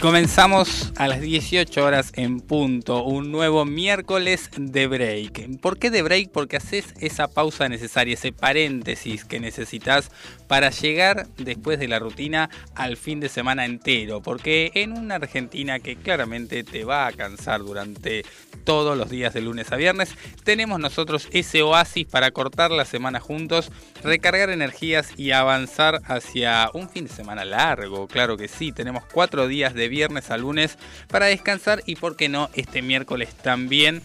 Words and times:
Comenzamos 0.00 0.92
a 0.96 1.08
las 1.08 1.20
18 1.20 1.84
horas 1.84 2.12
en 2.14 2.40
punto, 2.40 3.02
un 3.02 3.32
nuevo 3.32 3.64
miércoles 3.64 4.48
de 4.56 4.86
break. 4.86 5.60
¿Por 5.60 5.78
qué 5.78 5.90
de 5.90 6.02
break? 6.02 6.30
Porque 6.30 6.56
haces 6.56 6.94
esa 7.00 7.26
pausa 7.26 7.68
necesaria, 7.68 8.14
ese 8.14 8.32
paréntesis 8.32 9.24
que 9.24 9.40
necesitas 9.40 10.10
para 10.46 10.70
llegar 10.70 11.26
después 11.36 11.78
de 11.78 11.88
la 11.88 11.98
rutina 11.98 12.48
al 12.74 12.96
fin 12.96 13.18
de 13.18 13.28
semana 13.28 13.64
entero. 13.64 14.22
Porque 14.22 14.70
en 14.74 14.92
una 14.92 15.16
Argentina 15.16 15.80
que 15.80 15.96
claramente 15.96 16.62
te 16.62 16.84
va 16.84 17.06
a 17.06 17.12
cansar 17.12 17.62
durante 17.62 18.24
todos 18.64 18.96
los 18.96 19.10
días 19.10 19.34
de 19.34 19.40
lunes 19.40 19.72
a 19.72 19.76
viernes, 19.76 20.14
tenemos 20.44 20.78
nosotros 20.78 21.28
ese 21.32 21.62
oasis 21.62 22.06
para 22.06 22.30
cortar 22.30 22.70
la 22.70 22.84
semana 22.84 23.20
juntos, 23.20 23.72
recargar 24.02 24.50
energías 24.50 25.10
y 25.16 25.32
avanzar 25.32 26.00
hacia 26.04 26.70
un 26.74 26.88
fin 26.88 27.06
de 27.06 27.12
semana 27.12 27.44
largo. 27.44 28.06
Claro 28.06 28.36
que 28.36 28.48
sí, 28.48 28.72
tenemos 28.72 29.04
cuatro 29.12 29.48
días 29.48 29.74
de 29.74 29.87
viernes 29.88 30.30
a 30.30 30.36
lunes 30.36 30.78
para 31.08 31.26
descansar 31.26 31.82
y, 31.86 31.96
por 31.96 32.16
qué 32.16 32.28
no, 32.28 32.50
este 32.54 32.82
miércoles 32.82 33.34
también 33.34 34.02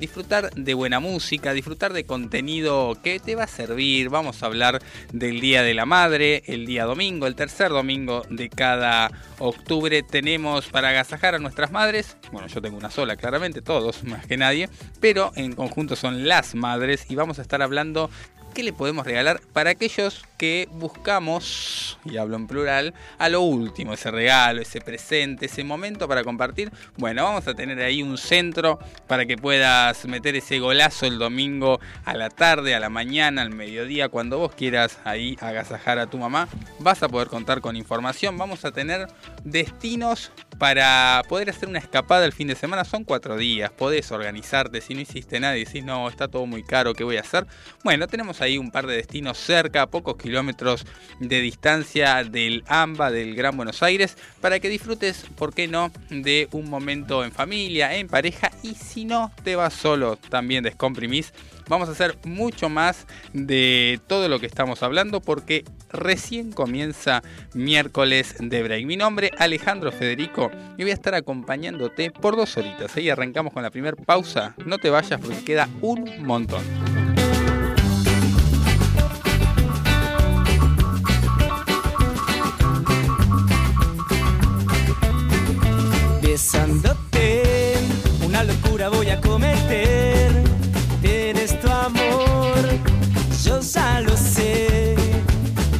disfrutar 0.00 0.50
de 0.54 0.74
buena 0.74 0.98
música, 0.98 1.52
disfrutar 1.52 1.92
de 1.92 2.04
contenido 2.04 2.96
que 3.02 3.20
te 3.20 3.34
va 3.34 3.44
a 3.44 3.46
servir. 3.46 4.08
Vamos 4.08 4.42
a 4.42 4.46
hablar 4.46 4.82
del 5.12 5.40
Día 5.40 5.62
de 5.62 5.74
la 5.74 5.86
Madre, 5.86 6.42
el 6.46 6.66
día 6.66 6.84
domingo, 6.84 7.26
el 7.26 7.34
tercer 7.34 7.68
domingo 7.70 8.22
de 8.30 8.48
cada 8.48 9.10
octubre 9.38 10.02
tenemos 10.02 10.66
para 10.68 10.88
agasajar 10.88 11.34
a 11.34 11.38
nuestras 11.38 11.70
madres. 11.70 12.16
Bueno, 12.32 12.48
yo 12.48 12.62
tengo 12.62 12.78
una 12.78 12.90
sola, 12.90 13.16
claramente, 13.16 13.62
todos, 13.62 14.02
más 14.04 14.26
que 14.26 14.36
nadie, 14.36 14.68
pero 15.00 15.32
en 15.36 15.52
conjunto 15.52 15.94
son 15.96 16.26
las 16.26 16.54
madres 16.54 17.06
y 17.08 17.14
vamos 17.14 17.38
a 17.38 17.42
estar 17.42 17.62
hablando 17.62 18.10
¿Qué 18.54 18.64
le 18.64 18.72
podemos 18.72 19.06
regalar 19.06 19.40
para 19.52 19.70
aquellos 19.70 20.24
que 20.36 20.68
buscamos, 20.72 21.98
y 22.04 22.16
hablo 22.16 22.36
en 22.36 22.46
plural, 22.46 22.94
a 23.18 23.28
lo 23.28 23.42
último, 23.42 23.92
ese 23.92 24.10
regalo, 24.10 24.60
ese 24.60 24.80
presente, 24.80 25.46
ese 25.46 25.62
momento 25.62 26.08
para 26.08 26.24
compartir? 26.24 26.72
Bueno, 26.96 27.22
vamos 27.22 27.46
a 27.46 27.54
tener 27.54 27.80
ahí 27.80 28.02
un 28.02 28.18
centro 28.18 28.78
para 29.06 29.24
que 29.24 29.36
puedas 29.36 30.04
meter 30.06 30.34
ese 30.34 30.58
golazo 30.58 31.06
el 31.06 31.18
domingo 31.18 31.78
a 32.04 32.14
la 32.14 32.28
tarde, 32.28 32.74
a 32.74 32.80
la 32.80 32.90
mañana, 32.90 33.42
al 33.42 33.50
mediodía, 33.50 34.08
cuando 34.08 34.38
vos 34.38 34.52
quieras 34.54 34.98
ahí 35.04 35.36
agasajar 35.40 35.98
a 35.98 36.08
tu 36.08 36.18
mamá. 36.18 36.48
Vas 36.80 37.02
a 37.02 37.08
poder 37.08 37.28
contar 37.28 37.60
con 37.60 37.76
información, 37.76 38.36
vamos 38.36 38.64
a 38.64 38.72
tener 38.72 39.06
destinos 39.44 40.32
para 40.58 41.22
poder 41.28 41.50
hacer 41.50 41.68
una 41.68 41.78
escapada 41.78 42.24
el 42.24 42.32
fin 42.32 42.48
de 42.48 42.56
semana. 42.56 42.84
Son 42.84 43.04
cuatro 43.04 43.36
días, 43.36 43.70
podés 43.70 44.10
organizarte, 44.10 44.80
si 44.80 44.94
no 44.94 45.00
hiciste 45.00 45.38
nada 45.38 45.56
y 45.56 45.64
decís, 45.64 45.84
no, 45.84 46.08
está 46.08 46.28
todo 46.28 46.46
muy 46.46 46.62
caro, 46.62 46.94
¿qué 46.94 47.04
voy 47.04 47.16
a 47.16 47.20
hacer? 47.20 47.46
Bueno, 47.84 48.06
tenemos 48.08 48.39
hay 48.40 48.58
un 48.58 48.70
par 48.70 48.86
de 48.86 48.96
destinos 48.96 49.38
cerca, 49.38 49.86
pocos 49.86 50.16
kilómetros 50.16 50.86
de 51.18 51.40
distancia 51.40 52.22
del 52.24 52.64
AMBA, 52.66 53.10
del 53.10 53.34
Gran 53.34 53.56
Buenos 53.56 53.82
Aires, 53.82 54.16
para 54.40 54.60
que 54.60 54.68
disfrutes, 54.68 55.26
¿por 55.36 55.54
qué 55.54 55.68
no?, 55.68 55.90
de 56.10 56.48
un 56.52 56.68
momento 56.70 57.24
en 57.24 57.32
familia, 57.32 57.94
en 57.96 58.08
pareja 58.08 58.50
y 58.62 58.74
si 58.74 59.04
no 59.04 59.32
te 59.42 59.56
vas 59.56 59.74
solo, 59.74 60.16
también 60.16 60.64
descomprimís. 60.64 61.32
Vamos 61.68 61.88
a 61.88 61.92
hacer 61.92 62.18
mucho 62.24 62.68
más 62.68 63.06
de 63.32 64.00
todo 64.08 64.28
lo 64.28 64.40
que 64.40 64.46
estamos 64.46 64.82
hablando 64.82 65.20
porque 65.20 65.64
recién 65.92 66.50
comienza 66.50 67.22
miércoles 67.54 68.34
de 68.40 68.62
break. 68.64 68.86
Mi 68.86 68.96
nombre 68.96 69.30
es 69.32 69.40
Alejandro 69.40 69.92
Federico 69.92 70.50
y 70.76 70.82
voy 70.82 70.90
a 70.90 70.94
estar 70.94 71.14
acompañándote 71.14 72.10
por 72.10 72.34
dos 72.36 72.56
horitas. 72.56 72.96
Ahí 72.96 73.08
arrancamos 73.08 73.52
con 73.52 73.62
la 73.62 73.70
primera 73.70 73.96
pausa. 73.96 74.56
No 74.66 74.78
te 74.78 74.90
vayas 74.90 75.20
porque 75.20 75.44
queda 75.44 75.68
un 75.80 76.24
montón. 76.26 76.99
Besándote. 86.40 87.74
Una 88.24 88.42
locura 88.44 88.88
voy 88.88 89.10
a 89.10 89.20
cometer. 89.20 90.42
Tienes 91.02 91.60
tu 91.60 91.68
amor, 91.68 92.62
yo 93.44 93.60
ya 93.60 94.00
lo 94.00 94.16
sé. 94.16 94.96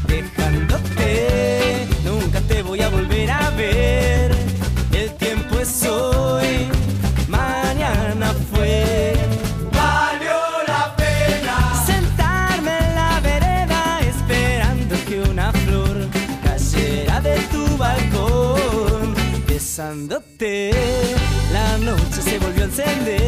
Dejándote, 0.06 1.87
nunca 2.04 2.41
te 2.43 2.62
voy 2.62 2.82
a 2.82 2.91
volver 2.91 3.31
a 3.31 3.50
ver. 3.56 4.32
El 4.93 5.10
tiempo 5.16 5.59
es 5.60 5.82
hoy, 5.87 6.69
mañana 7.27 8.34
fue. 8.53 9.15
Valió 9.72 10.41
la 10.66 10.94
pena 10.94 11.56
sentarme 11.87 12.72
en 12.87 12.94
la 13.00 13.21
vereda 13.21 14.00
esperando 14.12 14.94
que 15.09 15.22
una 15.22 15.53
flor 15.53 15.97
cayera 16.44 17.21
de 17.22 17.37
tu 17.53 17.65
balcón. 17.78 19.15
Besándote 19.47 20.19
la 20.40 21.76
noche 21.76 22.22
se 22.22 22.38
volvió 22.38 22.62
a 22.62 22.66
encender 22.66 23.19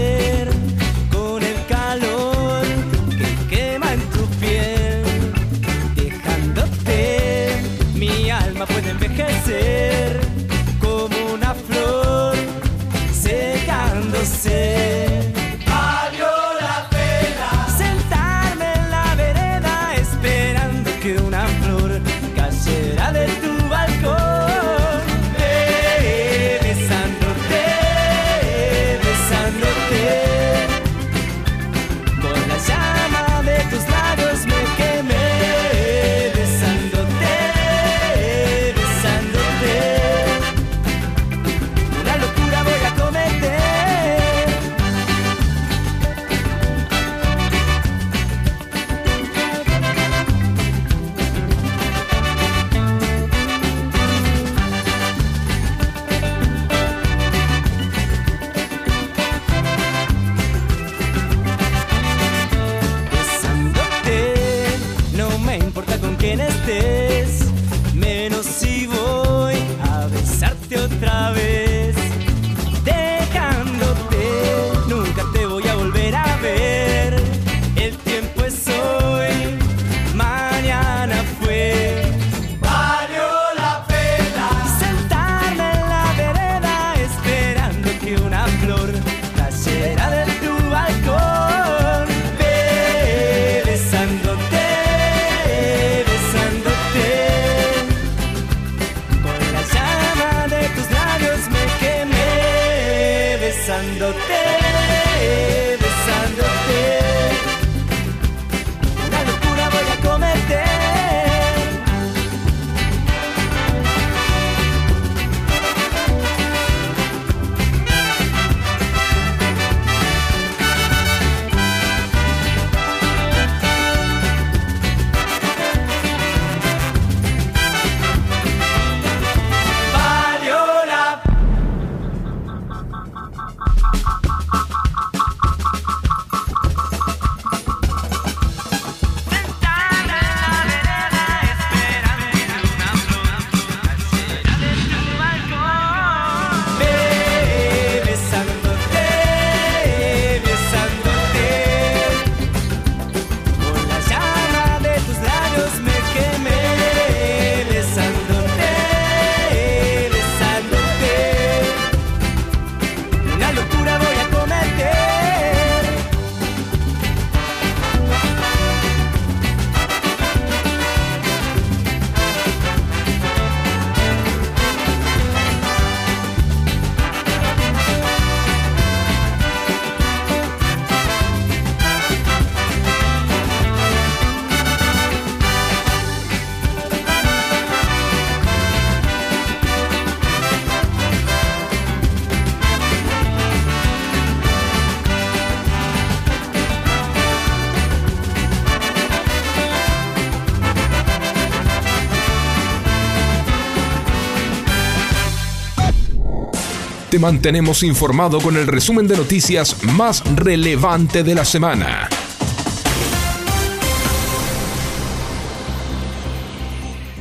mantenemos 207.22 207.84
informado 207.84 208.40
con 208.40 208.56
el 208.56 208.66
resumen 208.66 209.06
de 209.06 209.16
noticias 209.16 209.84
más 209.84 210.24
relevante 210.34 211.22
de 211.22 211.36
la 211.36 211.44
semana. 211.44 212.08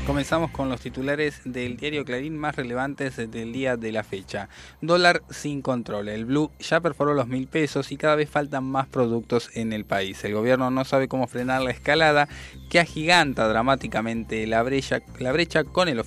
Comenzamos 0.08 0.52
con 0.52 0.70
los 0.70 0.82
titulares 0.82 1.42
del 1.46 1.78
diario 1.78 2.04
Clarín 2.04 2.38
más 2.38 2.56
relevantes 2.56 3.16
del 3.16 3.54
día 3.54 3.78
de 3.78 3.92
la 3.92 4.04
fecha. 4.04 4.50
Dólar 4.82 5.22
sin 5.30 5.62
control. 5.62 6.10
El 6.10 6.26
blue 6.26 6.52
ya 6.60 6.82
perforó 6.82 7.14
los 7.14 7.28
mil 7.28 7.48
pesos 7.48 7.92
y 7.92 7.98
cada 7.98 8.16
vez 8.16 8.30
faltan 8.30 8.64
más 8.64 8.88
productos 8.88 9.52
en 9.54 9.72
el 9.72 9.86
país. 9.86 10.24
El 10.24 10.34
gobierno 10.34 10.70
no 10.72 10.84
sabe 10.84 11.08
cómo 11.08 11.28
frenar 11.28 11.62
la 11.62 11.72
escalada 11.72 12.28
que 12.70 12.80
agiganta 12.80 13.48
dramáticamente 13.48 14.48
la 14.48 14.64
brecha, 14.64 15.02
la 15.20 15.32
brecha 15.32 15.64
con 15.64 15.88
el 15.88 16.00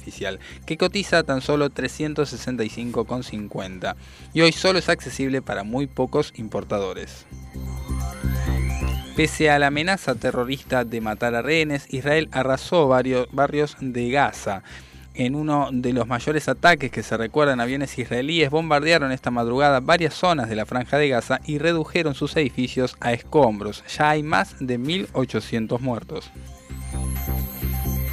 que 0.67 0.77
cotiza 0.77 1.23
tan 1.23 1.41
solo 1.41 1.71
365,50 1.71 3.95
y 4.33 4.41
hoy 4.41 4.51
solo 4.53 4.79
es 4.79 4.89
accesible 4.89 5.43
para 5.43 5.65
muy 5.65 5.87
pocos 5.87 6.33
importadores. 6.37 7.27
Pese 9.17 9.51
a 9.51 9.59
la 9.61 9.69
amenaza 9.69 10.17
terrorista 10.17 10.85
de 10.85 11.01
matar 11.01 11.37
a 11.37 11.43
rehenes, 11.43 11.87
Israel 11.91 12.29
arrasó 12.33 12.89
varios 12.89 13.29
barrios 13.31 13.77
de 13.81 14.11
Gaza. 14.11 14.65
En 15.15 15.37
uno 15.37 15.69
de 15.71 15.93
los 15.93 16.09
mayores 16.09 16.49
ataques 16.49 16.91
que 16.91 17.05
se 17.05 17.17
recuerdan, 17.17 17.61
aviones 17.61 17.97
israelíes 17.97 18.51
bombardearon 18.51 19.13
esta 19.13 19.31
madrugada 19.31 19.79
varias 19.79 20.15
zonas 20.15 20.49
de 20.49 20.57
la 20.57 20.67
franja 20.67 20.99
de 20.99 21.09
Gaza 21.09 21.41
y 21.47 21.59
redujeron 21.59 22.17
sus 22.17 22.37
edificios 22.37 22.97
a 22.99 23.13
escombros. 23.13 23.85
Ya 23.97 24.11
hay 24.11 24.25
más 24.25 24.57
de 24.59 24.81
1.800 24.81 25.79
muertos. 25.79 26.33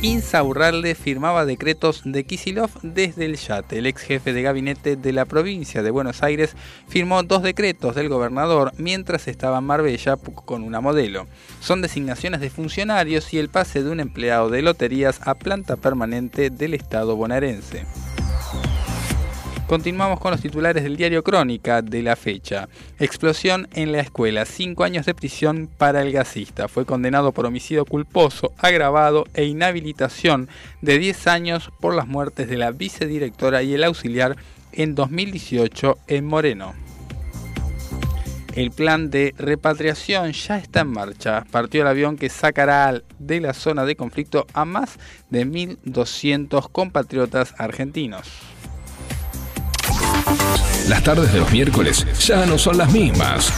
Insaurralde 0.03 0.95
firmaba 0.95 1.45
decretos 1.45 2.01
de 2.05 2.23
Kisilov 2.23 2.71
desde 2.81 3.25
el 3.25 3.35
yate. 3.35 3.77
El 3.77 3.85
ex 3.85 4.01
jefe 4.01 4.33
de 4.33 4.41
gabinete 4.41 4.95
de 4.95 5.13
la 5.13 5.25
provincia 5.25 5.83
de 5.83 5.91
Buenos 5.91 6.23
Aires 6.23 6.55
firmó 6.87 7.21
dos 7.21 7.43
decretos 7.43 7.93
del 7.93 8.09
gobernador 8.09 8.71
mientras 8.77 9.27
estaba 9.27 9.59
en 9.59 9.65
Marbella 9.65 10.17
con 10.17 10.63
una 10.63 10.81
modelo. 10.81 11.27
Son 11.59 11.83
designaciones 11.83 12.41
de 12.41 12.49
funcionarios 12.49 13.31
y 13.31 13.37
el 13.37 13.49
pase 13.49 13.83
de 13.83 13.91
un 13.91 13.99
empleado 13.99 14.49
de 14.49 14.63
loterías 14.63 15.19
a 15.23 15.35
planta 15.35 15.77
permanente 15.77 16.49
del 16.49 16.73
Estado 16.73 17.15
bonaerense. 17.15 17.85
Continuamos 19.71 20.19
con 20.19 20.31
los 20.31 20.41
titulares 20.41 20.83
del 20.83 20.97
diario 20.97 21.23
Crónica 21.23 21.81
de 21.81 22.03
la 22.03 22.17
fecha. 22.17 22.67
Explosión 22.99 23.69
en 23.71 23.93
la 23.93 24.01
escuela. 24.01 24.43
Cinco 24.43 24.83
años 24.83 25.05
de 25.05 25.15
prisión 25.15 25.69
para 25.77 26.01
el 26.01 26.11
gasista. 26.11 26.67
Fue 26.67 26.85
condenado 26.85 27.31
por 27.31 27.45
homicidio 27.45 27.85
culposo, 27.85 28.51
agravado 28.57 29.23
e 29.33 29.45
inhabilitación 29.45 30.49
de 30.81 30.99
10 30.99 31.27
años 31.27 31.71
por 31.79 31.95
las 31.95 32.05
muertes 32.05 32.49
de 32.49 32.57
la 32.57 32.71
vicedirectora 32.71 33.63
y 33.63 33.73
el 33.73 33.85
auxiliar 33.85 34.35
en 34.73 34.93
2018 34.93 35.99
en 36.07 36.25
Moreno. 36.25 36.73
El 38.53 38.71
plan 38.71 39.09
de 39.09 39.33
repatriación 39.37 40.33
ya 40.33 40.57
está 40.57 40.81
en 40.81 40.89
marcha. 40.89 41.45
Partió 41.49 41.83
el 41.83 41.87
avión 41.87 42.17
que 42.17 42.27
sacará 42.27 43.01
de 43.19 43.39
la 43.39 43.53
zona 43.53 43.85
de 43.85 43.95
conflicto 43.95 44.47
a 44.53 44.65
más 44.65 44.99
de 45.29 45.47
1.200 45.47 46.69
compatriotas 46.69 47.55
argentinos. 47.57 48.50
Las 50.87 51.03
tardes 51.03 51.31
de 51.31 51.39
los 51.39 51.51
miércoles 51.51 52.05
ya 52.19 52.45
no 52.45 52.57
son 52.57 52.77
las 52.77 52.91
mismas. 52.91 53.51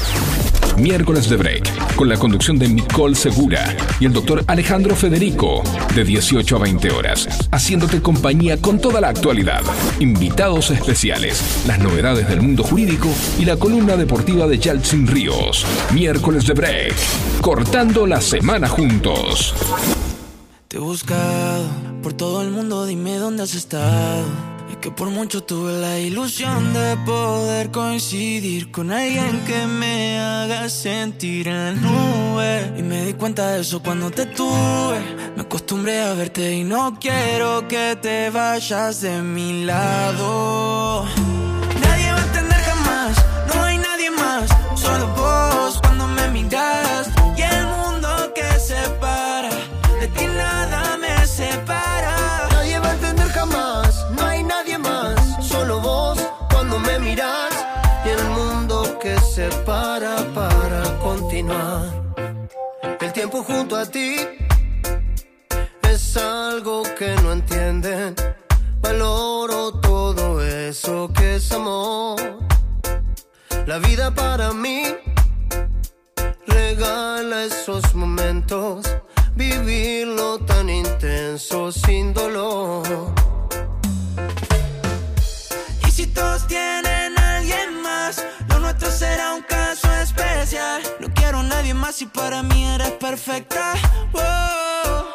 Miércoles 0.78 1.30
de 1.30 1.38
Break, 1.38 1.96
con 1.96 2.10
la 2.10 2.18
conducción 2.18 2.58
de 2.58 2.68
Nicole 2.68 3.16
Segura 3.16 3.76
y 4.00 4.06
el 4.06 4.14
doctor 4.14 4.44
Alejandro 4.48 4.96
Federico, 4.96 5.62
de 5.94 6.04
18 6.04 6.56
a 6.56 6.60
20 6.60 6.92
horas, 6.92 7.28
haciéndote 7.52 8.02
compañía 8.02 8.60
con 8.60 8.80
toda 8.80 9.00
la 9.00 9.10
actualidad, 9.10 9.62
invitados 10.00 10.72
especiales, 10.72 11.64
las 11.68 11.80
novedades 11.80 12.28
del 12.28 12.42
mundo 12.42 12.64
jurídico 12.64 13.08
y 13.40 13.46
la 13.46 13.58
columna 13.58 13.98
deportiva 13.98 14.48
de 14.48 14.58
Yaltsin 14.58 15.06
Ríos. 15.06 15.66
Miércoles 15.94 16.48
de 16.48 16.54
Break, 16.54 16.96
cortando 17.42 18.08
la 18.08 18.20
semana 18.20 18.68
juntos. 18.68 19.54
Te 20.68 20.78
he 20.78 20.80
buscado 20.80 21.66
por 22.02 22.14
todo 22.14 22.42
el 22.42 22.50
mundo, 22.50 22.86
dime 22.86 23.18
dónde 23.18 23.44
has 23.44 23.54
estado 23.54 24.53
que 24.80 24.92
por 24.92 25.10
mucho 25.10 25.44
tuve 25.44 25.74
la 25.74 26.00
ilusión 26.00 26.74
de 26.74 26.98
poder 27.06 27.72
coincidir 27.72 28.72
con 28.72 28.92
alguien 28.92 29.44
que 29.46 29.66
me 29.68 30.20
haga 30.20 30.70
sentir 30.70 31.48
en 31.48 31.58
la 31.58 31.72
nube. 31.74 32.74
Y 32.78 32.82
me 32.82 33.06
di 33.06 33.14
cuenta 33.14 33.52
de 33.52 33.62
eso 33.62 33.82
cuando 33.82 34.12
te 34.12 34.26
tuve. 34.26 35.00
Me 35.36 35.42
acostumbré 35.42 36.02
a 36.02 36.14
verte 36.14 36.54
y 36.54 36.64
no 36.64 36.98
quiero 37.00 37.68
que 37.68 37.98
te 38.02 38.30
vayas 38.30 39.02
de 39.02 39.22
mi 39.22 39.66
lado. 39.66 41.06
Nadie 41.82 42.12
va 42.12 42.20
a 42.20 42.26
entender 42.26 42.60
jamás, 42.60 43.26
no 43.54 43.64
hay 43.64 43.78
nadie 43.78 44.12
más, 44.12 44.50
solo 44.76 45.08
vos 45.16 45.83
tiempo 63.34 63.44
junto 63.44 63.76
a 63.76 63.86
ti 63.86 64.16
es 65.90 66.18
algo 66.18 66.84
que 66.98 67.16
no 67.24 67.32
entienden. 67.32 68.16
Valoro 68.80 69.72
todo 69.80 70.44
eso 70.44 71.10
que 71.16 71.36
es 71.36 71.52
amor. 71.52 72.20
La 73.66 73.80
vida 73.80 74.14
para 74.14 74.54
mí 74.54 74.84
regala 76.46 77.46
esos 77.46 77.96
momentos, 77.96 78.86
vivirlo 79.36 80.40
tan 80.40 80.70
intenso 80.70 81.72
sin 81.72 82.14
dolor. 82.14 82.86
Y 85.88 85.92
si 85.92 86.06
todos 86.08 86.46
tienen 86.48 87.18
a 87.18 87.38
alguien 87.38 87.82
más, 87.82 88.24
lo 88.50 88.60
nuestro 88.60 88.92
será 88.92 89.34
un 89.34 89.42
caso 89.42 89.92
especial. 90.04 90.82
Más 91.72 92.02
y 92.02 92.06
para 92.06 92.44
mí 92.44 92.66
eres 92.66 92.92
perfecta. 92.92 93.74
Wow. 94.12 95.06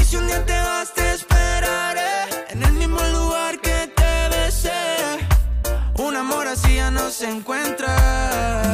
Y 0.00 0.04
si 0.04 0.16
un 0.16 0.26
día 0.26 0.44
te 0.46 0.58
vas, 0.58 0.94
te 0.94 1.12
esperaré 1.12 2.24
en 2.50 2.62
el 2.62 2.72
mismo 2.72 3.00
lugar 3.12 3.60
que 3.60 3.92
te 3.94 4.28
besé. 4.28 4.70
Un 5.98 6.16
amor 6.16 6.46
así 6.46 6.76
ya 6.76 6.90
no 6.90 7.10
se 7.10 7.28
encuentra. 7.28 8.69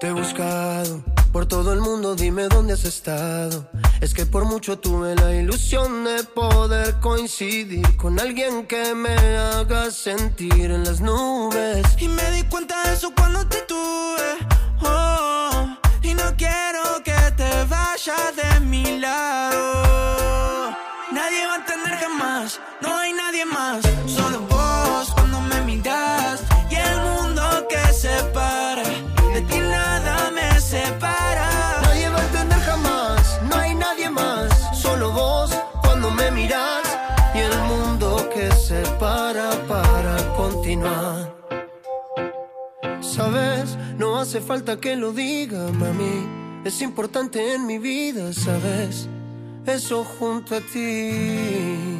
Te 0.00 0.06
he 0.06 0.12
buscado 0.12 1.04
por 1.30 1.44
todo 1.44 1.74
el 1.74 1.80
mundo, 1.82 2.16
dime 2.16 2.48
dónde 2.48 2.72
has 2.72 2.84
estado. 2.84 3.68
Es 4.00 4.14
que 4.14 4.24
por 4.24 4.46
mucho 4.46 4.78
tuve 4.78 5.14
la 5.14 5.34
ilusión 5.34 6.04
de 6.04 6.24
poder 6.24 6.98
coincidir 7.00 7.98
con 7.98 8.18
alguien 8.18 8.66
que 8.66 8.94
me 8.94 9.14
haga 9.36 9.90
sentir 9.90 10.70
en 10.70 10.84
las 10.84 11.02
nubes. 11.02 11.84
Y 11.98 12.08
me 12.08 12.30
di 12.30 12.44
cuenta 12.44 12.82
de 12.84 12.94
eso 12.94 13.12
cuando 13.14 13.46
te 13.46 13.58
tuve. 13.68 14.38
Oh, 14.80 15.76
y 16.02 16.14
no 16.14 16.34
quiero 16.38 17.02
que 17.04 17.20
te 17.36 17.64
vayas 17.68 18.36
de 18.36 18.60
mi 18.60 18.98
lado. 18.98 20.70
Nadie 21.12 21.46
va 21.46 21.52
a 21.52 21.56
entender 21.56 21.92
jamás, 21.98 22.58
no 22.80 22.96
hay 22.96 23.12
nadie 23.12 23.44
más, 23.44 23.82
solo 24.06 24.40
vos 24.48 25.10
cuando 25.12 25.42
me 25.42 25.60
miras 25.60 26.40
y 26.70 26.76
el 26.76 27.00
mundo 27.02 27.68
que 27.68 27.92
separa. 27.92 28.84
De 29.34 29.42
ti 29.42 29.60
Sabes, 43.00 43.76
no 43.98 44.18
hace 44.18 44.40
falta 44.40 44.78
que 44.78 44.96
lo 44.96 45.12
diga, 45.12 45.70
mami, 45.72 46.62
es 46.64 46.80
importante 46.80 47.54
en 47.54 47.66
mi 47.66 47.78
vida, 47.78 48.32
sabes, 48.32 49.08
eso 49.66 50.04
junto 50.04 50.56
a 50.56 50.60
ti. 50.60 51.99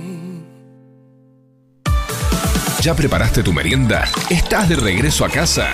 ¿Ya 2.81 2.95
preparaste 2.95 3.43
tu 3.43 3.53
merienda? 3.53 4.09
¿Estás 4.31 4.71
de 4.71 4.77
regreso 4.77 5.27
a 5.27 5.29
casa? 5.29 5.69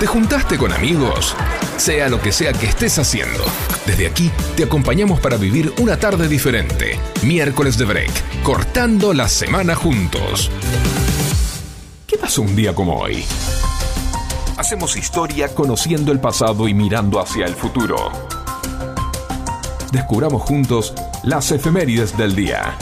¿Te 0.00 0.06
juntaste 0.06 0.56
con 0.56 0.72
amigos? 0.72 1.36
Sea 1.76 2.08
lo 2.08 2.18
que 2.18 2.32
sea 2.32 2.54
que 2.54 2.64
estés 2.64 2.98
haciendo, 2.98 3.44
desde 3.84 4.06
aquí 4.06 4.30
te 4.56 4.64
acompañamos 4.64 5.20
para 5.20 5.36
vivir 5.36 5.74
una 5.78 5.98
tarde 5.98 6.28
diferente. 6.28 6.98
Miércoles 7.22 7.76
de 7.76 7.84
Break, 7.84 8.42
cortando 8.42 9.12
la 9.12 9.28
semana 9.28 9.74
juntos. 9.74 10.50
¿Qué 12.06 12.16
pasó 12.16 12.40
un 12.40 12.56
día 12.56 12.74
como 12.74 13.00
hoy? 13.00 13.22
Hacemos 14.56 14.96
historia 14.96 15.54
conociendo 15.54 16.10
el 16.10 16.20
pasado 16.20 16.68
y 16.68 16.72
mirando 16.72 17.20
hacia 17.20 17.44
el 17.44 17.54
futuro. 17.54 18.10
Descubramos 19.92 20.40
juntos 20.40 20.94
las 21.22 21.50
efemérides 21.52 22.16
del 22.16 22.34
día. 22.34 22.78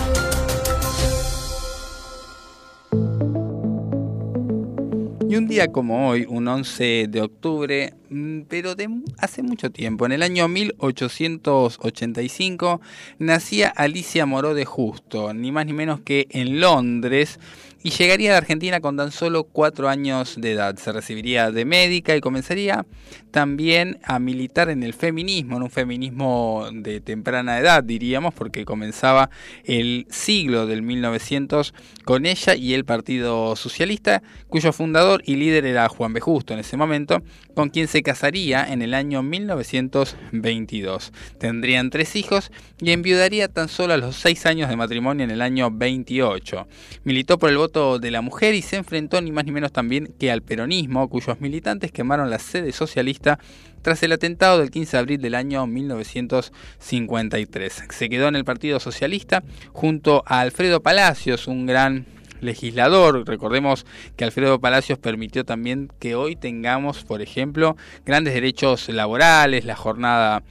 Día 5.54 5.70
como 5.70 6.08
hoy, 6.08 6.26
un 6.28 6.48
11 6.48 7.06
de 7.08 7.22
octubre, 7.22 7.94
mm, 8.10 8.40
pero 8.48 8.74
de 8.74 8.88
hace 9.18 9.44
mucho 9.44 9.70
tiempo, 9.70 10.04
en 10.04 10.10
el 10.10 10.24
año 10.24 10.48
1885, 10.48 12.80
nacía 13.20 13.68
Alicia 13.68 14.26
Moró 14.26 14.54
de 14.54 14.64
Justo, 14.64 15.32
ni 15.32 15.52
más 15.52 15.66
ni 15.66 15.72
menos 15.72 16.00
que 16.00 16.26
en 16.30 16.58
Londres, 16.58 17.38
y 17.84 17.90
llegaría 17.90 18.34
a 18.34 18.38
Argentina 18.38 18.80
con 18.80 18.96
tan 18.96 19.12
solo 19.12 19.44
cuatro 19.44 19.90
años 19.90 20.36
de 20.38 20.52
edad. 20.52 20.74
Se 20.78 20.90
recibiría 20.90 21.50
de 21.50 21.66
médica 21.66 22.16
y 22.16 22.22
comenzaría 22.22 22.86
también 23.30 23.98
a 24.04 24.18
militar 24.18 24.70
en 24.70 24.82
el 24.82 24.94
feminismo, 24.94 25.58
en 25.58 25.64
un 25.64 25.70
feminismo 25.70 26.66
de 26.72 27.02
temprana 27.02 27.58
edad, 27.58 27.84
diríamos, 27.84 28.32
porque 28.32 28.64
comenzaba 28.64 29.28
el 29.64 30.06
siglo 30.08 30.66
del 30.66 30.80
1900 30.80 31.74
con 32.06 32.24
ella 32.24 32.54
y 32.54 32.72
el 32.72 32.86
Partido 32.86 33.54
Socialista, 33.54 34.22
cuyo 34.48 34.72
fundador 34.72 35.22
y 35.26 35.36
líder 35.36 35.66
era 35.66 35.86
Juan 35.90 36.14
B. 36.14 36.20
Justo 36.20 36.54
en 36.54 36.60
ese 36.60 36.78
momento, 36.78 37.22
con 37.54 37.68
quien 37.68 37.86
se 37.86 38.02
casaría 38.02 38.64
en 38.64 38.80
el 38.80 38.94
año 38.94 39.22
1922. 39.22 41.12
Tendrían 41.38 41.90
tres 41.90 42.16
hijos 42.16 42.50
y 42.80 42.92
enviudaría 42.92 43.48
tan 43.48 43.68
solo 43.68 43.92
a 43.92 43.98
los 43.98 44.16
seis 44.16 44.46
años 44.46 44.70
de 44.70 44.76
matrimonio 44.76 45.24
en 45.24 45.30
el 45.30 45.42
año 45.42 45.70
28. 45.70 46.66
Militó 47.04 47.38
por 47.38 47.50
el 47.50 47.58
voto 47.58 47.73
de 47.74 48.12
la 48.12 48.20
mujer 48.20 48.54
y 48.54 48.62
se 48.62 48.76
enfrentó 48.76 49.20
ni 49.20 49.32
más 49.32 49.44
ni 49.44 49.50
menos 49.50 49.72
también 49.72 50.14
que 50.18 50.30
al 50.30 50.42
peronismo, 50.42 51.08
cuyos 51.08 51.40
militantes 51.40 51.90
quemaron 51.90 52.30
la 52.30 52.38
sede 52.38 52.70
socialista 52.70 53.40
tras 53.82 54.00
el 54.04 54.12
atentado 54.12 54.60
del 54.60 54.70
15 54.70 54.96
de 54.96 55.00
abril 55.00 55.20
del 55.20 55.34
año 55.34 55.66
1953. 55.66 57.82
Se 57.90 58.08
quedó 58.08 58.28
en 58.28 58.36
el 58.36 58.44
Partido 58.44 58.78
Socialista 58.78 59.42
junto 59.72 60.22
a 60.24 60.38
Alfredo 60.40 60.82
Palacios, 60.82 61.48
un 61.48 61.66
gran 61.66 62.06
legislador. 62.44 63.26
Recordemos 63.26 63.86
que 64.16 64.24
Alfredo 64.24 64.60
Palacios 64.60 64.98
permitió 64.98 65.44
también 65.44 65.90
que 65.98 66.14
hoy 66.14 66.36
tengamos, 66.36 67.04
por 67.04 67.22
ejemplo, 67.22 67.76
grandes 68.04 68.34
derechos 68.34 68.88
laborales, 68.88 69.64
la 69.64 69.76
jornada 69.76 70.42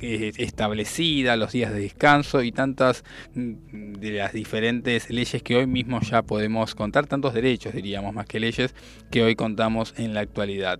eh, 0.00 0.32
establecida, 0.36 1.36
los 1.36 1.52
días 1.52 1.72
de 1.72 1.80
descanso 1.80 2.42
y 2.42 2.52
tantas 2.52 3.04
mm, 3.34 3.94
de 3.94 4.10
las 4.12 4.32
diferentes 4.32 5.10
leyes 5.10 5.42
que 5.42 5.56
hoy 5.56 5.66
mismo 5.66 6.00
ya 6.00 6.22
podemos 6.22 6.74
contar, 6.74 7.06
tantos 7.06 7.34
derechos 7.34 7.74
diríamos 7.74 8.14
más 8.14 8.26
que 8.26 8.40
leyes 8.40 8.74
que 9.10 9.22
hoy 9.22 9.34
contamos 9.34 9.94
en 9.96 10.14
la 10.14 10.20
actualidad. 10.20 10.78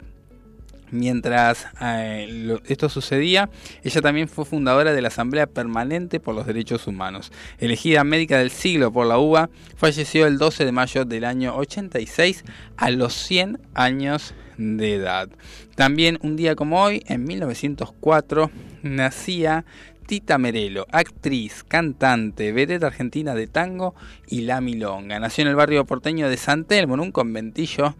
Mientras 0.91 1.67
eh, 1.81 2.59
esto 2.67 2.89
sucedía, 2.89 3.51
ella 3.83 4.01
también 4.01 4.29
fue 4.29 4.45
fundadora 4.45 4.93
de 4.93 5.03
la 5.03 5.09
Asamblea 5.09 5.47
Permanente 5.47 6.21
por 6.21 6.35
los 6.35 6.47
Derechos 6.47 6.87
Humanos. 6.87 7.31
Elegida 7.59 8.05
médica 8.05 8.39
del 8.39 8.51
siglo 8.51 8.93
por 8.93 9.07
la 9.07 9.19
UBA, 9.19 9.51
falleció 9.77 10.27
el 10.27 10.39
12 10.39 10.65
de 10.65 10.73
mayo 10.73 11.05
del 11.05 11.25
año 11.25 11.57
86 11.57 12.45
a 12.77 12.91
los 12.91 13.15
100 13.15 13.61
años 13.75 14.35
de 14.57 14.95
edad. 14.95 15.29
También 15.75 16.19
un 16.23 16.37
día 16.37 16.57
como 16.57 16.83
hoy, 16.83 17.03
en 17.07 17.25
1904, 17.25 18.51
nacía 18.83 19.65
Tita 20.09 20.39
Merelo, 20.39 20.87
actriz, 20.91 21.65
cantante, 21.65 22.51
vedette 22.53 22.85
argentina 22.85 23.35
de 23.35 23.47
tango 23.47 23.95
y 24.27 24.41
la 24.41 24.63
milonga. 24.63 25.21
Nació 25.21 25.43
en 25.43 25.49
el 25.49 25.55
barrio 25.55 25.85
porteño 25.85 26.31
de 26.31 26.39
San 26.39 26.65
Telmo, 26.65 26.95
en 26.95 27.01
un 27.01 27.13
conventillo 27.13 27.95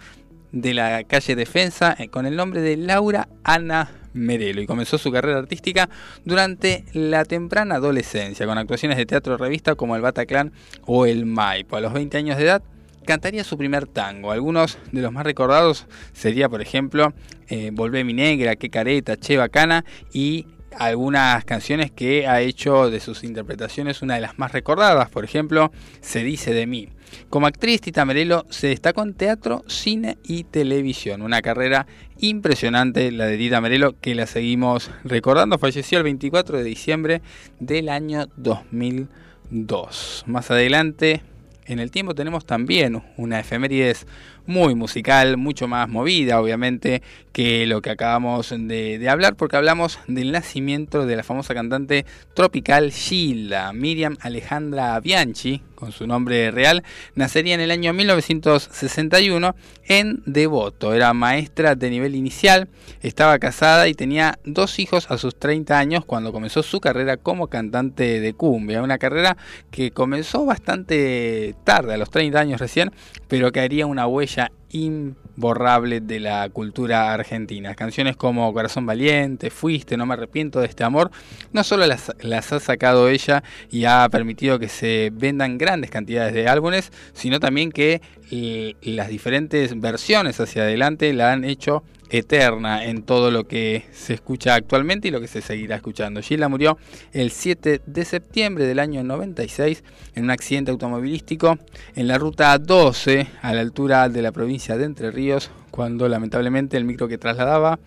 de 0.53 0.75
la 0.75 1.05
calle 1.05 1.37
Defensa 1.37 1.95
eh, 1.99 2.09
con 2.09 2.27
el 2.27 2.37
nombre 2.37 2.61
de 2.61 2.77
Laura 2.77 3.29
Ana 3.45 3.91
Merelo 4.15 4.61
y 4.61 4.67
comenzó 4.67 4.99
su 4.99 5.13
carrera 5.13 5.39
artística 5.39 5.89
durante 6.25 6.85
la 6.93 7.25
temprana 7.25 7.77
adolescencia 7.77 8.47
con 8.47 8.59
actuaciones 8.59 8.97
de 8.97 9.07
teatro 9.07 9.37
revista 9.37 9.75
como 9.75 9.97
el 9.97 10.03
Bataclan 10.03 10.53
o 10.87 11.07
el 11.07 11.27
Maipo. 11.27 11.77
A 11.77 11.81
los 11.81 11.93
20 11.93 12.17
años 12.17 12.37
de 12.37 12.45
edad 12.45 12.63
cantaría 13.05 13.45
su 13.45 13.57
primer 13.57 13.87
tango. 13.87 14.33
Algunos 14.33 14.79
de 14.93 15.03
los 15.03 15.13
más 15.13 15.25
recordados 15.25 15.87
sería, 16.13 16.49
por 16.49 16.61
ejemplo, 16.61 17.15
eh, 17.49 17.71
Volvé 17.73 18.05
mi 18.05 18.13
negra, 18.13 18.57
Qué 18.57 18.71
careta, 18.71 19.17
Che 19.17 19.37
bacana 19.37 19.85
y 20.13 20.47
algunas 20.77 21.45
canciones 21.45 21.91
que 21.91 22.27
ha 22.27 22.41
hecho 22.41 22.91
de 22.91 23.01
sus 23.01 23.25
interpretaciones 23.25 24.03
una 24.03 24.17
de 24.17 24.21
las 24.21 24.39
más 24.39 24.53
recordadas, 24.53 25.09
por 25.09 25.25
ejemplo, 25.25 25.73
Se 26.01 26.23
dice 26.23 26.53
de 26.53 26.67
mí. 26.67 26.89
Como 27.31 27.47
actriz, 27.47 27.81
Tita 27.81 28.05
Merelo 28.05 28.47
se 28.51 28.69
destacó 28.69 29.03
en 29.03 29.15
teatro, 29.15 29.65
cine 29.67 30.19
y 30.25 30.45
televisión. 30.45 31.23
Una 31.23 31.43
carrera 31.43 31.87
impresionante 32.19 33.13
la 33.13 33.27
de 33.27 33.37
Tita 33.37 33.61
Merelo 33.61 33.99
que 34.01 34.15
la 34.15 34.27
seguimos 34.27 34.91
recordando. 35.05 35.59
Falleció 35.59 35.99
el 35.99 36.05
24 36.05 36.59
de 36.59 36.65
diciembre 36.65 37.23
del 37.61 37.89
año 37.89 38.27
2002. 38.37 40.25
Más 40.27 40.51
adelante 40.51 41.23
en 41.69 41.81
el 41.81 41.91
tiempo 41.91 42.15
tenemos 42.15 42.47
también 42.47 43.03
una 43.19 43.41
efemérides 43.41 44.07
muy 44.49 44.75
musical, 44.75 45.37
mucho 45.37 45.69
más 45.69 45.91
movida, 45.91 46.41
obviamente, 46.41 47.03
que 47.33 47.67
lo 47.67 47.83
que 47.83 47.91
acabamos 47.91 48.53
de, 48.57 49.07
hablar, 49.09 49.37
porque 49.37 49.57
hablamos 49.57 50.01
del 50.09 50.33
nacimiento 50.33 51.05
de 51.05 51.17
la 51.17 51.23
famosa 51.23 51.55
cantante 51.55 52.07
tropical 52.35 52.91
Gilda, 52.91 53.73
Miriam 53.75 54.17
Alejandra 54.23 54.99
Bianchi, 55.01 55.63
con 55.75 55.93
su 55.93 56.07
nombre 56.07 56.51
real, 56.51 56.83
nacería 57.15 57.55
en 57.55 57.61
el 57.61 57.71
año 57.71 57.93
1961 57.93 59.55
en 59.87 60.23
Devoto. 60.27 60.95
Era 60.95 61.13
maestra 61.13 61.77
de 61.77 61.91
nivel 61.91 62.17
inicial, 62.17 62.69
estaba 63.03 63.39
casada 63.39 63.87
y 63.87 63.95
tenía 63.95 64.39
dos 64.45 64.79
hijos 64.81 65.09
a 65.11 65.19
sus 65.19 65.39
30 65.39 65.79
años 65.79 66.05
cuando 66.05 66.33
comenzó 66.33 66.65
su 66.65 66.81
carrera 66.81 67.19
como 67.19 67.47
cantante 67.47 68.19
de 68.19 68.33
cumbia. 68.33 68.83
Una 68.83 68.99
carrera 68.99 69.37
que 69.71 69.93
comenzó 69.93 70.45
bastante 70.45 71.55
tarde, 71.65 71.95
a 71.95 71.99
los 71.99 72.11
30 72.11 72.41
años 72.41 72.61
recién, 72.61 72.91
pero 73.29 73.53
que 73.53 73.61
haría 73.61 73.87
una 73.87 74.07
huella 74.07 74.38
imborrable 74.71 76.01
de 76.01 76.21
la 76.21 76.49
cultura 76.51 77.13
argentina. 77.13 77.75
Canciones 77.75 78.17
como 78.17 78.53
Corazón 78.53 78.87
Valiente, 78.87 79.51
Fuiste, 79.51 79.97
No 79.97 80.07
me 80.07 80.15
arrepiento 80.15 80.61
de 80.61 80.67
este 80.67 80.85
amor, 80.85 81.11
no 81.53 81.65
solo 81.65 81.87
las, 81.87 82.13
ha 82.53 82.61
sacado 82.61 83.09
ella 83.09 83.43
y 83.71 83.85
ha 83.85 84.09
permitido 84.11 84.59
que 84.59 84.69
se 84.69 85.11
vendan 85.13 85.59
grandes 85.59 85.91
cantidades 85.91 86.35
de 86.35 86.49
álbumes, 86.49 86.93
sino 87.13 87.41
también 87.41 87.73
que 87.73 88.01
eh, 88.31 88.75
las 88.83 89.09
diferentes 89.09 89.81
versiones 89.81 90.39
hacia 90.41 90.63
adelante 90.63 91.13
la 91.13 91.33
han 91.33 91.45
hecho 91.45 91.83
eterna 92.11 92.85
en 92.85 93.03
todo 93.03 93.31
lo 93.31 93.45
que 93.45 93.85
se 93.93 94.15
escucha 94.15 94.55
actualmente 94.55 95.09
y 95.09 95.11
lo 95.11 95.21
que 95.21 95.29
se 95.29 95.43
seguirá 95.43 95.77
escuchando. 95.77 96.23
Gilda 96.23 96.49
murió 96.49 96.79
el 97.13 97.31
7 97.31 97.83
de 97.85 98.05
septiembre 98.05 98.65
del 98.65 98.79
año 98.79 99.03
96 99.05 99.85
en 100.15 100.25
un 100.25 100.31
accidente 100.31 100.71
automovilístico 100.71 101.59
en 101.95 102.09
la 102.09 102.19
ruta 102.19 102.57
12 102.59 103.27
a 103.43 103.53
la 103.53 103.61
altura 103.61 104.09
de 104.09 104.23
la 104.23 104.33
provincia 104.33 104.77
de 104.77 104.85
Entre 104.85 105.11
Ríos 105.11 105.51
cuando 105.71 106.09
lamentablemente 106.09 106.77
el 106.77 106.85
micro 106.85 107.09
que 107.09 107.19
trasladaba 107.19 107.79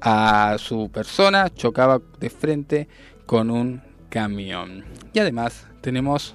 a 0.00 0.56
su 0.58 0.90
persona 0.90 1.50
chocaba 1.52 2.00
de 2.18 2.30
frente 2.30 2.88
con 3.24 3.50
un 3.50 3.82
camión. 4.08 4.84
Y 5.12 5.18
además 5.18 5.66
tenemos 5.80 6.34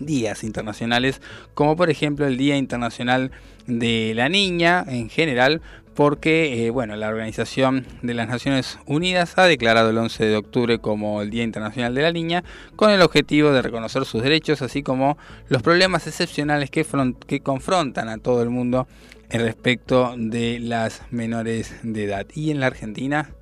días 0.00 0.44
internacionales 0.44 1.20
como 1.54 1.76
por 1.76 1.90
ejemplo 1.90 2.26
el 2.26 2.36
Día 2.36 2.56
Internacional 2.56 3.30
de 3.66 4.12
la 4.14 4.28
Niña 4.28 4.84
en 4.88 5.08
general 5.10 5.60
porque 6.00 6.64
eh, 6.64 6.70
bueno, 6.70 6.96
la 6.96 7.10
Organización 7.10 7.86
de 8.00 8.14
las 8.14 8.26
Naciones 8.26 8.78
Unidas 8.86 9.34
ha 9.36 9.44
declarado 9.44 9.90
el 9.90 9.98
11 9.98 10.24
de 10.24 10.36
octubre 10.38 10.78
como 10.78 11.20
el 11.20 11.28
Día 11.28 11.42
Internacional 11.42 11.94
de 11.94 12.00
la 12.00 12.10
Niña 12.10 12.42
con 12.74 12.90
el 12.90 13.02
objetivo 13.02 13.52
de 13.52 13.60
reconocer 13.60 14.06
sus 14.06 14.22
derechos, 14.22 14.62
así 14.62 14.82
como 14.82 15.18
los 15.50 15.60
problemas 15.60 16.06
excepcionales 16.06 16.70
que, 16.70 16.86
que 17.26 17.40
confrontan 17.40 18.08
a 18.08 18.16
todo 18.16 18.42
el 18.42 18.48
mundo 18.48 18.88
en 19.28 19.42
respecto 19.42 20.14
de 20.16 20.58
las 20.58 21.02
menores 21.10 21.74
de 21.82 22.04
edad. 22.04 22.26
Y 22.34 22.50
en 22.50 22.60
la 22.60 22.68
Argentina 22.68 23.34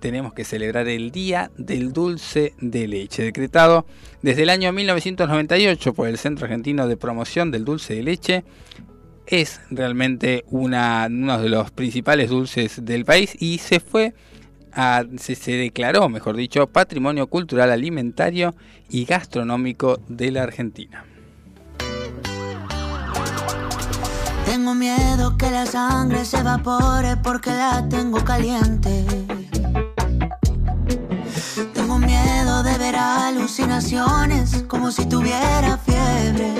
tenemos 0.00 0.32
que 0.32 0.44
celebrar 0.44 0.88
el 0.88 1.10
Día 1.10 1.50
del 1.58 1.92
Dulce 1.92 2.54
de 2.58 2.88
Leche, 2.88 3.24
decretado 3.24 3.84
desde 4.22 4.44
el 4.44 4.48
año 4.48 4.72
1998 4.72 5.92
por 5.92 6.08
el 6.08 6.16
Centro 6.16 6.46
Argentino 6.46 6.88
de 6.88 6.96
Promoción 6.96 7.50
del 7.50 7.66
Dulce 7.66 7.94
de 7.94 8.02
Leche 8.02 8.44
es 9.26 9.60
realmente 9.70 10.44
una, 10.50 11.06
uno 11.10 11.40
de 11.40 11.48
los 11.48 11.70
principales 11.70 12.30
dulces 12.30 12.84
del 12.84 13.04
país 13.04 13.36
y 13.38 13.58
se 13.58 13.80
fue 13.80 14.14
a, 14.72 15.04
se, 15.18 15.34
se, 15.34 15.52
declaró, 15.52 16.08
mejor 16.08 16.36
dicho, 16.36 16.66
Patrimonio 16.66 17.26
Cultural 17.28 17.70
Alimentario 17.70 18.54
y 18.90 19.04
Gastronómico 19.04 20.00
de 20.08 20.30
la 20.30 20.42
Argentina. 20.42 21.04
Tengo 24.44 24.74
miedo 24.74 25.36
que 25.36 25.50
la 25.50 25.66
sangre 25.66 26.24
se 26.24 26.38
evapore 26.38 27.16
porque 27.16 27.50
la 27.50 27.88
tengo 27.88 28.24
caliente. 28.24 29.04
Tengo 31.74 31.98
miedo 31.98 32.62
de 32.62 32.78
ver 32.78 32.96
alucinaciones 32.96 34.64
como 34.68 34.90
si 34.90 35.06
tuviera 35.06 35.78
fiebre. 35.78 36.52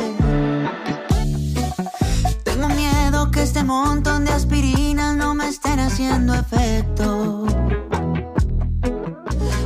Que 3.36 3.42
este 3.42 3.62
montón 3.64 4.24
de 4.24 4.32
aspirinas 4.32 5.14
no 5.14 5.34
me 5.34 5.46
estén 5.48 5.78
haciendo 5.78 6.32
efecto. 6.32 7.44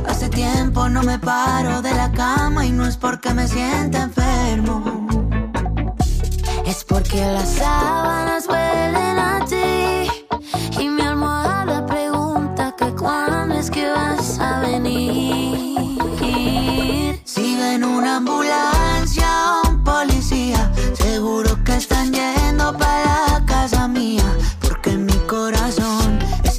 Hace 0.05 0.27
tiempo 0.27 0.89
no 0.89 1.01
me 1.03 1.17
paro 1.17 1.81
de 1.81 1.93
la 1.93 2.11
cama 2.11 2.65
y 2.65 2.73
no 2.73 2.85
es 2.85 2.97
porque 2.97 3.33
me 3.33 3.47
sienta 3.47 4.03
enfermo. 4.03 5.07
Es 6.65 6.83
porque 6.83 7.21
las 7.21 7.47
sábanas 7.47 8.45
huelen 8.49 9.17
a 9.17 9.45
ti 9.45 10.09
y 10.77 10.89
mi 10.89 11.01
almohada 11.03 11.85
pregunta 11.85 12.75
que 12.77 12.93
cuándo 12.93 13.55
es 13.55 13.71
que 13.71 13.89
vas 13.89 14.37
a 14.37 14.59
venir. 14.59 16.11
Si 17.23 17.55
ven 17.55 17.85
una 17.85 18.17
ambulancia 18.17 19.61
o 19.63 19.69
un 19.69 19.81
policía, 19.81 20.69
seguro 20.93 21.63
que 21.63 21.77
están 21.77 22.11
yendo 22.11 22.77
para 22.77 23.10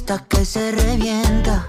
está 0.03 0.19
que 0.27 0.43
se 0.43 0.71
revienta 0.71 1.65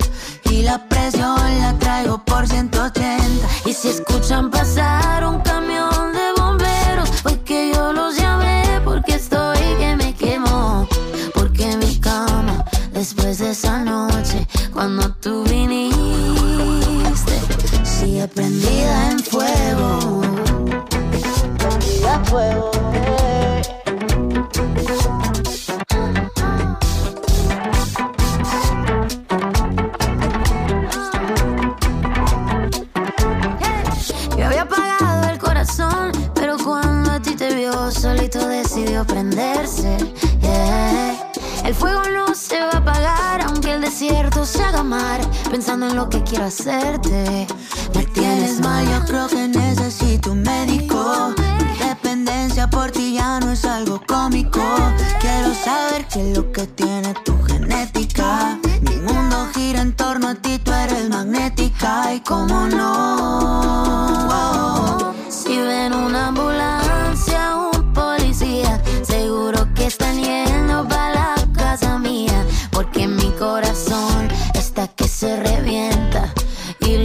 y 0.51 0.63
la 0.63 0.89
presión 0.89 1.37
la 1.61 1.79
traigo 1.79 2.19
por 2.25 2.49
180. 2.49 3.47
Y 3.65 3.73
si 3.73 3.91
escuchan 3.91 4.51
pasar 4.51 5.25
un 5.25 5.39
camión 5.39 6.13
de 6.13 6.33
bomberos, 6.41 7.11
fue 7.23 7.41
que 7.43 7.71
yo 7.73 7.93
los 7.93 8.17
llamé 8.17 8.81
porque 8.85 9.15
estoy 9.15 9.59
que 9.79 9.95
me 9.95 10.15
quemo. 10.15 10.89
Porque 11.33 11.77
mi 11.77 12.01
cama, 12.01 12.65
después 12.93 13.39
de 13.39 13.53
esa 13.53 13.85
noche, 13.85 14.49
cuando 14.73 15.11
tú 15.23 15.45
viniste, 15.45 15.95
sigue 17.85 18.27
prendida 18.27 19.13
en 19.13 19.19
fuego. 19.21 20.23
Prendida 21.57 22.17
a 22.17 22.25
fuego. 22.25 22.71
Decidió 38.31 39.07
prenderse. 39.07 39.99
El 41.63 41.75
fuego 41.75 42.03
no 42.11 42.35
se 42.35 42.59
va 42.59 42.71
a 42.71 42.79
apagar, 42.79 43.43
aunque 43.43 43.73
el 43.73 43.83
desierto 43.83 44.47
se 44.47 44.63
haga 44.63 44.83
mar. 44.83 45.21
Pensando 45.51 45.89
en 45.89 45.97
lo 45.97 46.09
que 46.09 46.23
quiero 46.23 46.45
hacerte. 46.47 47.47
Me 47.95 48.07
tienes 48.07 48.61
mal, 48.61 48.87
yo 48.89 49.05
creo 49.07 49.27
que 49.29 49.49
necesito 49.49 50.33
un 50.33 50.43
médico. 50.43 51.35
Mi 51.37 51.87
dependencia 51.87 52.69
por 52.69 52.91
ti 52.91 53.15
ya 53.15 53.41
no 53.41 53.53
es 53.53 53.65
algo 53.65 54.01
cómico. 54.07 54.63
Quiero 55.21 55.55
saber 55.55 56.07
qué 56.09 56.31
es 56.31 56.37
lo 56.37 56.51
que 56.51 56.67
tiene 56.67 57.15
tu 57.25 57.35
genética. 57.45 58.59
Mi 58.81 58.97
mundo 58.97 59.49
gira 59.55 59.83
en 59.83 59.95
torno 59.95 60.29
a 60.29 60.35
ti, 60.35 60.59
tú 60.59 60.73
eres 60.73 61.11
magnética. 61.11 62.15
Y 62.15 62.21
cómo 62.21 62.69
no. 62.69 63.84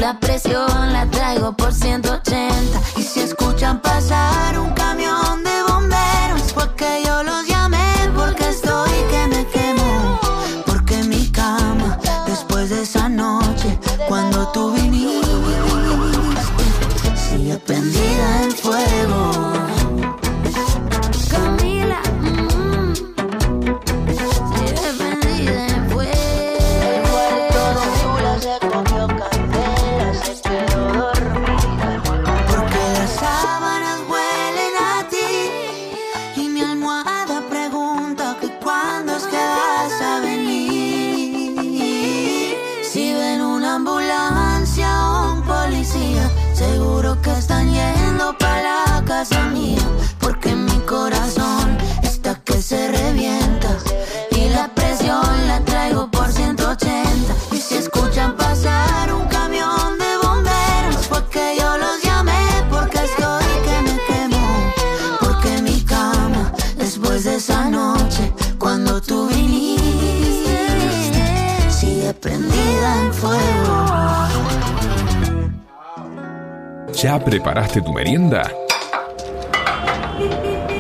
La 0.10 0.20
presión 0.20 0.92
la 0.92 1.06
traigo 1.06 1.56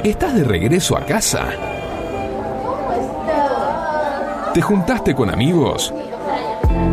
¿Estás 0.04 0.34
de 0.34 0.44
regreso 0.44 0.98
a 0.98 1.06
casa? 1.06 1.48
¿Te 4.52 4.62
juntaste 4.64 5.14
con 5.14 5.30
amigos? 5.30 5.94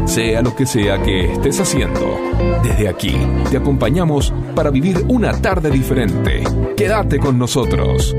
Sea 0.05 0.43
lo 0.43 0.55
que 0.55 0.67
sea 0.67 1.03
que 1.03 1.33
estés 1.33 1.59
haciendo, 1.61 2.19
desde 2.63 2.87
aquí 2.87 3.17
te 3.51 3.57
acompañamos 3.57 4.35
para 4.55 4.69
vivir 4.69 5.07
una 5.09 5.33
tarde 5.41 5.71
diferente. 5.71 6.45
Quédate 6.77 7.19
con 7.19 7.39
nosotros. 7.39 8.15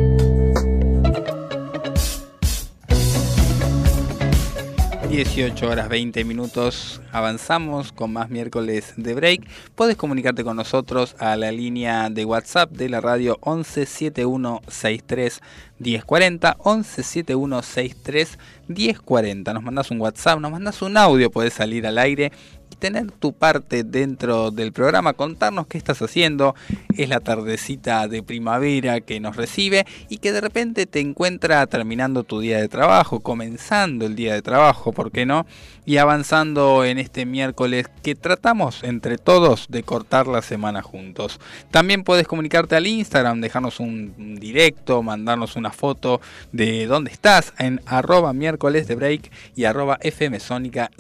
...18 5.08 5.64
horas 5.64 5.90
20 5.90 6.24
minutos... 6.26 7.02
...avanzamos 7.12 7.92
con 7.92 8.14
más 8.14 8.30
miércoles 8.30 8.94
de 8.98 9.16
break... 9.16 9.48
...puedes 9.78 9.96
comunicarte 9.96 10.44
con 10.44 10.58
nosotros... 10.58 11.16
...a 11.20 11.36
la 11.36 11.52
línea 11.52 12.10
de 12.10 12.26
WhatsApp 12.26 12.72
de 12.72 12.90
la 12.90 13.00
radio... 13.00 13.38
...117163 13.42 15.40
1040... 15.78 16.58
...117163 16.58 18.40
1040... 18.70 19.54
...nos 19.54 19.62
mandas 19.62 19.92
un 19.92 20.02
WhatsApp... 20.02 20.40
...nos 20.40 20.52
mandas 20.52 20.82
un 20.82 20.98
audio... 20.98 21.30
...puedes 21.30 21.54
salir 21.54 21.86
al 21.86 22.00
aire... 22.00 22.32
tener 22.78 23.12
tu 23.12 23.34
parte 23.34 23.84
dentro 23.84 24.52
del 24.52 24.72
programa... 24.72 25.14
...contarnos 25.14 25.68
qué 25.68 25.78
estás 25.78 26.02
haciendo... 26.02 26.56
...es 26.96 27.10
la 27.10 27.20
tardecita 27.20 28.08
de 28.08 28.24
primavera 28.24 29.02
que 29.02 29.20
nos 29.20 29.36
recibe... 29.36 29.86
...y 30.10 30.18
que 30.18 30.32
de 30.32 30.42
repente 30.42 30.86
te 30.86 31.00
encuentra 31.00 31.66
terminando 31.68 32.24
tu 32.24 32.40
día 32.40 32.60
de 32.60 32.68
trabajo... 32.68 33.20
...comenzando 33.20 34.06
el 34.06 34.16
día 34.16 34.34
de 34.34 34.42
trabajo... 34.42 34.92
¿por 34.94 35.12
qué 35.12 35.26
no? 35.26 35.46
Y 35.86 35.98
avanzando 35.98 36.84
en 36.84 36.98
este 36.98 37.26
miércoles 37.26 37.88
que 38.04 38.16
tratamos 38.16 38.84
entre 38.84 39.18
todos 39.18 39.68
de 39.70 39.84
cortar 39.84 40.28
la 40.28 40.42
semana 40.42 40.82
juntos. 40.82 41.40
También 41.72 42.04
puedes 42.04 42.28
comunicarte 42.28 42.76
al 42.76 42.88
Instagram, 42.88 43.40
dejarnos 43.40 43.80
un 43.80 44.38
directo, 44.40 45.02
mandarnos 45.02 45.56
una 45.56 45.72
foto 45.72 46.20
de 46.52 46.88
dónde 46.88 47.12
estás 47.12 47.54
en 47.58 47.82
arroba 47.86 48.34
miércoles 48.34 48.88
de 48.88 48.96
break 48.96 49.32
y 49.56 49.64
arroba 49.64 49.98
fmsónica 50.02 50.92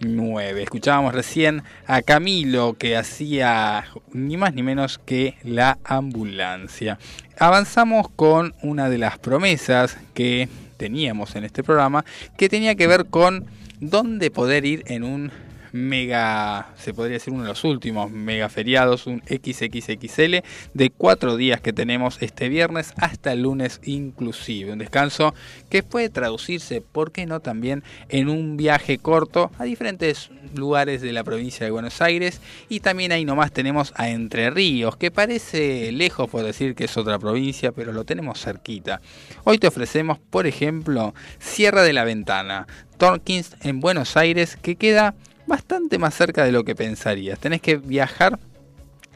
105.9. 0.00 0.58
Escuchábamos 0.58 1.14
recién 1.14 1.62
a 1.86 2.02
Camilo 2.02 2.74
que 2.78 2.96
hacía 2.96 3.86
ni 4.12 4.36
más 4.36 4.54
ni 4.54 4.62
menos 4.62 4.98
que 4.98 5.36
la 5.42 5.78
ambulancia. 5.84 6.98
Avanzamos 7.38 8.08
con 8.14 8.54
una 8.62 8.88
de 8.88 8.98
las 8.98 9.18
promesas 9.18 9.96
que 10.14 10.48
teníamos 10.76 11.36
en 11.36 11.44
este 11.44 11.62
programa 11.62 12.04
que 12.36 12.48
tenía 12.48 12.74
que 12.74 12.86
ver 12.86 13.06
con 13.06 13.46
dónde 13.80 14.30
poder 14.30 14.64
ir 14.64 14.84
en 14.86 15.04
un 15.04 15.32
mega, 15.76 16.72
se 16.76 16.94
podría 16.94 17.14
decir 17.14 17.32
uno 17.32 17.42
de 17.42 17.50
los 17.50 17.64
últimos 17.64 18.10
mega 18.10 18.48
feriados, 18.48 19.06
un 19.06 19.22
XXXL 19.22 20.36
de 20.74 20.90
cuatro 20.90 21.36
días 21.36 21.60
que 21.60 21.72
tenemos 21.72 22.18
este 22.20 22.48
viernes 22.48 22.92
hasta 22.96 23.32
el 23.32 23.42
lunes 23.42 23.80
inclusive. 23.84 24.72
Un 24.72 24.78
descanso 24.78 25.34
que 25.68 25.82
puede 25.82 26.08
traducirse, 26.08 26.80
¿por 26.80 27.12
qué 27.12 27.26
no 27.26 27.40
también 27.40 27.84
en 28.08 28.28
un 28.28 28.56
viaje 28.56 28.98
corto 28.98 29.50
a 29.58 29.64
diferentes 29.64 30.30
lugares 30.54 31.02
de 31.02 31.12
la 31.12 31.24
provincia 31.24 31.64
de 31.64 31.70
Buenos 31.70 32.00
Aires? 32.00 32.40
Y 32.68 32.80
también 32.80 33.12
ahí 33.12 33.24
nomás 33.24 33.52
tenemos 33.52 33.92
a 33.96 34.08
Entre 34.08 34.50
Ríos, 34.50 34.96
que 34.96 35.10
parece 35.10 35.92
lejos 35.92 36.28
por 36.30 36.42
decir 36.42 36.74
que 36.74 36.84
es 36.84 36.96
otra 36.96 37.18
provincia, 37.18 37.72
pero 37.72 37.92
lo 37.92 38.04
tenemos 38.04 38.40
cerquita. 38.40 39.00
Hoy 39.44 39.58
te 39.58 39.66
ofrecemos, 39.66 40.18
por 40.18 40.46
ejemplo, 40.46 41.14
Sierra 41.38 41.82
de 41.82 41.92
la 41.92 42.04
Ventana, 42.04 42.66
Torkins 42.96 43.56
en 43.62 43.80
Buenos 43.80 44.16
Aires, 44.16 44.56
que 44.56 44.76
queda 44.76 45.14
bastante 45.46 45.98
más 45.98 46.14
cerca 46.14 46.44
de 46.44 46.52
lo 46.52 46.64
que 46.64 46.74
pensarías. 46.74 47.38
Tenés 47.38 47.60
que 47.60 47.76
viajar 47.76 48.38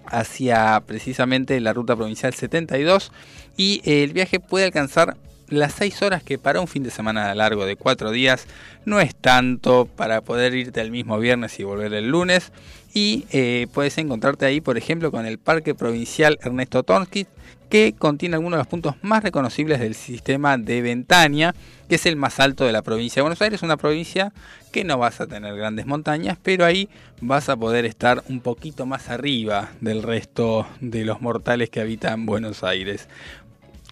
hacia 0.07 0.83
precisamente 0.87 1.61
la 1.61 1.73
ruta 1.73 1.97
provincial 1.97 2.35
72 2.35 3.13
y 3.57 3.81
el 3.85 4.13
viaje 4.13 4.41
puede 4.41 4.65
alcanzar 4.65 5.17
las 5.49 5.75
6 5.75 6.03
horas 6.03 6.23
que 6.23 6.39
para 6.39 6.61
un 6.61 6.69
fin 6.69 6.83
de 6.83 6.91
semana 6.91 7.35
largo 7.35 7.67
de 7.67 7.77
4 7.77 8.11
días 8.11 8.47
no 8.85 9.01
es 9.01 9.15
tanto 9.15 9.87
para 9.87 10.21
poder 10.21 10.55
irte 10.55 10.81
el 10.81 10.91
mismo 10.91 11.19
viernes 11.19 11.59
y 11.59 11.65
volver 11.65 11.93
el 11.93 12.09
lunes 12.09 12.53
y 12.95 13.27
eh, 13.33 13.67
puedes 13.75 13.99
encontrarte 13.99 14.47
ahí 14.47 14.61
por 14.61 14.79
ejemplo 14.79 15.11
con 15.11 15.27
el 15.27 15.39
Parque 15.39 15.75
Provincial 15.75 16.39
Ernesto 16.43 16.85
Torkins 16.85 17.29
que 17.71 17.95
contiene 17.97 18.35
algunos 18.35 18.59
de 18.59 18.63
los 18.63 18.67
puntos 18.67 18.97
más 19.01 19.23
reconocibles 19.23 19.79
del 19.79 19.95
sistema 19.95 20.59
de 20.59 20.83
Ventania, 20.83 21.55
que 21.89 21.95
es 21.95 22.05
el 22.05 22.17
más 22.17 22.41
alto 22.41 22.65
de 22.65 22.73
la 22.73 22.83
provincia 22.83 23.21
de 23.21 23.23
Buenos 23.23 23.41
Aires, 23.41 23.63
una 23.63 23.77
provincia 23.77 24.33
que 24.73 24.85
no 24.85 24.99
vas 24.99 25.21
a 25.21 25.29
tener 25.29 25.57
grandes 25.57 25.87
montañas, 25.87 26.37
pero 26.43 26.67
ahí 26.67 26.89
vas 27.21 27.49
a 27.49 27.57
poder 27.57 27.87
estar 27.87 28.25
un 28.29 28.41
poquito 28.41 28.87
más 28.87 29.09
arriba 29.09 29.71
del 29.81 30.03
resto 30.03 30.67
de 30.81 31.05
los 31.05 31.23
mortales 31.23 31.71
que 31.71 31.81
habitan 31.81 32.27
Buenos 32.27 32.65
Aires. 32.65 33.09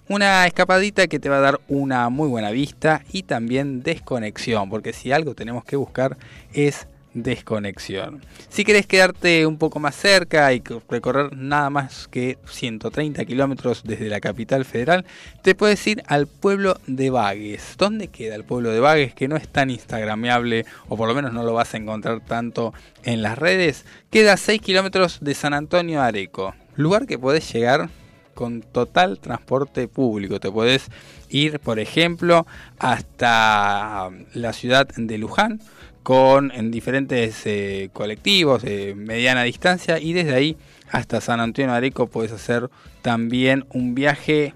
Una 0.09 0.47
escapadita 0.47 1.07
que 1.07 1.21
te 1.21 1.29
va 1.29 1.37
a 1.37 1.41
dar 1.41 1.61
una 1.69 2.09
muy 2.09 2.29
buena 2.29 2.51
vista 2.51 3.03
y 3.13 3.23
también 3.23 3.83
desconexión, 3.83 4.71
porque 4.71 4.93
si 4.93 5.13
algo 5.13 5.35
tenemos 5.35 5.65
que 5.65 5.77
buscar 5.77 6.17
es 6.53 6.89
desconexión. 7.23 8.25
Si 8.49 8.65
querés 8.65 8.87
quedarte 8.87 9.47
un 9.47 9.59
poco 9.59 9.81
más 9.81 9.95
cerca 9.95 10.53
y 10.53 10.63
recorrer 10.89 11.37
nada 11.37 11.71
más 11.71 12.09
que 12.09 12.39
130 12.49 13.25
kilómetros 13.25 13.83
desde 13.85 14.09
la 14.09 14.21
capital 14.21 14.65
federal, 14.65 15.05
te 15.43 15.55
puedes 15.55 15.87
ir 15.87 16.03
al 16.07 16.27
pueblo 16.27 16.79
de 16.87 17.11
Vagues. 17.11 17.75
¿Dónde 17.79 18.09
queda 18.09 18.35
el 18.35 18.45
pueblo 18.45 18.71
de 18.71 18.81
Vagues? 18.81 19.15
Que 19.15 19.29
no 19.29 19.37
es 19.37 19.49
tan 19.49 19.71
instagrameable 19.71 20.65
o 20.89 20.97
por 20.97 21.09
lo 21.09 21.15
menos 21.15 21.33
no 21.33 21.45
lo 21.45 21.55
vas 21.55 21.75
a 21.75 21.79
encontrar 21.79 22.21
tanto 22.21 22.73
en 23.05 23.23
las 23.23 23.39
redes. 23.39 23.85
Queda 24.11 24.35
a 24.35 24.37
6 24.37 24.61
kilómetros 24.61 25.19
de 25.21 25.35
San 25.35 25.55
Antonio 25.55 26.03
Areco, 26.03 26.55
lugar 26.77 27.07
que 27.07 27.19
podés 27.19 27.53
llegar 27.53 27.91
con 28.39 28.63
total 28.63 29.19
transporte 29.19 29.89
público. 29.89 30.39
Te 30.39 30.49
puedes 30.49 30.91
ir, 31.29 31.59
por 31.59 31.81
ejemplo, 31.81 32.47
hasta 32.79 34.11
la 34.33 34.53
ciudad 34.53 34.87
de 34.97 35.19
Luján 35.19 35.61
con 36.09 36.53
en 36.53 36.71
diferentes 36.71 37.43
eh, 37.45 37.91
colectivos 37.93 38.63
de 38.63 38.95
mediana 38.95 39.43
distancia 39.43 39.99
y 39.99 40.15
desde 40.15 40.35
ahí 40.35 40.57
hasta 40.91 41.21
San 41.21 41.39
Antonio 41.39 41.71
Areco 41.71 42.07
puedes 42.07 42.33
hacer 42.33 42.71
también 43.03 43.67
un 43.75 43.95
viaje 43.95 44.55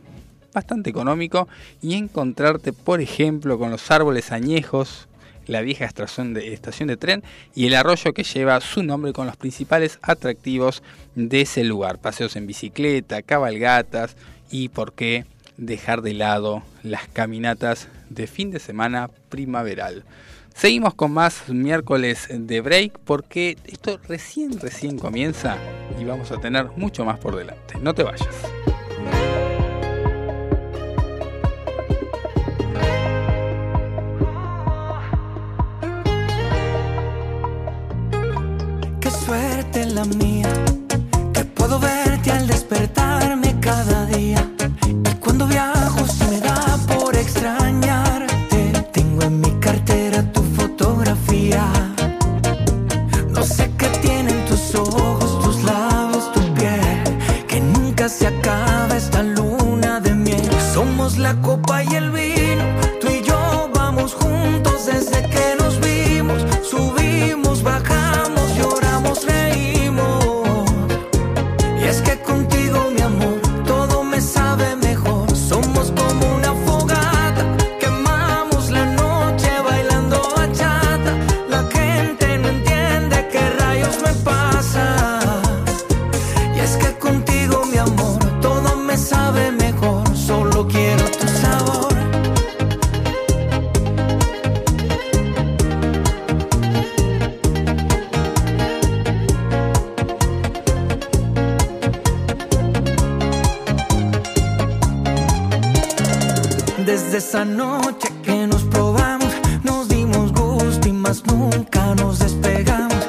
bastante 0.55 0.89
económico 0.89 1.49
y 1.83 1.97
encontrarte 1.97 2.73
por 2.73 3.03
ejemplo 3.03 3.59
con 3.59 3.71
los 3.71 3.91
árboles 3.91 4.33
añejos 4.33 5.09
la 5.47 5.61
vieja 5.61 5.85
estación 5.85 6.33
de, 6.33 6.55
estación 6.55 6.89
de 6.89 6.97
tren 6.97 7.23
y 7.55 7.67
el 7.67 7.75
arroyo 7.75 8.15
que 8.15 8.25
lleva 8.25 8.59
su 8.63 8.83
nombre 8.83 9.13
con 9.13 9.27
los 9.27 9.37
principales 9.37 9.99
atractivos 10.01 10.83
de 11.17 11.43
ese 11.43 11.65
lugar, 11.65 11.99
paseos 11.99 12.35
en 12.37 12.47
bicicleta, 12.47 13.21
cabalgatas 13.21 14.17
y 14.51 14.71
por 14.71 14.95
qué 14.95 15.27
dejar 15.59 16.01
de 16.01 16.15
lado 16.15 16.63
las 16.83 17.09
caminatas 17.09 17.89
de 18.09 18.27
fin 18.27 18.51
de 18.51 18.59
semana 18.59 19.11
primaveral. 19.29 20.03
Seguimos 20.55 20.95
con 20.95 21.13
más 21.13 21.49
miércoles 21.49 22.29
de 22.31 22.61
break 22.61 22.99
porque 23.05 23.57
esto 23.65 23.99
recién, 24.07 24.61
recién 24.61 24.99
comienza 24.99 25.57
y 25.99 26.05
vamos 26.05 26.31
a 26.31 26.41
tener 26.41 26.67
mucho 26.77 27.05
más 27.05 27.19
por 27.19 27.37
delante. 27.37 27.79
No 27.81 27.95
te 27.95 28.05
vayas. 28.05 28.29
Qué 39.01 39.11
suerte 39.11 39.87
la 39.87 40.05
mía, 40.05 40.49
que 41.35 41.45
puedo 41.45 41.81
verte 41.81 42.31
al 42.31 42.47
despertarme 42.47 43.59
cada 43.61 44.07
día. 44.07 44.49
Y 44.87 45.15
cuando 45.17 45.47
viajo 45.49 46.07
la 61.19 61.35
copa 61.35 61.82
esa 107.33 107.47
noche 107.47 108.11
que 108.23 108.47
nos 108.47 108.63
probamos, 108.65 109.33
nos 109.65 109.89
dimos 109.89 110.35
gusto 110.35 110.87
y 110.87 110.93
más 110.93 111.25
nunca 111.25 111.95
nos 111.95 112.19
despegamos. 112.19 113.09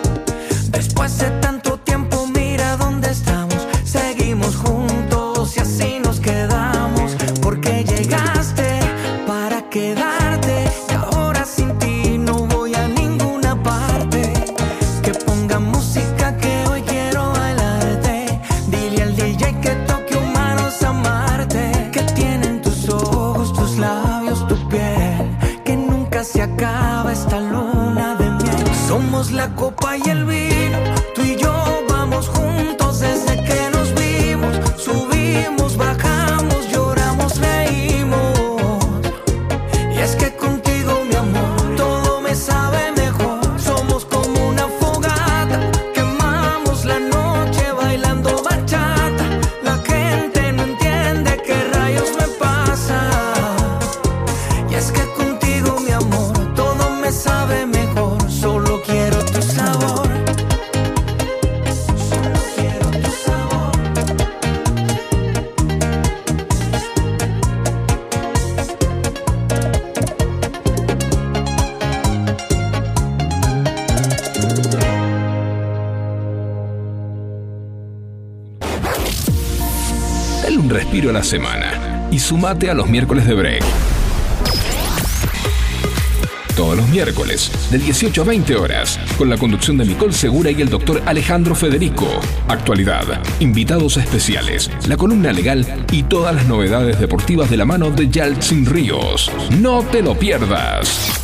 Después 0.70 1.18
de 1.18 1.30
tanto 1.42 1.78
tiempo, 1.80 2.26
mira 2.28 2.78
dónde 2.78 3.12
estamos. 3.12 3.68
Seguimos 3.84 4.56
juntos 4.56 5.58
y 5.58 5.60
así 5.60 6.00
nos 6.02 6.22
quedamos. 6.22 7.18
Porque 7.42 7.84
llegaste 7.84 8.73
sumate 82.24 82.70
a 82.70 82.74
los 82.74 82.88
miércoles 82.88 83.28
de 83.28 83.34
break. 83.34 83.64
Todos 86.56 86.78
los 86.78 86.88
miércoles, 86.88 87.52
de 87.70 87.80
18 87.80 88.22
a 88.22 88.26
20 88.26 88.56
horas, 88.56 88.98
con 89.18 89.30
la 89.30 89.38
conducción 89.38 89.78
de 89.78 89.86
Nicole 89.86 90.14
Segura 90.14 90.50
y 90.50 90.62
el 90.62 90.70
doctor 90.70 91.02
Alejandro 91.06 91.54
Federico. 91.54 92.08
Actualidad, 92.48 93.22
invitados 93.42 93.98
especiales, 93.98 94.72
la 94.88 94.96
columna 94.96 95.34
legal 95.34 95.66
y 95.92 96.04
todas 96.04 96.34
las 96.34 96.48
novedades 96.48 96.98
deportivas 96.98 97.50
de 97.50 97.58
la 97.58 97.66
mano 97.66 97.92
de 97.92 98.08
Yaltsin 98.08 98.66
Ríos. 98.68 99.30
No 99.60 99.82
te 99.82 100.02
lo 100.02 100.18
pierdas. 100.18 101.23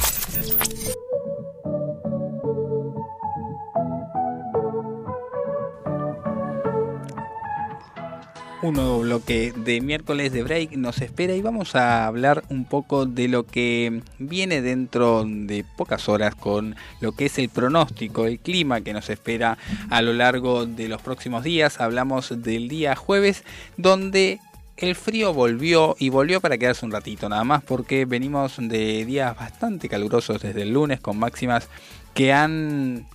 De 9.29 9.79
miércoles 9.81 10.31
de 10.31 10.41
break 10.41 10.71
nos 10.71 11.01
espera 11.01 11.35
y 11.35 11.41
vamos 11.43 11.75
a 11.75 12.07
hablar 12.07 12.43
un 12.49 12.65
poco 12.65 13.05
de 13.05 13.27
lo 13.27 13.45
que 13.45 14.01
viene 14.17 14.63
dentro 14.63 15.23
de 15.23 15.63
pocas 15.77 16.09
horas 16.09 16.33
con 16.33 16.75
lo 16.99 17.11
que 17.11 17.27
es 17.27 17.37
el 17.37 17.47
pronóstico, 17.49 18.25
el 18.25 18.39
clima 18.39 18.81
que 18.81 18.91
nos 18.91 19.07
espera 19.11 19.59
a 19.91 20.01
lo 20.01 20.13
largo 20.13 20.65
de 20.65 20.87
los 20.87 20.99
próximos 21.03 21.43
días. 21.43 21.79
Hablamos 21.79 22.41
del 22.41 22.67
día 22.69 22.95
jueves 22.95 23.43
donde 23.77 24.39
el 24.77 24.95
frío 24.95 25.31
volvió 25.31 25.95
y 25.99 26.09
volvió 26.09 26.41
para 26.41 26.57
quedarse 26.57 26.83
un 26.83 26.91
ratito 26.91 27.29
nada 27.29 27.43
más 27.43 27.61
porque 27.63 28.05
venimos 28.05 28.55
de 28.57 29.05
días 29.05 29.35
bastante 29.37 29.89
calurosos 29.89 30.41
desde 30.41 30.63
el 30.63 30.73
lunes 30.73 31.01
con 31.01 31.19
máximas 31.19 31.69
que 32.15 32.33
han, 32.33 33.05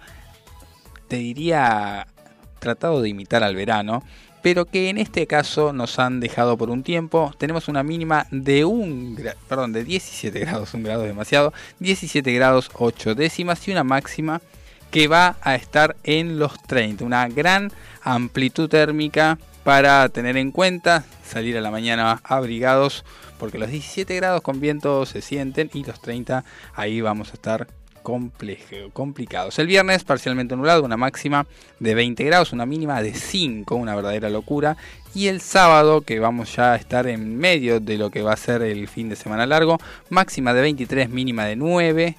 te 1.09 1.17
diría, 1.17 2.07
tratado 2.61 3.03
de 3.03 3.09
imitar 3.09 3.43
al 3.43 3.57
verano 3.57 4.05
pero 4.45 4.67
que 4.67 4.91
en 4.91 4.99
este 4.99 5.27
caso 5.27 5.73
nos 5.73 5.99
han 5.99 6.21
dejado 6.21 6.59
por 6.59 6.69
un 6.69 6.83
tiempo. 6.83 7.33
Tenemos 7.39 7.67
una 7.67 7.83
mínima 7.83 8.27
de 8.31 8.67
un 8.67 9.19
perdón, 9.49 9.73
de 9.73 9.85
17 9.85 10.39
grados, 10.41 10.75
un 10.75 10.83
grado 10.83 11.03
demasiado, 11.05 11.55
17 11.79 12.31
grados 12.35 12.71
8 12.75 13.15
décimas 13.15 13.67
y 13.67 13.71
una 13.71 13.85
máxima 13.85 14.43
que 14.91 15.09
va 15.09 15.37
a 15.41 15.55
estar 15.55 15.97
en 16.05 16.39
los 16.39 16.63
30, 16.65 17.07
una 17.07 17.27
gran 17.29 17.73
amplitud 18.03 18.69
térmica 18.69 19.39
para 19.65 20.07
tener 20.11 20.37
en 20.37 20.51
cuenta, 20.51 21.07
salir 21.27 21.57
a 21.57 21.63
la 21.63 21.71
mañana 21.71 22.21
abrigados, 22.23 23.03
porque 23.39 23.57
los 23.57 23.71
17 23.71 24.15
grados 24.15 24.43
con 24.43 24.61
viento 24.61 25.07
se 25.07 25.23
sienten 25.23 25.71
y 25.73 25.85
los 25.85 26.03
30 26.03 26.45
ahí 26.75 27.01
vamos 27.01 27.31
a 27.31 27.33
estar 27.33 27.67
complicados. 28.05 29.59
El 29.59 29.67
viernes 29.67 30.05
parcialmente 30.05 30.55
nublado, 30.55 30.85
una 30.85 30.97
máxima 30.97 31.47
de 31.81 31.95
20 31.95 32.23
grados, 32.23 32.53
una 32.53 32.67
mínima 32.67 33.03
de 33.03 33.15
5, 33.15 33.75
una 33.75 33.97
verdadera 33.97 34.31
locura. 34.31 34.77
Y 35.15 35.29
el 35.29 35.41
sábado, 35.41 36.03
que 36.03 36.21
vamos 36.21 36.55
ya 36.55 36.75
a 36.75 36.77
estar 36.77 37.07
en 37.07 37.37
medio 37.37 37.81
de 37.81 37.99
lo 37.99 38.11
que 38.11 38.23
va 38.23 38.35
a 38.35 38.37
ser 38.37 38.63
el 38.63 38.87
fin 38.89 39.09
de 39.09 39.17
semana 39.17 39.47
largo, 39.47 39.79
máxima 40.11 40.53
de 40.53 40.61
23, 40.61 41.09
mínima 41.09 41.47
de 41.47 41.57
9, 41.57 42.17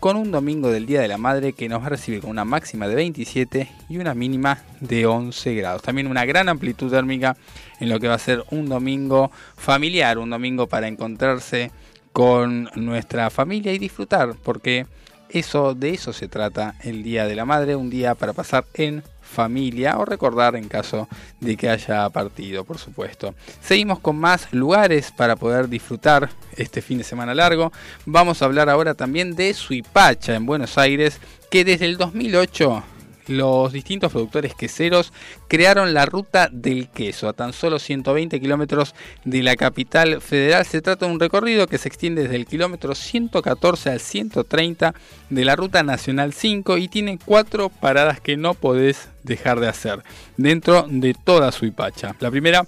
con 0.00 0.16
un 0.16 0.30
domingo 0.30 0.70
del 0.70 0.86
Día 0.86 1.02
de 1.02 1.08
la 1.08 1.18
Madre 1.18 1.52
que 1.52 1.68
nos 1.68 1.82
va 1.82 1.86
a 1.86 1.90
recibir 1.90 2.22
con 2.22 2.30
una 2.30 2.46
máxima 2.46 2.88
de 2.88 2.94
27 2.94 3.68
y 3.90 3.98
una 3.98 4.14
mínima 4.14 4.62
de 4.80 5.04
11 5.04 5.54
grados. 5.54 5.82
También 5.82 6.06
una 6.06 6.24
gran 6.24 6.48
amplitud 6.48 6.90
térmica 6.90 7.36
en 7.80 7.90
lo 7.90 8.00
que 8.00 8.08
va 8.08 8.14
a 8.14 8.18
ser 8.18 8.42
un 8.50 8.70
domingo 8.70 9.30
familiar, 9.56 10.16
un 10.16 10.30
domingo 10.30 10.66
para 10.66 10.88
encontrarse 10.88 11.70
con 12.12 12.70
nuestra 12.76 13.28
familia 13.28 13.72
y 13.74 13.78
disfrutar, 13.78 14.34
porque 14.42 14.86
eso, 15.32 15.74
de 15.74 15.90
eso 15.90 16.12
se 16.12 16.28
trata 16.28 16.74
el 16.82 17.02
Día 17.02 17.26
de 17.26 17.34
la 17.34 17.44
Madre, 17.44 17.76
un 17.76 17.90
día 17.90 18.14
para 18.14 18.32
pasar 18.32 18.64
en 18.74 19.02
familia 19.30 19.96
o 19.98 20.04
recordar 20.04 20.56
en 20.56 20.68
caso 20.68 21.08
de 21.38 21.56
que 21.56 21.68
haya 21.68 22.08
partido, 22.10 22.64
por 22.64 22.78
supuesto. 22.78 23.34
Seguimos 23.62 24.00
con 24.00 24.16
más 24.16 24.52
lugares 24.52 25.12
para 25.12 25.36
poder 25.36 25.68
disfrutar 25.68 26.30
este 26.56 26.82
fin 26.82 26.98
de 26.98 27.04
semana 27.04 27.34
largo. 27.34 27.72
Vamos 28.06 28.42
a 28.42 28.46
hablar 28.46 28.68
ahora 28.68 28.94
también 28.94 29.36
de 29.36 29.54
Suipacha 29.54 30.34
en 30.34 30.46
Buenos 30.46 30.76
Aires, 30.78 31.20
que 31.50 31.64
desde 31.64 31.86
el 31.86 31.96
2008 31.96 32.82
los 33.30 33.72
distintos 33.72 34.12
productores 34.12 34.54
queseros 34.54 35.12
crearon 35.48 35.94
la 35.94 36.04
ruta 36.04 36.48
del 36.50 36.88
queso 36.88 37.28
a 37.28 37.32
tan 37.32 37.52
solo 37.52 37.78
120 37.78 38.40
kilómetros 38.40 38.94
de 39.24 39.42
la 39.42 39.56
capital 39.56 40.20
federal. 40.20 40.66
Se 40.66 40.82
trata 40.82 41.06
de 41.06 41.12
un 41.12 41.20
recorrido 41.20 41.66
que 41.66 41.78
se 41.78 41.88
extiende 41.88 42.22
desde 42.22 42.36
el 42.36 42.46
kilómetro 42.46 42.94
114 42.94 43.90
al 43.90 44.00
130 44.00 44.94
de 45.30 45.44
la 45.44 45.56
ruta 45.56 45.82
nacional 45.82 46.32
5 46.32 46.76
y 46.78 46.88
tiene 46.88 47.18
cuatro 47.24 47.68
paradas 47.68 48.20
que 48.20 48.36
no 48.36 48.54
podés 48.54 49.08
dejar 49.22 49.60
de 49.60 49.68
hacer 49.68 50.02
dentro 50.36 50.86
de 50.88 51.14
toda 51.14 51.52
su 51.52 51.66
hipacha. 51.66 52.16
La 52.20 52.30
primera 52.30 52.66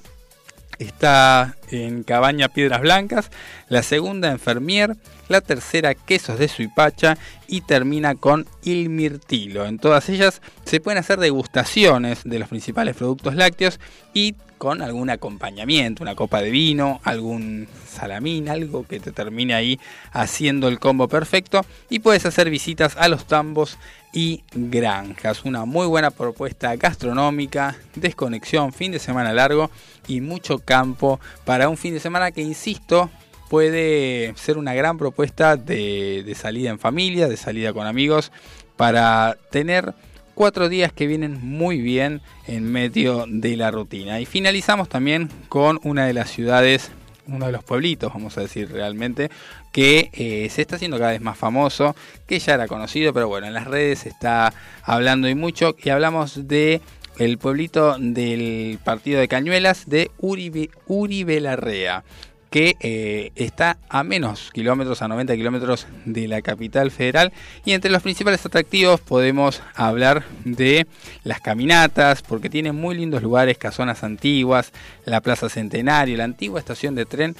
está 0.78 1.56
en 1.70 2.02
Cabaña 2.02 2.48
Piedras 2.48 2.80
Blancas, 2.80 3.30
la 3.68 3.82
segunda 3.82 4.30
en 4.30 4.38
Fermier, 4.38 4.96
la 5.28 5.40
tercera 5.40 5.94
quesos 5.94 6.38
de 6.38 6.48
Suipacha 6.48 7.16
y 7.46 7.62
termina 7.62 8.14
con 8.14 8.46
Il 8.62 8.88
Mirtilo. 8.88 9.66
En 9.66 9.78
todas 9.78 10.08
ellas 10.08 10.42
se 10.64 10.80
pueden 10.80 10.98
hacer 10.98 11.18
degustaciones 11.18 12.24
de 12.24 12.38
los 12.38 12.48
principales 12.48 12.96
productos 12.96 13.35
lácteos 13.35 13.80
y 14.12 14.35
con 14.58 14.80
algún 14.80 15.11
acompañamiento, 15.11 16.04
una 16.04 16.14
copa 16.14 16.40
de 16.40 16.50
vino, 16.50 17.00
algún 17.02 17.66
salamín, 17.88 18.48
algo 18.48 18.87
que 18.87 19.00
te 19.00 19.11
termine 19.11 19.54
ahí 19.54 19.80
haciendo 20.12 20.68
el 20.68 20.78
combo 20.78 21.08
perfecto 21.08 21.66
y 21.90 21.98
puedes 21.98 22.26
hacer 22.26 22.48
visitas 22.48 22.96
a 22.96 23.08
los 23.08 23.26
tambos 23.26 23.76
y 24.12 24.42
granjas. 24.55 25.44
Una 25.44 25.64
muy 25.64 25.87
buena 25.87 26.11
propuesta 26.11 26.75
gastronómica, 26.77 27.77
desconexión, 27.94 28.72
fin 28.72 28.92
de 28.92 28.98
semana 28.98 29.33
largo 29.33 29.70
y 30.07 30.20
mucho 30.20 30.59
campo 30.59 31.18
para 31.44 31.68
un 31.68 31.77
fin 31.77 31.94
de 31.94 32.01
semana 32.01 32.31
que, 32.31 32.42
insisto, 32.42 33.11
puede 33.48 34.35
ser 34.37 34.59
una 34.59 34.75
gran 34.75 34.98
propuesta 34.98 35.57
de, 35.57 36.22
de 36.25 36.35
salida 36.35 36.70
en 36.70 36.79
familia, 36.79 37.29
de 37.29 37.37
salida 37.37 37.72
con 37.72 37.87
amigos, 37.87 38.33
para 38.77 39.37
tener 39.51 39.94
cuatro 40.35 40.68
días 40.68 40.92
que 40.92 41.07
vienen 41.07 41.38
muy 41.40 41.81
bien 41.81 42.20
en 42.46 42.70
medio 42.70 43.27
de 43.29 43.57
la 43.57 43.70
rutina. 43.70 44.20
Y 44.20 44.27
finalizamos 44.27 44.88
también 44.88 45.31
con 45.48 45.79
una 45.83 46.07
de 46.07 46.14
las 46.14 46.31
ciudades 46.31 46.90
uno 47.26 47.46
de 47.46 47.52
los 47.52 47.64
pueblitos, 47.64 48.12
vamos 48.12 48.37
a 48.38 48.40
decir 48.40 48.70
realmente, 48.70 49.30
que 49.72 50.11
eh, 50.12 50.48
se 50.50 50.62
está 50.62 50.76
haciendo 50.76 50.98
cada 50.98 51.12
vez 51.12 51.20
más 51.20 51.38
famoso, 51.38 51.94
que 52.26 52.38
ya 52.38 52.54
era 52.54 52.68
conocido, 52.68 53.12
pero 53.12 53.28
bueno, 53.28 53.46
en 53.46 53.54
las 53.54 53.66
redes 53.66 54.00
se 54.00 54.08
está 54.08 54.52
hablando 54.82 55.28
y 55.28 55.35
mucho, 55.35 55.76
y 55.82 55.90
hablamos 55.90 56.48
de 56.48 56.80
el 57.18 57.38
pueblito 57.38 57.96
del 57.98 58.78
partido 58.85 59.20
de 59.20 59.28
Cañuelas 59.28 59.88
de 59.88 60.11
Uribe, 60.18 60.70
Uribe 60.87 61.40
Larrea 61.40 62.04
que 62.52 62.76
eh, 62.80 63.32
está 63.34 63.78
a 63.88 64.04
menos 64.04 64.50
kilómetros, 64.52 65.00
a 65.00 65.08
90 65.08 65.34
kilómetros 65.36 65.86
de 66.04 66.28
la 66.28 66.42
capital 66.42 66.90
federal. 66.90 67.32
Y 67.64 67.72
entre 67.72 67.90
los 67.90 68.02
principales 68.02 68.44
atractivos 68.44 69.00
podemos 69.00 69.62
hablar 69.74 70.24
de 70.44 70.86
las 71.24 71.40
caminatas, 71.40 72.20
porque 72.20 72.50
tiene 72.50 72.72
muy 72.72 72.94
lindos 72.94 73.22
lugares, 73.22 73.56
casonas 73.56 74.04
antiguas, 74.04 74.72
la 75.06 75.22
Plaza 75.22 75.48
Centenario, 75.48 76.18
la 76.18 76.24
antigua 76.24 76.60
estación 76.60 76.94
de 76.94 77.06
tren 77.06 77.34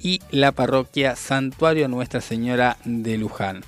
y 0.00 0.20
la 0.30 0.52
parroquia 0.52 1.16
Santuario 1.16 1.86
Nuestra 1.86 2.22
Señora 2.22 2.78
de 2.86 3.18
Luján. 3.18 3.62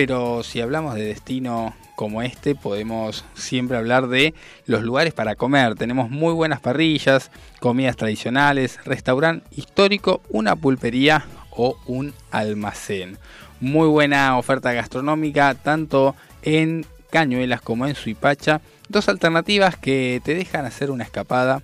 Pero 0.00 0.42
si 0.42 0.62
hablamos 0.62 0.94
de 0.94 1.04
destino 1.04 1.74
como 1.94 2.22
este 2.22 2.54
podemos 2.54 3.22
siempre 3.34 3.76
hablar 3.76 4.08
de 4.08 4.32
los 4.64 4.82
lugares 4.82 5.12
para 5.12 5.34
comer. 5.34 5.74
Tenemos 5.74 6.08
muy 6.08 6.32
buenas 6.32 6.58
parrillas, 6.58 7.30
comidas 7.60 7.96
tradicionales, 7.96 8.82
restaurante 8.86 9.46
histórico, 9.54 10.22
una 10.30 10.56
pulpería 10.56 11.26
o 11.50 11.76
un 11.84 12.14
almacén. 12.30 13.18
Muy 13.60 13.88
buena 13.88 14.38
oferta 14.38 14.72
gastronómica 14.72 15.54
tanto 15.54 16.16
en 16.40 16.86
Cañuelas 17.10 17.60
como 17.60 17.86
en 17.86 17.94
Suipacha. 17.94 18.62
Dos 18.88 19.06
alternativas 19.10 19.76
que 19.76 20.22
te 20.24 20.34
dejan 20.34 20.64
hacer 20.64 20.90
una 20.90 21.04
escapada 21.04 21.62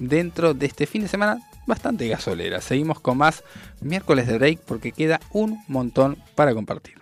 dentro 0.00 0.54
de 0.54 0.66
este 0.66 0.86
fin 0.86 1.02
de 1.02 1.08
semana 1.08 1.38
bastante 1.68 2.08
gasolera. 2.08 2.60
Seguimos 2.60 2.98
con 2.98 3.18
más 3.18 3.44
miércoles 3.80 4.26
de 4.26 4.38
break 4.38 4.58
porque 4.66 4.90
queda 4.90 5.20
un 5.30 5.62
montón 5.68 6.18
para 6.34 6.52
compartir. 6.52 6.95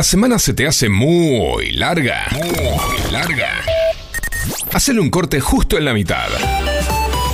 La 0.00 0.04
semana 0.04 0.38
se 0.38 0.54
te 0.54 0.66
hace 0.66 0.88
muy 0.88 1.72
larga. 1.72 2.26
Muy 2.32 3.12
larga. 3.12 3.50
Hacele 4.72 4.98
un 4.98 5.10
corte 5.10 5.40
justo 5.40 5.76
en 5.76 5.84
la 5.84 5.92
mitad. 5.92 6.26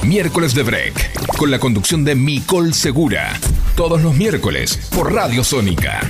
Miércoles 0.03 0.53
de 0.53 0.65
Break, 0.65 1.37
con 1.39 1.53
la 1.53 1.61
conducción 1.61 2.05
de 2.05 2.17
Micol 2.17 2.75
Segura. 2.75 3.39
Todos 3.77 4.03
los 4.03 4.17
miércoles 4.17 4.89
por 4.93 5.15
Radio 5.15 5.45
Sónica. 5.45 6.01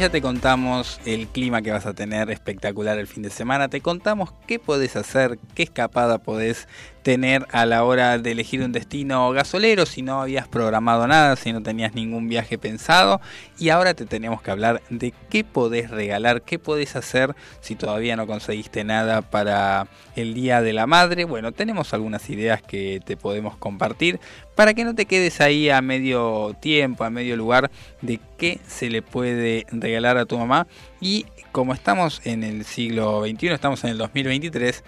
Ya 0.00 0.08
te 0.08 0.22
contamos 0.22 0.98
el 1.04 1.28
clima 1.28 1.60
que 1.60 1.72
vas 1.72 1.84
a 1.84 1.92
tener 1.92 2.30
espectacular 2.30 2.96
el 2.96 3.06
fin 3.06 3.22
de 3.22 3.28
semana. 3.28 3.68
Te 3.68 3.82
contamos 3.82 4.32
qué 4.46 4.58
podés 4.58 4.96
hacer, 4.96 5.38
qué 5.54 5.62
escapada 5.62 6.16
podés 6.16 6.68
tener 7.02 7.46
a 7.52 7.66
la 7.66 7.84
hora 7.84 8.18
de 8.18 8.32
elegir 8.32 8.62
un 8.62 8.72
destino 8.72 9.30
gasolero 9.30 9.84
si 9.84 10.00
no 10.00 10.22
habías 10.22 10.48
programado 10.48 11.06
nada, 11.06 11.36
si 11.36 11.52
no 11.52 11.62
tenías 11.62 11.94
ningún 11.94 12.28
viaje 12.28 12.56
pensado. 12.56 13.20
Y 13.58 13.68
ahora 13.68 13.92
te 13.92 14.06
tenemos 14.06 14.40
que 14.40 14.50
hablar 14.50 14.80
de 14.88 15.12
qué 15.28 15.44
podés 15.44 15.90
regalar, 15.90 16.40
qué 16.42 16.58
podés 16.58 16.96
hacer 16.96 17.36
si 17.60 17.74
todavía 17.74 18.16
no 18.16 18.26
conseguiste 18.26 18.84
nada 18.84 19.20
para 19.20 19.86
el 20.16 20.32
Día 20.32 20.62
de 20.62 20.72
la 20.72 20.86
Madre. 20.86 21.24
Bueno, 21.24 21.52
tenemos 21.52 21.92
algunas 21.92 22.30
ideas 22.30 22.62
que 22.62 23.02
te 23.04 23.18
podemos 23.18 23.58
compartir 23.58 24.18
para 24.60 24.74
que 24.74 24.84
no 24.84 24.94
te 24.94 25.06
quedes 25.06 25.40
ahí 25.40 25.70
a 25.70 25.80
medio 25.80 26.54
tiempo, 26.60 27.04
a 27.04 27.08
medio 27.08 27.34
lugar 27.34 27.70
de 28.02 28.20
qué 28.36 28.60
se 28.68 28.90
le 28.90 29.00
puede 29.00 29.64
regalar 29.72 30.18
a 30.18 30.26
tu 30.26 30.36
mamá. 30.36 30.66
Y 31.00 31.24
como 31.50 31.72
estamos 31.72 32.20
en 32.24 32.44
el 32.44 32.66
siglo 32.66 33.24
XXI, 33.24 33.46
estamos 33.52 33.82
en 33.84 33.90
el 33.92 33.96
2023, 33.96 34.84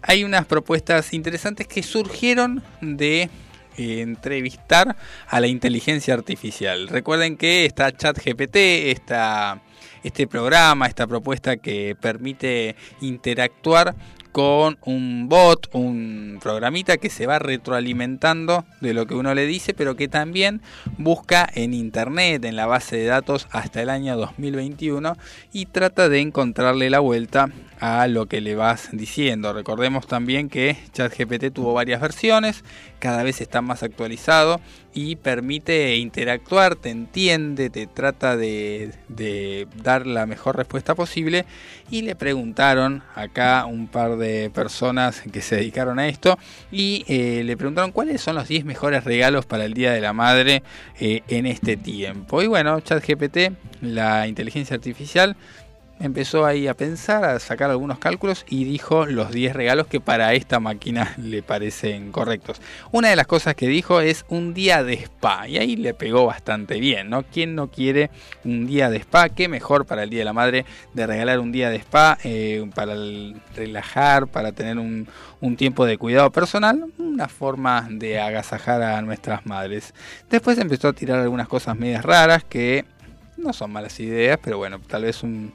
hay 0.00 0.24
unas 0.24 0.46
propuestas 0.46 1.12
interesantes 1.12 1.66
que 1.66 1.82
surgieron 1.82 2.62
de 2.80 3.28
eh, 3.76 4.00
entrevistar 4.00 4.96
a 5.28 5.40
la 5.40 5.46
inteligencia 5.46 6.14
artificial. 6.14 6.88
Recuerden 6.88 7.36
que 7.36 7.66
está 7.66 7.94
ChatGPT, 7.94 8.56
está 8.56 9.60
este 10.02 10.26
programa, 10.26 10.86
esta 10.86 11.06
propuesta 11.06 11.58
que 11.58 11.94
permite 12.00 12.76
interactuar 13.02 13.94
con 14.36 14.76
un 14.84 15.30
bot, 15.30 15.66
un 15.72 16.40
programita 16.42 16.98
que 16.98 17.08
se 17.08 17.26
va 17.26 17.38
retroalimentando 17.38 18.66
de 18.82 18.92
lo 18.92 19.06
que 19.06 19.14
uno 19.14 19.34
le 19.34 19.46
dice, 19.46 19.72
pero 19.72 19.96
que 19.96 20.08
también 20.08 20.60
busca 20.98 21.48
en 21.54 21.72
internet, 21.72 22.44
en 22.44 22.54
la 22.54 22.66
base 22.66 22.98
de 22.98 23.06
datos 23.06 23.48
hasta 23.50 23.80
el 23.80 23.88
año 23.88 24.14
2021 24.14 25.16
y 25.54 25.64
trata 25.64 26.10
de 26.10 26.20
encontrarle 26.20 26.90
la 26.90 27.00
vuelta 27.00 27.48
a 27.80 28.06
lo 28.08 28.26
que 28.26 28.42
le 28.42 28.56
vas 28.56 28.90
diciendo. 28.92 29.54
Recordemos 29.54 30.06
también 30.06 30.50
que 30.50 30.76
ChatGPT 30.92 31.54
tuvo 31.54 31.72
varias 31.72 32.02
versiones, 32.02 32.62
cada 32.98 33.22
vez 33.22 33.40
está 33.40 33.62
más 33.62 33.82
actualizado 33.82 34.60
y 34.96 35.14
permite 35.16 35.96
interactuar, 35.96 36.74
te 36.74 36.88
entiende, 36.88 37.68
te 37.68 37.86
trata 37.86 38.34
de, 38.34 38.94
dar 39.82 40.06
la 40.06 40.24
mejor 40.24 40.56
respuesta 40.56 40.94
posible. 40.94 41.44
Y 41.90 42.00
le 42.00 42.16
preguntaron 42.16 43.02
acá 43.14 43.66
un 43.66 43.88
par 43.88 44.16
de 44.16 44.48
personas 44.48 45.20
que 45.20 45.42
se 45.42 45.56
dedicaron 45.56 45.98
a 45.98 46.08
esto 46.08 46.38
y 46.72 47.04
eh, 47.08 47.42
le 47.44 47.58
preguntaron 47.58 47.92
cuáles 47.92 48.22
son 48.22 48.36
los 48.36 48.48
10 48.48 48.64
mejores 48.64 49.04
regalos 49.04 49.44
para 49.44 49.66
el 49.66 49.74
Día 49.74 49.92
de 49.92 50.00
la 50.00 50.14
Madre 50.14 50.62
eh, 50.98 51.20
en 51.28 51.44
este 51.44 51.76
tiempo. 51.76 52.40
Y 52.40 52.46
bueno, 52.46 52.80
ChatGPT, 52.80 53.52
la 53.82 54.26
inteligencia 54.26 54.76
artificial, 54.76 55.36
empezó 56.00 56.44
ahí 56.44 56.68
a 56.68 56.74
pensar, 56.74 57.24
a 57.24 57.38
sacar 57.38 57.70
algunos 57.70 57.98
cálculos 57.98 58.44
y 58.48 58.64
dijo 58.64 59.06
los 59.06 59.30
10 59.30 59.54
regalos 59.54 59.86
que 59.86 60.00
para 60.00 60.34
esta 60.34 60.60
máquina 60.60 61.14
le 61.18 61.42
parecen 61.42 62.12
correctos. 62.12 62.60
Una 62.92 63.08
de 63.08 63.16
las 63.16 63.26
cosas 63.26 63.54
que 63.54 63.68
dijo 63.68 64.00
es 64.00 64.24
un 64.28 64.54
día 64.54 64.84
de 64.84 64.94
spa 64.94 65.48
y 65.48 65.58
ahí 65.58 65.76
le 65.76 65.94
pegó 65.94 66.26
bastante 66.26 66.80
bien, 66.80 67.10
¿no? 67.10 67.22
¿Quién 67.24 67.54
no 67.54 67.70
quiere 67.70 68.10
un 68.44 68.66
día 68.66 68.90
de 68.90 68.98
spa? 68.98 69.28
¿Qué 69.30 69.48
mejor 69.48 69.86
para 69.86 70.02
el 70.02 70.10
Día 70.10 70.20
de 70.20 70.24
la 70.26 70.32
Madre 70.32 70.64
de 70.92 71.06
regalar 71.06 71.40
un 71.40 71.52
día 71.52 71.70
de 71.70 71.76
spa 71.76 72.18
eh, 72.24 72.68
para 72.74 72.94
relajar, 73.54 74.26
para 74.26 74.52
tener 74.52 74.78
un, 74.78 75.08
un 75.40 75.56
tiempo 75.56 75.86
de 75.86 75.98
cuidado 75.98 76.30
personal? 76.30 76.84
Una 76.98 77.28
forma 77.28 77.88
de 77.90 78.20
agasajar 78.20 78.82
a 78.82 79.00
nuestras 79.02 79.46
madres. 79.46 79.94
Después 80.30 80.58
empezó 80.58 80.88
a 80.88 80.92
tirar 80.92 81.20
algunas 81.20 81.48
cosas 81.48 81.76
medias 81.76 82.04
raras 82.04 82.44
que 82.44 82.84
no 83.36 83.52
son 83.52 83.72
malas 83.72 83.98
ideas, 84.00 84.38
pero 84.42 84.58
bueno, 84.58 84.80
tal 84.80 85.04
vez 85.04 85.22
un 85.22 85.52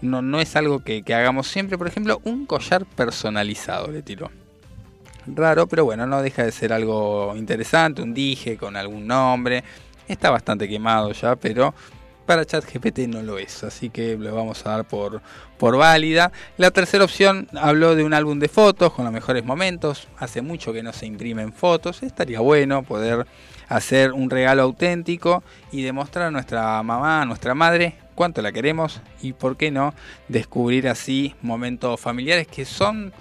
no, 0.00 0.22
no 0.22 0.40
es 0.40 0.56
algo 0.56 0.80
que, 0.80 1.02
hagamos 1.14 1.48
siempre. 1.48 1.78
Por 1.78 1.86
ejemplo, 1.86 2.20
un 2.24 2.46
collar 2.46 2.84
personalizado 2.84 3.90
le 3.90 4.02
tiró. 4.02 4.30
Raro, 5.26 5.66
pero 5.66 5.84
bueno, 5.84 6.06
no 6.06 6.22
deja 6.22 6.44
de 6.44 6.52
ser 6.52 6.72
algo 6.72 7.34
interesante. 7.36 8.02
Un 8.02 8.14
dije 8.14 8.56
con 8.56 8.76
algún 8.76 9.06
nombre. 9.06 9.64
Está 10.06 10.30
bastante 10.30 10.68
quemado 10.68 11.12
ya, 11.12 11.36
pero 11.36 11.74
para 12.28 12.44
ChatGPT 12.44 13.00
no 13.08 13.22
lo 13.22 13.38
es, 13.38 13.64
así 13.64 13.88
que 13.88 14.18
lo 14.18 14.34
vamos 14.34 14.66
a 14.66 14.70
dar 14.70 14.84
por, 14.84 15.22
por 15.56 15.78
válida. 15.78 16.30
La 16.58 16.70
tercera 16.70 17.04
opción 17.04 17.48
habló 17.54 17.94
de 17.94 18.04
un 18.04 18.12
álbum 18.12 18.38
de 18.38 18.48
fotos 18.48 18.92
con 18.92 19.06
los 19.06 19.14
mejores 19.14 19.46
momentos. 19.46 20.08
Hace 20.18 20.42
mucho 20.42 20.74
que 20.74 20.82
no 20.82 20.92
se 20.92 21.06
imprimen 21.06 21.54
fotos, 21.54 22.02
estaría 22.02 22.40
bueno 22.40 22.82
poder 22.82 23.26
hacer 23.68 24.12
un 24.12 24.28
regalo 24.28 24.62
auténtico 24.62 25.42
y 25.72 25.82
demostrar 25.82 26.26
a 26.26 26.30
nuestra 26.30 26.82
mamá, 26.82 27.22
a 27.22 27.24
nuestra 27.24 27.54
madre, 27.54 27.94
cuánto 28.18 28.42
la 28.42 28.50
queremos 28.50 29.00
y 29.22 29.32
por 29.32 29.56
qué 29.56 29.70
no 29.70 29.94
descubrir 30.26 30.88
así 30.88 31.36
momentos 31.40 32.00
familiares 32.00 32.48
que 32.48 32.64
son 32.64 33.12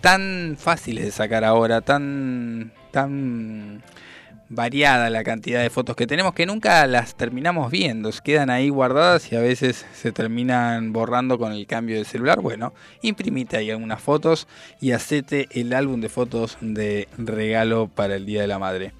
tan 0.00 0.54
fáciles 0.56 1.04
de 1.04 1.10
sacar 1.10 1.42
ahora, 1.42 1.80
tan 1.80 2.70
tan 2.92 3.82
variada 4.48 5.10
la 5.10 5.24
cantidad 5.24 5.60
de 5.60 5.70
fotos 5.70 5.96
que 5.96 6.06
tenemos 6.06 6.34
que 6.34 6.46
nunca 6.46 6.86
las 6.86 7.16
terminamos 7.16 7.72
viendo, 7.72 8.12
quedan 8.22 8.48
ahí 8.48 8.68
guardadas 8.68 9.32
y 9.32 9.34
a 9.34 9.40
veces 9.40 9.84
se 9.92 10.12
terminan 10.12 10.92
borrando 10.92 11.36
con 11.36 11.50
el 11.50 11.66
cambio 11.66 11.98
de 11.98 12.04
celular. 12.04 12.40
Bueno, 12.40 12.72
imprimite 13.02 13.56
ahí 13.56 13.72
algunas 13.72 14.00
fotos 14.00 14.46
y 14.80 14.92
hacete 14.92 15.48
el 15.50 15.72
álbum 15.72 16.00
de 16.00 16.10
fotos 16.10 16.58
de 16.60 17.08
regalo 17.18 17.88
para 17.88 18.14
el 18.14 18.24
Día 18.24 18.42
de 18.42 18.46
la 18.46 18.60
Madre. 18.60 18.92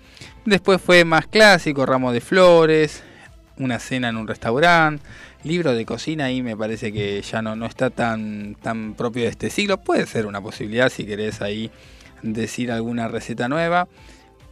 Después 0.44 0.82
fue 0.82 1.04
más 1.04 1.28
clásico, 1.28 1.86
ramo 1.86 2.10
de 2.10 2.20
flores, 2.20 3.04
una 3.58 3.78
cena 3.78 4.08
en 4.08 4.16
un 4.16 4.28
restaurante, 4.28 5.04
libro 5.44 5.74
de 5.74 5.84
cocina 5.86 6.30
y 6.30 6.42
me 6.42 6.56
parece 6.56 6.92
que 6.92 7.20
ya 7.22 7.42
no, 7.42 7.56
no 7.56 7.66
está 7.66 7.90
tan, 7.90 8.56
tan 8.56 8.94
propio 8.94 9.24
de 9.24 9.30
este 9.30 9.50
siglo. 9.50 9.78
Puede 9.78 10.06
ser 10.06 10.26
una 10.26 10.40
posibilidad 10.40 10.88
si 10.90 11.06
querés 11.06 11.40
ahí 11.40 11.70
decir 12.22 12.72
alguna 12.72 13.08
receta 13.08 13.48
nueva. 13.48 13.88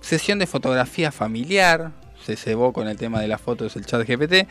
Sesión 0.00 0.38
de 0.38 0.46
fotografía 0.46 1.10
familiar, 1.10 1.92
se 2.24 2.36
cebó 2.36 2.72
con 2.72 2.88
el 2.88 2.96
tema 2.96 3.20
de 3.20 3.28
las 3.28 3.40
fotos 3.40 3.76
el 3.76 3.86
chat 3.86 4.06
GPT. 4.06 4.48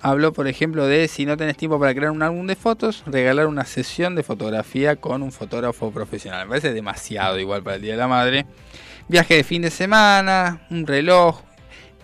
Habló, 0.00 0.32
por 0.34 0.48
ejemplo, 0.48 0.86
de 0.86 1.08
si 1.08 1.24
no 1.24 1.36
tenés 1.36 1.56
tiempo 1.56 1.80
para 1.80 1.94
crear 1.94 2.10
un 2.10 2.22
álbum 2.22 2.46
de 2.46 2.56
fotos, 2.56 3.02
regalar 3.06 3.46
una 3.46 3.64
sesión 3.64 4.14
de 4.14 4.22
fotografía 4.22 4.96
con 4.96 5.22
un 5.22 5.32
fotógrafo 5.32 5.90
profesional. 5.90 6.44
Me 6.44 6.50
parece 6.50 6.74
demasiado 6.74 7.38
igual 7.38 7.62
para 7.62 7.76
el 7.76 7.82
Día 7.82 7.92
de 7.92 7.98
la 7.98 8.08
Madre. 8.08 8.46
Viaje 9.08 9.36
de 9.36 9.44
fin 9.44 9.62
de 9.62 9.70
semana, 9.70 10.66
un 10.70 10.86
reloj, 10.86 11.40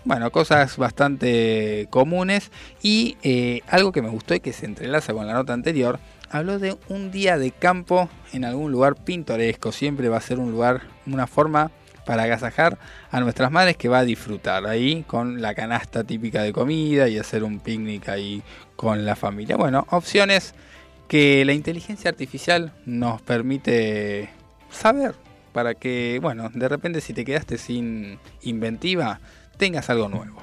bueno, 0.04 0.30
cosas 0.30 0.76
bastante 0.76 1.86
comunes 1.90 2.50
y 2.82 3.16
eh, 3.22 3.60
algo 3.68 3.92
que 3.92 4.02
me 4.02 4.08
gustó 4.08 4.34
y 4.34 4.40
que 4.40 4.52
se 4.52 4.66
entrelaza 4.66 5.12
con 5.12 5.26
la 5.26 5.34
nota 5.34 5.52
anterior, 5.52 5.98
habló 6.30 6.58
de 6.58 6.76
un 6.88 7.10
día 7.10 7.38
de 7.38 7.50
campo 7.50 8.08
en 8.32 8.44
algún 8.44 8.72
lugar 8.72 8.94
pintoresco, 8.94 9.72
siempre 9.72 10.08
va 10.08 10.18
a 10.18 10.22
ser 10.22 10.38
un 10.38 10.50
lugar, 10.50 10.82
una 11.06 11.26
forma 11.26 11.70
para 12.06 12.22
agasajar 12.24 12.78
a 13.10 13.20
nuestras 13.20 13.50
madres 13.50 13.76
que 13.76 13.88
va 13.88 13.98
a 13.98 14.04
disfrutar 14.04 14.66
ahí 14.66 15.04
con 15.06 15.42
la 15.42 15.54
canasta 15.54 16.02
típica 16.02 16.42
de 16.42 16.52
comida 16.52 17.08
y 17.08 17.18
hacer 17.18 17.44
un 17.44 17.60
picnic 17.60 18.08
ahí 18.08 18.42
con 18.76 19.04
la 19.04 19.16
familia. 19.16 19.56
Bueno, 19.56 19.86
opciones 19.90 20.54
que 21.08 21.44
la 21.44 21.52
inteligencia 21.52 22.10
artificial 22.10 22.72
nos 22.86 23.20
permite 23.22 24.30
saber 24.70 25.14
para 25.52 25.74
que, 25.74 26.18
bueno, 26.22 26.50
de 26.54 26.68
repente 26.68 27.00
si 27.00 27.12
te 27.12 27.24
quedaste 27.24 27.58
sin 27.58 28.18
inventiva, 28.42 29.20
tengas 29.60 29.90
algo 29.90 30.08
nuevo. 30.08 30.40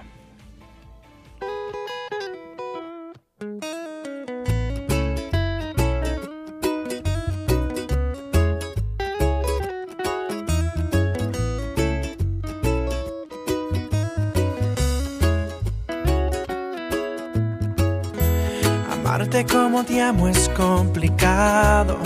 Amarte 18.91 19.45
como 19.47 19.83
te 19.83 19.99
amo 19.99 20.27
es 20.27 20.47
complicado 20.49 21.97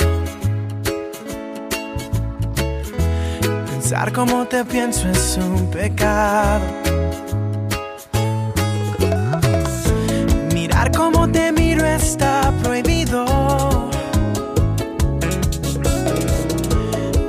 Pensar 3.91 4.13
como 4.13 4.45
te 4.45 4.63
pienso 4.63 5.09
es 5.09 5.37
un 5.37 5.69
pecado. 5.69 6.63
Mirar 10.53 10.93
como 10.95 11.29
te 11.29 11.51
miro 11.51 11.85
está 11.85 12.53
prohibido. 12.63 13.25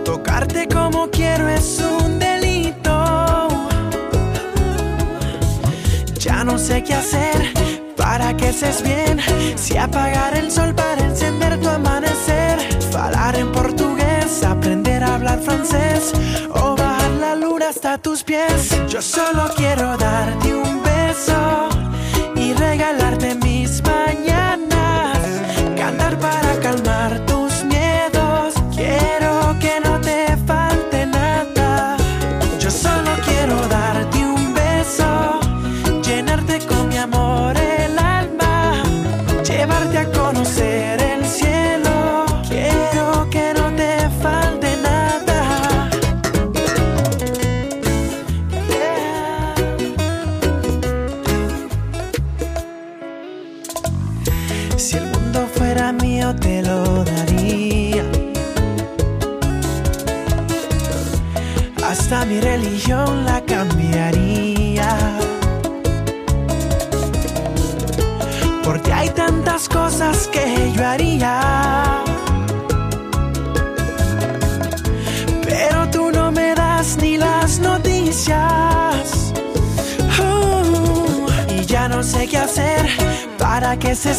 Tocarte 0.04 0.68
como 0.68 1.10
quiero 1.10 1.48
es 1.48 1.80
un 1.80 2.20
delito. 2.20 3.48
Ya 6.20 6.44
no 6.44 6.56
sé 6.58 6.84
qué 6.84 6.94
hacer 6.94 7.52
para 7.96 8.36
que 8.36 8.52
seas 8.52 8.84
bien. 8.84 9.18
Si 9.56 9.76
apagar 9.76 10.36
el 10.36 10.48
sol 10.48 10.72
para 10.76 11.04
encender 11.04 11.58
tu 11.58 11.68
amanecer. 11.68 12.60
Falar 12.92 13.34
en 13.34 13.50
portugués, 13.50 14.44
aprender 14.44 15.02
a 15.02 15.16
hablar 15.16 15.40
francés 15.40 16.12
hasta 17.73 17.97
tus 17.97 18.23
pies. 18.23 18.68
Yo 18.89 19.01
solo 19.01 19.49
quiero 19.57 19.97
darte 19.97 20.55
un 20.55 20.72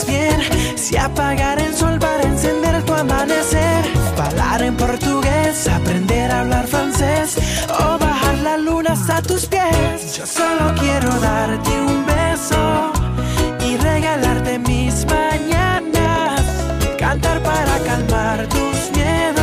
bien. 0.05 0.39
Si 0.76 0.95
apagar 0.95 1.59
el 1.59 1.74
sol 1.74 1.97
para 1.97 2.21
encender 2.21 2.84
tu 2.84 2.93
amanecer. 2.93 3.84
Hablar 4.17 4.61
en 4.61 4.78
portugués, 4.78 5.67
aprender 5.67 6.30
a 6.30 6.41
hablar 6.41 6.67
francés. 6.67 7.38
O 7.67 7.97
bajar 7.97 8.38
la 8.43 8.57
luna 8.57 8.91
hasta 8.91 9.21
tus 9.24 9.47
pies. 9.47 10.15
Yo 10.15 10.28
solo 10.28 10.76
quiero 10.80 11.09
darte 11.19 11.71
un 11.82 12.05
beso 12.05 12.91
y 13.67 13.78
regalarte 13.78 14.59
mis 14.59 15.05
mañanas. 15.07 16.41
Cantar 16.99 17.41
para 17.41 17.80
calmar 17.80 18.47
tus 18.49 18.91
miedos 18.95 19.42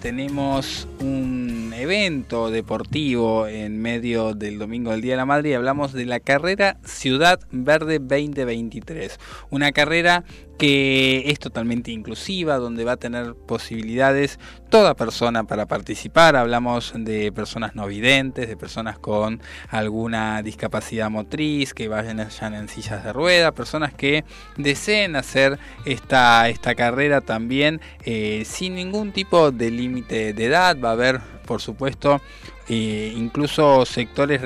tenemos 0.00 0.88
un 0.98 1.72
evento 1.72 2.50
deportivo 2.50 3.46
en 3.46 3.80
medio 3.80 4.34
del 4.34 4.58
domingo 4.58 4.90
del 4.90 5.02
Día 5.02 5.12
de 5.12 5.18
la 5.18 5.24
Madre 5.24 5.50
y 5.50 5.54
hablamos 5.54 5.92
de 5.92 6.04
la 6.04 6.18
carrera 6.18 6.78
Ciudad 6.84 7.38
Verde 7.52 8.00
2023. 8.00 9.20
Una 9.50 9.70
carrera 9.70 10.24
que 10.62 11.28
es 11.28 11.40
totalmente 11.40 11.90
inclusiva, 11.90 12.56
donde 12.58 12.84
va 12.84 12.92
a 12.92 12.96
tener 12.96 13.34
posibilidades 13.34 14.38
toda 14.70 14.94
persona 14.94 15.42
para 15.42 15.66
participar. 15.66 16.36
Hablamos 16.36 16.92
de 16.94 17.32
personas 17.32 17.74
no 17.74 17.88
videntes, 17.88 18.46
de 18.46 18.56
personas 18.56 18.96
con 18.96 19.42
alguna 19.70 20.40
discapacidad 20.40 21.10
motriz, 21.10 21.74
que 21.74 21.88
vayan 21.88 22.20
en 22.20 22.68
sillas 22.68 23.02
de 23.02 23.12
rueda, 23.12 23.50
personas 23.50 23.92
que 23.92 24.24
deseen 24.56 25.16
hacer 25.16 25.58
esta, 25.84 26.48
esta 26.48 26.76
carrera 26.76 27.22
también 27.22 27.80
eh, 28.04 28.44
sin 28.46 28.76
ningún 28.76 29.10
tipo 29.10 29.50
de 29.50 29.68
límite 29.72 30.32
de 30.32 30.44
edad. 30.44 30.76
Va 30.78 30.90
a 30.90 30.92
haber, 30.92 31.20
por 31.44 31.60
supuesto, 31.60 32.20
incluso 32.68 33.84
sectores 33.84 34.40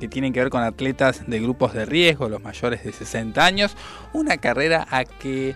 que 0.00 0.08
tienen 0.08 0.32
que 0.32 0.40
ver 0.40 0.50
con 0.50 0.62
atletas 0.62 1.24
de 1.26 1.40
grupos 1.40 1.74
de 1.74 1.84
riesgo, 1.84 2.28
los 2.28 2.42
mayores 2.42 2.84
de 2.84 2.92
60 2.92 3.44
años, 3.44 3.76
una 4.12 4.36
carrera 4.36 4.86
a 4.90 5.04
que 5.04 5.54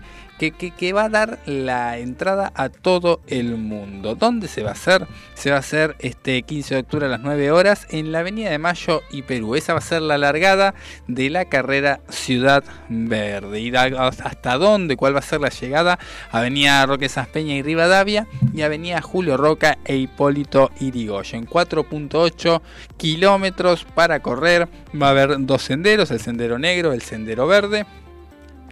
que, 0.49 0.93
va 0.93 1.03
a 1.03 1.09
dar 1.09 1.37
la 1.45 1.99
entrada 1.99 2.51
a 2.55 2.69
todo 2.69 3.21
el 3.27 3.57
mundo. 3.57 4.15
¿Dónde 4.15 4.47
se 4.47 4.63
va 4.63 4.69
a 4.69 4.73
hacer? 4.73 5.05
Se 5.35 5.51
va 5.51 5.57
a 5.57 5.59
hacer 5.59 5.95
este 5.99 6.41
15 6.41 6.73
de 6.73 6.81
octubre 6.81 7.05
a 7.05 7.09
las 7.09 7.19
9 7.21 7.51
horas 7.51 7.85
en 7.91 8.11
la 8.11 8.19
Avenida 8.19 8.49
de 8.49 8.57
Mayo 8.57 9.03
y 9.11 9.21
Perú. 9.21 9.55
Esa 9.55 9.73
va 9.73 9.79
a 9.79 9.83
ser 9.83 10.01
la 10.01 10.17
largada 10.17 10.73
de 11.07 11.29
la 11.29 11.45
carrera 11.45 12.01
Ciudad 12.09 12.63
Verde. 12.89 13.59
¿Y 13.59 13.75
hasta 13.75 14.57
dónde? 14.57 14.97
¿Cuál 14.97 15.13
va 15.13 15.19
a 15.19 15.23
ser 15.23 15.41
la 15.41 15.49
llegada? 15.49 15.99
Avenida 16.31 16.83
Roque 16.87 17.09
Peña 17.31 17.53
y 17.53 17.61
Rivadavia 17.61 18.27
y 18.53 18.63
Avenida 18.63 19.01
Julio 19.01 19.37
Roca 19.37 19.77
e 19.85 19.97
Hipólito 19.97 20.71
Irigoyen. 20.79 21.45
4.8 21.45 22.61
kilómetros 22.97 23.85
para 23.93 24.21
correr. 24.21 24.67
Va 24.99 25.07
a 25.07 25.11
haber 25.11 25.35
dos 25.45 25.61
senderos, 25.61 26.09
el 26.09 26.19
sendero 26.19 26.57
negro, 26.57 26.93
el 26.93 27.01
sendero 27.01 27.45
verde. 27.45 27.85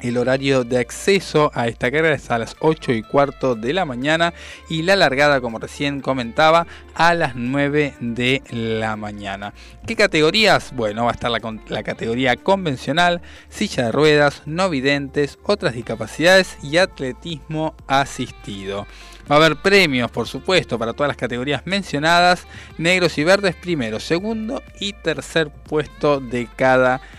El 0.01 0.17
horario 0.17 0.63
de 0.63 0.77
acceso 0.77 1.51
a 1.53 1.67
esta 1.67 1.91
carrera 1.91 2.15
es 2.15 2.31
a 2.31 2.37
las 2.37 2.55
8 2.59 2.93
y 2.93 3.03
cuarto 3.03 3.55
de 3.55 3.73
la 3.73 3.83
mañana 3.83 4.33
y 4.69 4.83
la 4.83 4.95
largada, 4.95 5.41
como 5.41 5.59
recién 5.59 5.99
comentaba, 5.99 6.67
a 6.95 7.13
las 7.13 7.35
9 7.35 7.95
de 7.99 8.41
la 8.49 8.95
mañana. 8.95 9.53
¿Qué 9.85 9.97
categorías? 9.97 10.73
Bueno, 10.73 11.03
va 11.03 11.11
a 11.11 11.13
estar 11.13 11.29
la, 11.29 11.39
la 11.67 11.83
categoría 11.83 12.37
convencional, 12.37 13.21
silla 13.49 13.85
de 13.85 13.91
ruedas, 13.91 14.43
no 14.45 14.69
videntes, 14.69 15.37
otras 15.43 15.73
discapacidades 15.73 16.57
y 16.63 16.77
atletismo 16.77 17.75
asistido. 17.87 18.87
Va 19.29 19.35
a 19.35 19.39
haber 19.39 19.57
premios, 19.57 20.09
por 20.09 20.27
supuesto, 20.27 20.79
para 20.79 20.93
todas 20.93 21.09
las 21.09 21.17
categorías 21.17 21.61
mencionadas, 21.65 22.47
negros 22.77 23.17
y 23.17 23.25
verdes 23.25 23.53
primero, 23.55 23.99
segundo 23.99 24.63
y 24.79 24.93
tercer 24.93 25.49
puesto 25.49 26.19
de 26.21 26.47
cada 26.55 26.99
categoría. 26.99 27.18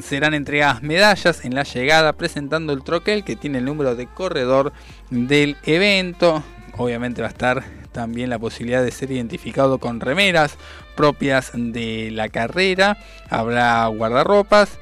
Serán 0.00 0.32
entregadas 0.32 0.82
medallas 0.82 1.44
en 1.44 1.54
la 1.56 1.64
llegada 1.64 2.12
presentando 2.12 2.72
el 2.72 2.84
troquel 2.84 3.24
que 3.24 3.34
tiene 3.34 3.58
el 3.58 3.64
número 3.64 3.96
de 3.96 4.06
corredor 4.06 4.72
del 5.10 5.56
evento. 5.64 6.44
Obviamente 6.76 7.20
va 7.20 7.26
a 7.26 7.30
estar 7.30 7.64
también 7.90 8.30
la 8.30 8.38
posibilidad 8.38 8.84
de 8.84 8.92
ser 8.92 9.10
identificado 9.10 9.78
con 9.78 10.00
remeras 10.00 10.56
propias 10.94 11.50
de 11.54 12.10
la 12.12 12.28
carrera. 12.28 12.96
Habrá 13.28 13.86
guardarropas. 13.88 14.78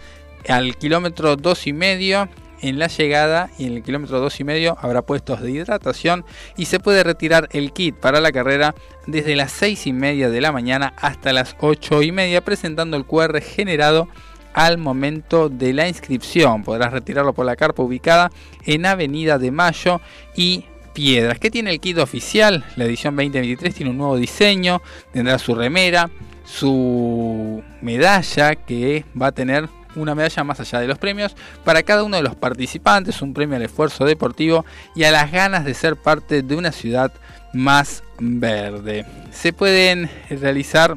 Al 0.48 0.76
kilómetro 0.76 1.36
dos 1.36 1.66
y 1.66 1.72
medio 1.72 2.28
en 2.60 2.78
la 2.78 2.88
llegada 2.88 3.50
y 3.58 3.66
en 3.66 3.74
el 3.74 3.82
kilómetro 3.82 4.20
2 4.20 4.40
y 4.40 4.44
medio 4.44 4.78
habrá 4.80 5.02
puestos 5.02 5.42
de 5.42 5.50
hidratación 5.50 6.24
y 6.56 6.64
se 6.66 6.80
puede 6.80 7.04
retirar 7.04 7.48
el 7.52 7.72
kit 7.72 7.94
para 7.94 8.20
la 8.20 8.32
carrera 8.32 8.74
desde 9.06 9.36
las 9.36 9.52
6 9.52 9.86
y 9.86 9.92
media 9.92 10.30
de 10.30 10.40
la 10.40 10.52
mañana 10.52 10.94
hasta 10.96 11.32
las 11.32 11.56
8 11.60 12.02
y 12.02 12.12
media 12.12 12.44
presentando 12.44 12.96
el 12.96 13.04
QR 13.04 13.40
generado 13.40 14.08
al 14.54 14.78
momento 14.78 15.48
de 15.48 15.72
la 15.72 15.88
inscripción. 15.88 16.62
Podrás 16.62 16.92
retirarlo 16.92 17.34
por 17.34 17.44
la 17.44 17.56
carpa 17.56 17.82
ubicada 17.82 18.30
en 18.64 18.86
Avenida 18.86 19.38
de 19.38 19.50
Mayo 19.50 20.00
y 20.36 20.64
Piedras. 20.94 21.40
¿Qué 21.40 21.50
tiene 21.50 21.72
el 21.72 21.80
kit 21.80 21.98
oficial? 21.98 22.64
La 22.76 22.84
edición 22.84 23.16
2023 23.16 23.74
tiene 23.74 23.90
un 23.90 23.98
nuevo 23.98 24.16
diseño, 24.16 24.80
tendrá 25.12 25.38
su 25.38 25.54
remera, 25.56 26.08
su 26.44 27.62
medalla 27.82 28.54
que 28.54 29.04
va 29.20 29.28
a 29.28 29.32
tener 29.32 29.68
una 29.96 30.14
medalla 30.14 30.44
más 30.44 30.60
allá 30.60 30.80
de 30.80 30.86
los 30.86 30.98
premios 30.98 31.34
para 31.64 31.82
cada 31.82 32.02
uno 32.02 32.16
de 32.16 32.22
los 32.22 32.34
participantes, 32.34 33.22
un 33.22 33.34
premio 33.34 33.56
al 33.56 33.62
esfuerzo 33.62 34.04
deportivo 34.04 34.64
y 34.94 35.04
a 35.04 35.10
las 35.10 35.30
ganas 35.30 35.64
de 35.64 35.74
ser 35.74 35.96
parte 35.96 36.42
de 36.42 36.56
una 36.56 36.72
ciudad 36.72 37.12
más 37.52 38.02
verde. 38.18 39.06
Se 39.30 39.52
pueden 39.52 40.10
realizar 40.28 40.96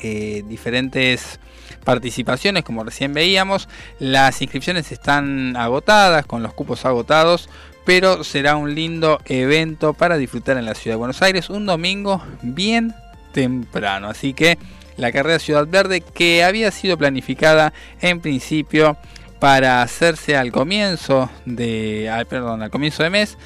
eh, 0.00 0.42
diferentes 0.46 1.40
participaciones 1.84 2.64
como 2.64 2.84
recién 2.84 3.12
veíamos. 3.14 3.68
Las 3.98 4.42
inscripciones 4.42 4.92
están 4.92 5.56
agotadas, 5.56 6.26
con 6.26 6.42
los 6.42 6.54
cupos 6.54 6.84
agotados, 6.84 7.48
pero 7.84 8.24
será 8.24 8.56
un 8.56 8.74
lindo 8.74 9.20
evento 9.24 9.94
para 9.94 10.18
disfrutar 10.18 10.58
en 10.58 10.66
la 10.66 10.74
ciudad 10.74 10.94
de 10.94 10.98
Buenos 10.98 11.22
Aires 11.22 11.48
un 11.50 11.66
domingo 11.66 12.22
bien 12.42 12.94
temprano. 13.32 14.08
Así 14.08 14.34
que 14.34 14.58
la 14.98 15.12
carrera 15.12 15.38
Ciudad 15.38 15.66
Verde 15.66 16.02
que 16.02 16.44
había 16.44 16.70
sido 16.70 16.98
planificada 16.98 17.72
en 18.00 18.20
principio 18.20 18.98
para 19.38 19.80
hacerse 19.80 20.36
al 20.36 20.52
comienzo 20.52 21.30
de 21.46 22.10
perdón, 22.28 22.62
al 22.62 22.70
comienzo 22.70 23.02
de 23.02 23.10
mes. 23.10 23.38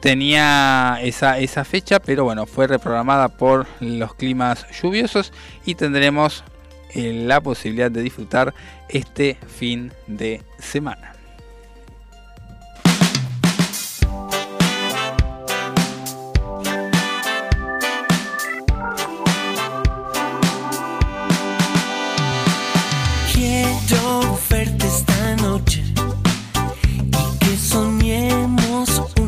Tenía 0.00 0.98
esa, 1.02 1.38
esa 1.38 1.64
fecha 1.64 2.00
pero 2.00 2.24
bueno 2.24 2.46
fue 2.46 2.66
reprogramada 2.66 3.28
por 3.28 3.66
los 3.80 4.14
climas 4.14 4.66
lluviosos 4.80 5.32
y 5.66 5.74
tendremos 5.74 6.42
eh, 6.94 7.12
la 7.12 7.42
posibilidad 7.42 7.90
de 7.90 8.00
disfrutar 8.00 8.54
este 8.88 9.36
fin 9.46 9.92
de 10.06 10.42
semana 10.58 11.19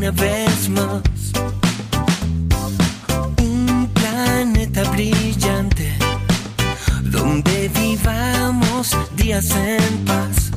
una 0.03 0.11
vez 0.11 0.68
más. 0.68 1.00
Un 3.38 3.88
planeta 3.94 4.82
brillante 4.90 5.96
donde 7.05 7.68
vivamos 7.68 8.96
días 9.14 9.50
en 9.53 10.05
paz. 10.05 10.50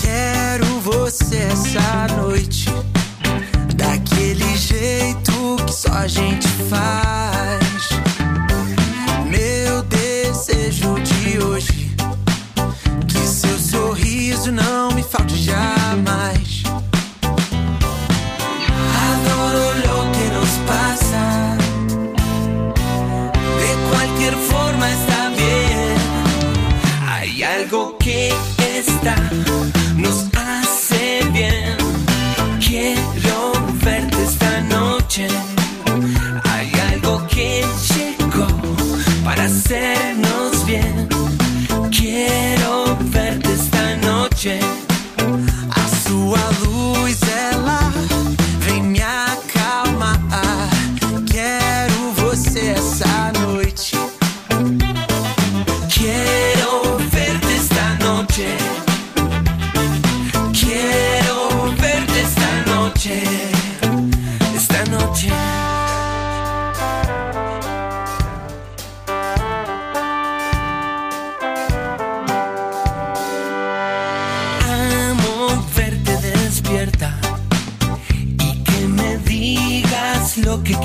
Quero 0.00 0.80
você 0.80 1.48
essa 1.52 2.06
noite, 2.16 2.70
daquele 3.74 4.56
jeito 4.56 5.56
que 5.66 5.72
só 5.74 5.92
a 5.92 6.08
gente 6.08 6.48
faz. 6.70 7.90
Meu 9.28 9.82
desejo 9.82 10.94
de 11.00 11.38
hoje, 11.38 11.94
que 13.06 13.18
seu 13.18 13.58
sorriso 13.58 14.50
não 14.50 14.90
me 14.92 15.02
falte 15.02 15.36
jamais. 15.36 16.55
Está 29.06 29.75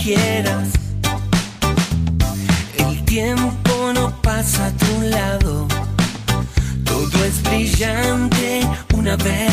quieras. 0.04 0.70
El 2.78 3.06
tiempo 3.06 3.92
no 3.94 4.12
pasa 4.22 4.68
a 4.68 4.72
tu 4.72 5.02
lado. 5.02 5.68
Todo 6.84 7.26
es 7.26 7.42
brillante 7.44 8.68
una 8.96 9.16
vez 9.18 9.51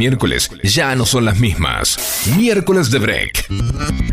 miércoles 0.00 0.50
ya 0.62 0.96
no 0.96 1.04
son 1.04 1.26
las 1.26 1.38
mismas. 1.38 2.24
Miércoles 2.34 2.90
de 2.90 2.98
Break. 2.98 3.48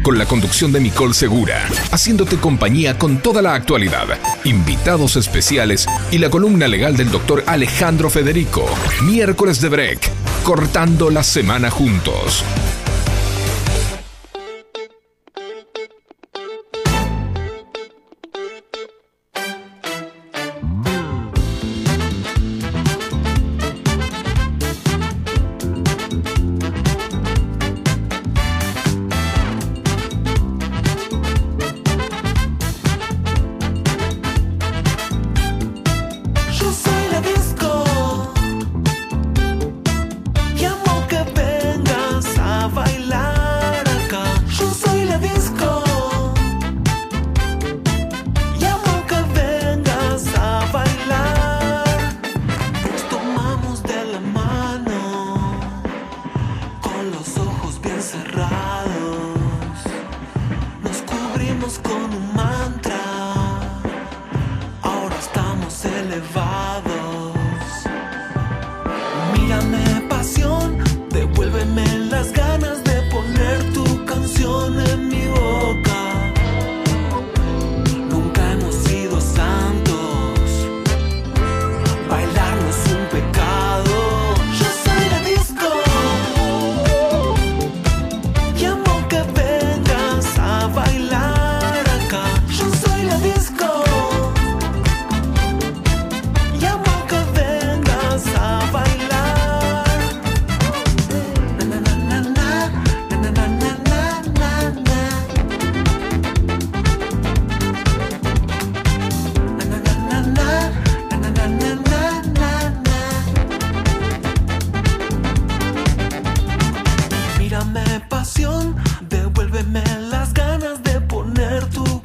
Con 0.03 0.17
la 0.17 0.25
conducción 0.25 0.73
de 0.73 0.81
Nicole 0.81 1.13
Segura, 1.13 1.65
haciéndote 1.91 2.35
compañía 2.35 2.99
con 2.99 3.19
toda 3.21 3.41
la 3.41 3.53
actualidad, 3.53 4.05
invitados 4.43 5.15
especiales 5.15 5.87
y 6.11 6.17
la 6.17 6.29
columna 6.29 6.67
legal 6.67 6.97
del 6.97 7.09
doctor 7.09 7.41
Alejandro 7.47 8.09
Federico. 8.09 8.65
Miércoles 9.03 9.61
de 9.61 9.69
Break. 9.69 10.11
Cortando 10.43 11.09
la 11.09 11.23
semana 11.23 11.69
juntos. 11.69 12.43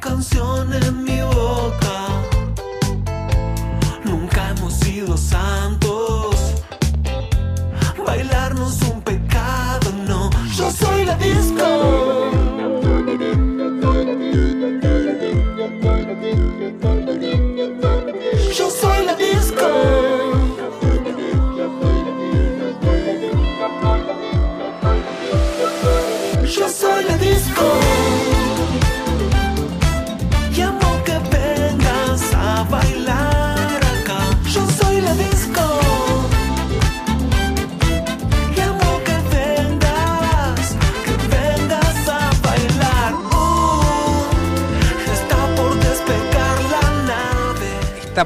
Canción 0.03 0.73
en 0.73 1.03
mi 1.05 1.12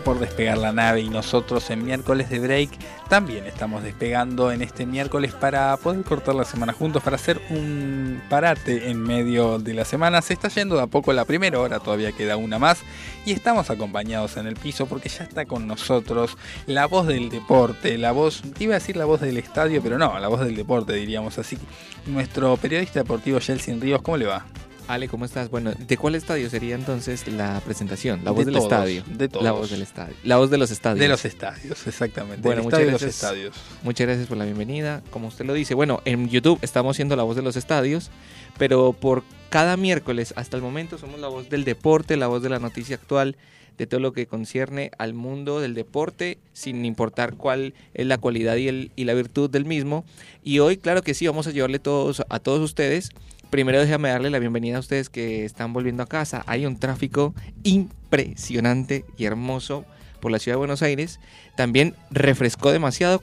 Por 0.03 0.19
despegar 0.19 0.57
la 0.57 0.71
nave 0.71 1.01
y 1.01 1.09
nosotros 1.09 1.69
en 1.69 1.83
miércoles 1.83 2.29
de 2.29 2.39
break 2.39 2.69
también 3.09 3.45
estamos 3.45 3.83
despegando 3.83 4.51
en 4.51 4.61
este 4.61 4.85
miércoles 4.85 5.33
para 5.33 5.75
poder 5.77 6.03
cortar 6.03 6.35
la 6.35 6.45
semana 6.45 6.71
juntos, 6.71 7.01
para 7.03 7.15
hacer 7.15 7.41
un 7.49 8.21
parate 8.29 8.89
en 8.89 9.01
medio 9.01 9.59
de 9.59 9.73
la 9.73 9.85
semana. 9.85 10.21
Se 10.21 10.33
está 10.33 10.49
yendo 10.49 10.75
de 10.75 10.83
a 10.83 10.87
poco 10.87 11.13
la 11.13 11.25
primera 11.25 11.59
hora, 11.59 11.79
todavía 11.79 12.11
queda 12.11 12.37
una 12.37 12.59
más 12.59 12.79
y 13.25 13.31
estamos 13.31 13.69
acompañados 13.69 14.37
en 14.37 14.47
el 14.47 14.55
piso 14.55 14.85
porque 14.85 15.09
ya 15.09 15.23
está 15.23 15.45
con 15.45 15.67
nosotros 15.67 16.37
la 16.67 16.85
voz 16.85 17.07
del 17.07 17.29
deporte, 17.29 17.97
la 17.97 18.11
voz, 18.11 18.43
iba 18.59 18.75
a 18.75 18.79
decir 18.79 18.97
la 18.97 19.05
voz 19.05 19.21
del 19.21 19.37
estadio, 19.37 19.81
pero 19.81 19.97
no, 19.97 20.17
la 20.19 20.27
voz 20.27 20.41
del 20.41 20.55
deporte 20.55 20.93
diríamos 20.93 21.37
así. 21.37 21.57
Nuestro 22.05 22.55
periodista 22.57 22.99
deportivo 22.99 23.39
Jelsin 23.39 23.81
Ríos, 23.81 24.01
¿cómo 24.01 24.17
le 24.17 24.25
va? 24.25 24.45
Ale, 24.88 25.09
¿cómo 25.09 25.25
estás? 25.25 25.49
Bueno, 25.49 25.73
¿de 25.77 25.97
cuál 25.97 26.15
estadio 26.15 26.49
sería 26.49 26.73
entonces 26.75 27.27
la 27.27 27.59
presentación? 27.65 28.23
La 28.23 28.31
voz 28.31 28.45
De 28.45 28.45
del 28.45 28.53
todos, 28.61 28.71
estadio. 28.71 29.03
de 29.17 29.27
todos. 29.27 29.43
La 29.43 29.51
voz 29.51 29.69
del 29.69 29.81
estadio. 29.81 30.15
La 30.23 30.38
voz 30.38 30.49
de 30.49 30.57
los 30.57 30.71
estadios. 30.71 30.99
De 31.01 31.07
los 31.09 31.25
estadios, 31.25 31.85
exactamente. 31.88 32.41
Bueno, 32.41 32.63
muchas 32.63 32.79
los 32.79 32.89
gracias. 32.91 33.15
estadios. 33.15 33.55
Muchas 33.83 34.07
gracias 34.07 34.27
por 34.27 34.38
la 34.38 34.45
bienvenida. 34.45 35.03
Como 35.09 35.27
usted 35.27 35.43
lo 35.45 35.53
dice, 35.53 35.73
bueno, 35.73 36.01
en 36.05 36.29
YouTube 36.29 36.59
estamos 36.61 36.95
siendo 36.95 37.17
la 37.17 37.23
voz 37.23 37.35
de 37.35 37.41
los 37.41 37.57
estadios, 37.57 38.11
pero 38.57 38.93
por 38.93 39.23
cada 39.49 39.75
miércoles 39.75 40.33
hasta 40.38 40.55
el 40.55 40.63
momento 40.63 40.97
somos 40.97 41.19
la 41.19 41.27
voz 41.27 41.49
del 41.49 41.65
deporte, 41.65 42.15
la 42.15 42.27
voz 42.27 42.41
de 42.41 42.47
la 42.49 42.59
noticia 42.59 42.95
actual, 42.95 43.35
de 43.77 43.88
todo 43.88 43.99
lo 43.99 44.13
que 44.13 44.25
concierne 44.25 44.91
al 44.97 45.13
mundo 45.13 45.59
del 45.59 45.73
deporte, 45.73 46.38
sin 46.53 46.83
importar 46.85 47.35
cuál 47.35 47.73
es 47.93 48.07
la 48.07 48.17
cualidad 48.17 48.55
y, 48.55 48.69
el- 48.69 48.91
y 48.95 49.03
la 49.03 49.13
virtud 49.13 49.49
del 49.49 49.65
mismo. 49.65 50.05
Y 50.43 50.59
hoy, 50.59 50.77
claro 50.77 51.01
que 51.03 51.13
sí, 51.13 51.27
vamos 51.27 51.45
a 51.45 51.51
llevarle 51.51 51.77
todos, 51.79 52.23
a 52.29 52.39
todos 52.39 52.61
ustedes. 52.61 53.09
Primero 53.49 53.79
déjame 53.79 54.09
darle 54.09 54.29
la 54.29 54.39
bienvenida 54.39 54.77
a 54.77 54.81
ustedes 54.81 55.09
que 55.09 55.45
están 55.45 55.71
volviendo 55.71 56.03
a 56.03 56.07
casa. 56.07 56.43
Hay 56.47 56.65
un 56.65 56.77
tráfico 56.77 57.33
impresionante 57.63 59.05
y 59.17 59.23
hermoso 59.23 59.85
por 60.19 60.31
la 60.31 60.39
ciudad 60.39 60.55
de 60.55 60.59
Buenos 60.59 60.81
Aires. 60.81 61.21
También 61.55 61.95
refrescó 62.11 62.71
demasiado 62.71 63.21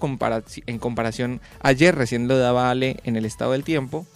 en 0.67 0.79
comparación 0.79 1.41
ayer, 1.61 1.95
recién 1.95 2.27
lo 2.27 2.39
daba 2.39 2.71
Ale 2.71 2.97
en 3.05 3.17
el 3.17 3.27
estado 3.27 3.53
del 3.53 3.65
tiempo. 3.65 4.07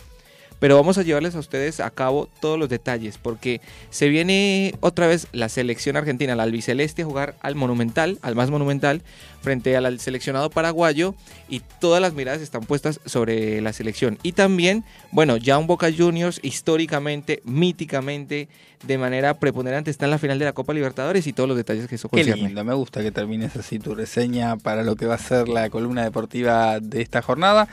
Pero 0.58 0.76
vamos 0.76 0.98
a 0.98 1.02
llevarles 1.02 1.34
a 1.34 1.38
ustedes 1.38 1.80
a 1.80 1.90
cabo 1.90 2.28
todos 2.40 2.58
los 2.58 2.68
detalles, 2.68 3.18
porque 3.18 3.60
se 3.90 4.08
viene 4.08 4.74
otra 4.80 5.06
vez 5.06 5.28
la 5.32 5.48
selección 5.48 5.96
argentina, 5.96 6.34
la 6.34 6.42
albiceleste, 6.42 7.02
a 7.02 7.04
jugar 7.04 7.36
al 7.40 7.54
monumental, 7.54 8.18
al 8.22 8.34
más 8.34 8.50
monumental, 8.50 9.02
frente 9.40 9.76
al 9.76 10.00
seleccionado 10.00 10.50
paraguayo, 10.50 11.14
y 11.48 11.60
todas 11.80 12.02
las 12.02 12.14
miradas 12.14 12.40
están 12.40 12.62
puestas 12.62 13.00
sobre 13.04 13.60
la 13.60 13.72
selección. 13.72 14.18
Y 14.22 14.32
también, 14.32 14.84
bueno, 15.12 15.36
ya 15.36 15.58
un 15.58 15.66
Boca 15.66 15.90
Juniors 15.96 16.40
históricamente, 16.42 17.40
míticamente, 17.44 18.48
de 18.86 18.98
manera 18.98 19.34
preponderante, 19.34 19.90
está 19.90 20.04
en 20.04 20.12
la 20.12 20.18
final 20.18 20.38
de 20.38 20.44
la 20.44 20.52
Copa 20.52 20.72
Libertadores 20.72 21.26
y 21.26 21.32
todos 21.32 21.48
los 21.48 21.56
detalles 21.56 21.86
que 21.88 21.96
eso 21.96 22.08
Qué 22.08 22.18
concierne. 22.18 22.48
lindo, 22.48 22.64
me 22.64 22.74
gusta 22.74 23.02
que 23.02 23.10
termines 23.10 23.56
así 23.56 23.78
tu 23.78 23.94
reseña 23.94 24.56
para 24.56 24.82
lo 24.82 24.96
que 24.96 25.06
va 25.06 25.14
a 25.14 25.18
ser 25.18 25.48
la 25.48 25.70
columna 25.70 26.04
deportiva 26.04 26.80
de 26.80 27.02
esta 27.02 27.22
jornada. 27.22 27.68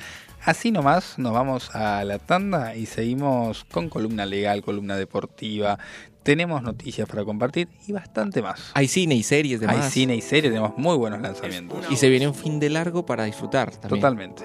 Así 0.45 0.71
nomás 0.71 1.17
nos 1.17 1.33
vamos 1.33 1.73
a 1.73 2.03
la 2.03 2.19
tanda 2.19 2.75
y 2.75 2.85
seguimos 2.85 3.65
con 3.65 3.89
columna 3.89 4.27
legal, 4.27 4.61
columna 4.61 4.95
deportiva. 4.95 5.79
Tenemos 6.21 6.61
noticias 6.61 7.09
para 7.09 7.25
compartir 7.25 7.67
y 7.87 7.93
bastante 7.93 8.43
más. 8.43 8.71
Hay 8.75 8.87
cine 8.87 9.15
y 9.15 9.23
series 9.23 9.59
de 9.59 9.67
Hay 9.67 9.77
más. 9.77 9.91
cine 9.91 10.15
y 10.15 10.21
serie, 10.21 10.51
tenemos 10.51 10.77
muy 10.77 10.95
buenos 10.97 11.19
lanzamientos. 11.19 11.85
Y 11.89 11.95
se 11.95 12.09
viene 12.09 12.27
un 12.27 12.35
fin 12.35 12.59
de 12.59 12.69
largo 12.69 13.05
para 13.07 13.23
disfrutar 13.23 13.71
también. 13.71 14.01
Totalmente. 14.01 14.43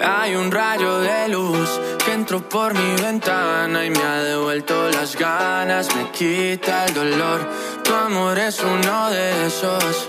Hay 0.00 0.34
un 0.36 0.50
rayo 0.52 1.00
de 1.00 1.28
luz 1.28 1.80
que 2.04 2.12
entró 2.12 2.48
por 2.48 2.72
mi 2.72 3.02
ventana 3.02 3.84
y 3.84 3.90
me 3.90 3.98
ha 3.98 4.22
devuelto 4.22 4.90
las 4.90 5.16
ganas, 5.16 5.88
me 5.96 6.10
quita 6.12 6.86
el 6.86 6.94
dolor. 6.94 7.48
Tu 7.82 7.92
amor 7.92 8.38
es 8.38 8.62
uno 8.62 9.10
de 9.10 9.46
esos 9.46 10.08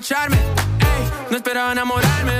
emborracharme, 0.00 0.36
ey, 0.36 1.30
no 1.30 1.36
esperaba 1.36 1.72
enamorarme 1.72 2.39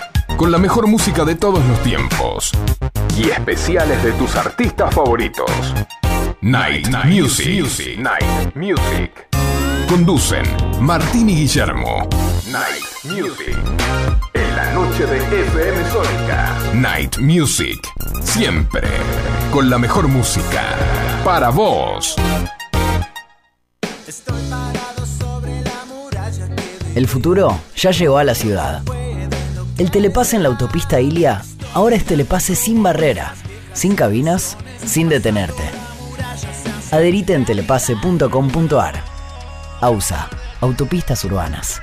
con 0.41 0.51
la 0.51 0.57
mejor 0.57 0.87
música 0.87 1.23
de 1.23 1.35
todos 1.35 1.63
los 1.67 1.83
tiempos 1.83 2.51
y 3.15 3.29
especiales 3.29 4.03
de 4.03 4.11
tus 4.13 4.35
artistas 4.35 4.91
favoritos. 4.91 5.51
Night, 6.41 6.87
Music. 7.05 7.99
Night 7.99 8.55
Music. 8.55 9.27
Conducen 9.87 10.43
Martín 10.79 11.29
y 11.29 11.35
Guillermo. 11.35 12.09
Night 12.47 12.83
Music. 13.03 13.55
En 14.33 14.55
la 14.55 14.73
noche 14.73 15.05
de 15.05 15.17
FM 15.17 15.91
Sónica. 15.91 16.57
Night 16.73 17.17
Music. 17.19 17.79
Siempre 18.23 18.87
con 19.51 19.69
la 19.69 19.77
mejor 19.77 20.07
música. 20.07 20.63
Para 21.23 21.49
vos. 21.49 22.15
El 26.95 27.07
futuro 27.07 27.59
ya 27.75 27.91
llegó 27.91 28.17
a 28.17 28.23
la 28.23 28.33
ciudad. 28.33 28.81
El 29.81 29.89
telepase 29.89 30.35
en 30.35 30.43
la 30.43 30.49
autopista 30.49 31.01
Ilia 31.01 31.41
ahora 31.73 31.95
es 31.95 32.05
telepase 32.05 32.55
sin 32.55 32.83
barrera, 32.83 33.33
sin 33.73 33.95
cabinas, 33.95 34.55
sin 34.85 35.09
detenerte. 35.09 35.63
Adherite 36.91 37.33
en 37.33 37.45
telepase.com.ar. 37.45 39.03
AUSA, 39.81 40.29
Autopistas 40.59 41.25
Urbanas. 41.25 41.81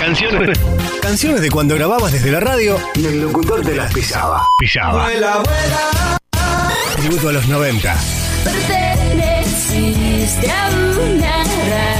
Canciones. 0.00 0.58
Canciones 1.00 1.42
de 1.42 1.50
cuando 1.52 1.76
grababas 1.76 2.10
desde 2.10 2.32
la 2.32 2.40
radio 2.40 2.76
y 2.96 3.06
el 3.06 3.22
locutor 3.22 3.62
te 3.62 3.76
las 3.76 3.94
pisaba. 3.94 4.48
Pisaba. 4.58 5.10
Tributo 6.96 7.28
a 7.28 7.32
los 7.34 7.46
90. 7.46 7.96
Perteneciste 8.42 10.50
a 10.50 10.70
una 10.70 11.44
raza 11.44 11.99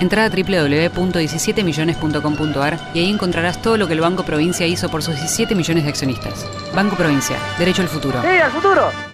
Entra 0.00 0.24
a 0.24 0.28
www.17millones.com.ar 0.28 2.78
y 2.94 2.98
ahí 2.98 3.10
encontrarás 3.10 3.62
todo 3.62 3.76
lo 3.76 3.86
que 3.86 3.92
el 3.94 4.00
Banco 4.00 4.24
Provincia 4.24 4.66
hizo 4.66 4.88
por 4.88 5.02
sus 5.02 5.14
17 5.14 5.54
millones 5.54 5.84
de 5.84 5.90
accionistas. 5.90 6.46
Banco 6.74 6.96
Provincia, 6.96 7.36
derecho 7.58 7.82
al 7.82 7.88
futuro. 7.88 8.20
¡Sí, 8.22 8.28
al 8.28 8.50
futuro! 8.50 9.13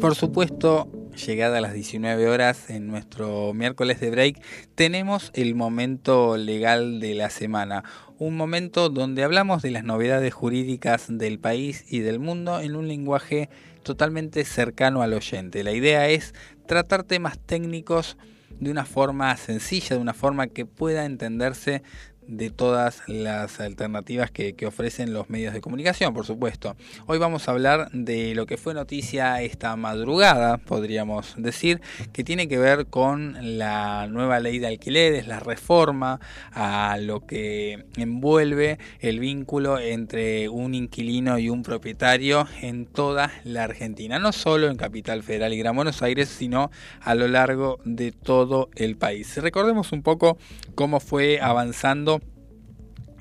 por 0.04 0.16
supuesto, 0.16 0.90
llegada 1.16 1.60
a 1.60 1.62
las 1.62 1.74
19 1.74 2.28
horas 2.28 2.70
en 2.70 2.88
nuestro 2.88 3.54
miércoles 3.54 4.02
de 4.02 4.12
break, 4.12 4.42
tenemos 4.76 5.32
el 5.34 5.56
momento 5.56 6.36
legal 6.36 7.00
de 7.00 7.14
la 7.14 7.30
semana. 7.30 7.86
Un 8.20 8.36
momento 8.36 8.90
donde 8.90 9.24
hablamos 9.24 9.62
de 9.62 9.72
las 9.72 9.86
novedades 9.86 10.34
jurídicas 10.34 11.06
del 11.08 11.40
país 11.40 11.86
y 11.88 12.00
del 12.00 12.20
mundo 12.20 12.60
en 12.60 12.76
un 12.76 12.90
lenguaje 12.90 13.50
totalmente 13.84 14.44
cercano 14.44 15.02
al 15.02 15.14
oyente. 15.14 15.64
La 15.64 15.72
idea 15.72 16.10
es 16.10 16.34
tratar 16.66 17.04
temas 17.04 17.38
técnicos 17.40 18.18
de 18.60 18.72
una 18.72 18.86
forma 18.86 19.36
sencilla, 19.38 19.96
de 19.96 20.02
una 20.02 20.14
forma 20.14 20.48
que 20.48 20.66
pueda 20.66 21.06
entenderse 21.06 21.84
de 22.28 22.50
todas 22.50 23.02
las 23.08 23.60
alternativas 23.60 24.32
que, 24.32 24.56
ofrecen 24.64 25.14
los 25.14 25.30
medios 25.30 25.54
de 25.54 25.60
comunicación, 25.60 26.14
por 26.14 26.26
supuesto. 26.26 26.78
Hoy 27.06 27.18
vamos 27.18 27.48
a 27.48 27.52
hablar 27.52 27.90
de 27.92 28.34
lo 28.34 28.46
que 28.46 28.56
fue 28.56 28.74
noticia 28.74 29.42
esta 29.42 29.76
madrugada, 29.76 30.58
podríamos 30.58 31.36
decir, 31.38 31.82
que 32.14 32.24
tiene 32.24 32.48
que 32.48 32.58
ver 32.58 32.86
con 32.86 33.58
la 33.58 34.08
nueva 34.08 34.40
ley 34.40 34.60
de 34.60 34.68
alquileres, 34.68 35.28
la 35.28 35.42
reforma 35.42 36.22
a 36.54 36.98
lo 36.98 37.26
que 37.26 37.86
envuelve 37.98 38.80
el 39.00 39.20
vínculo 39.20 39.80
entre 39.80 40.48
un 40.48 40.76
inquilino 40.76 41.40
y 41.40 41.50
un 41.50 41.62
propietario 41.62 42.48
en 42.62 42.86
toda 42.86 43.32
la 43.44 43.66
Argentina, 43.66 44.18
no 44.18 44.32
solo 44.32 44.70
en 44.70 44.78
Capital 44.78 45.24
Federal 45.24 45.54
y 45.54 45.58
Gran 45.58 45.76
Buenos 45.76 46.02
Aires, 46.02 46.30
sino 46.30 46.72
a 47.02 47.16
lo 47.16 47.28
largo 47.28 47.80
de 47.84 48.12
todo 48.12 48.70
el 48.76 48.96
país. 48.96 49.36
Recordemos 49.38 49.92
un 49.92 50.04
poco 50.04 50.38
cómo 50.76 51.00
fue 51.00 51.40
avanzando 51.42 52.13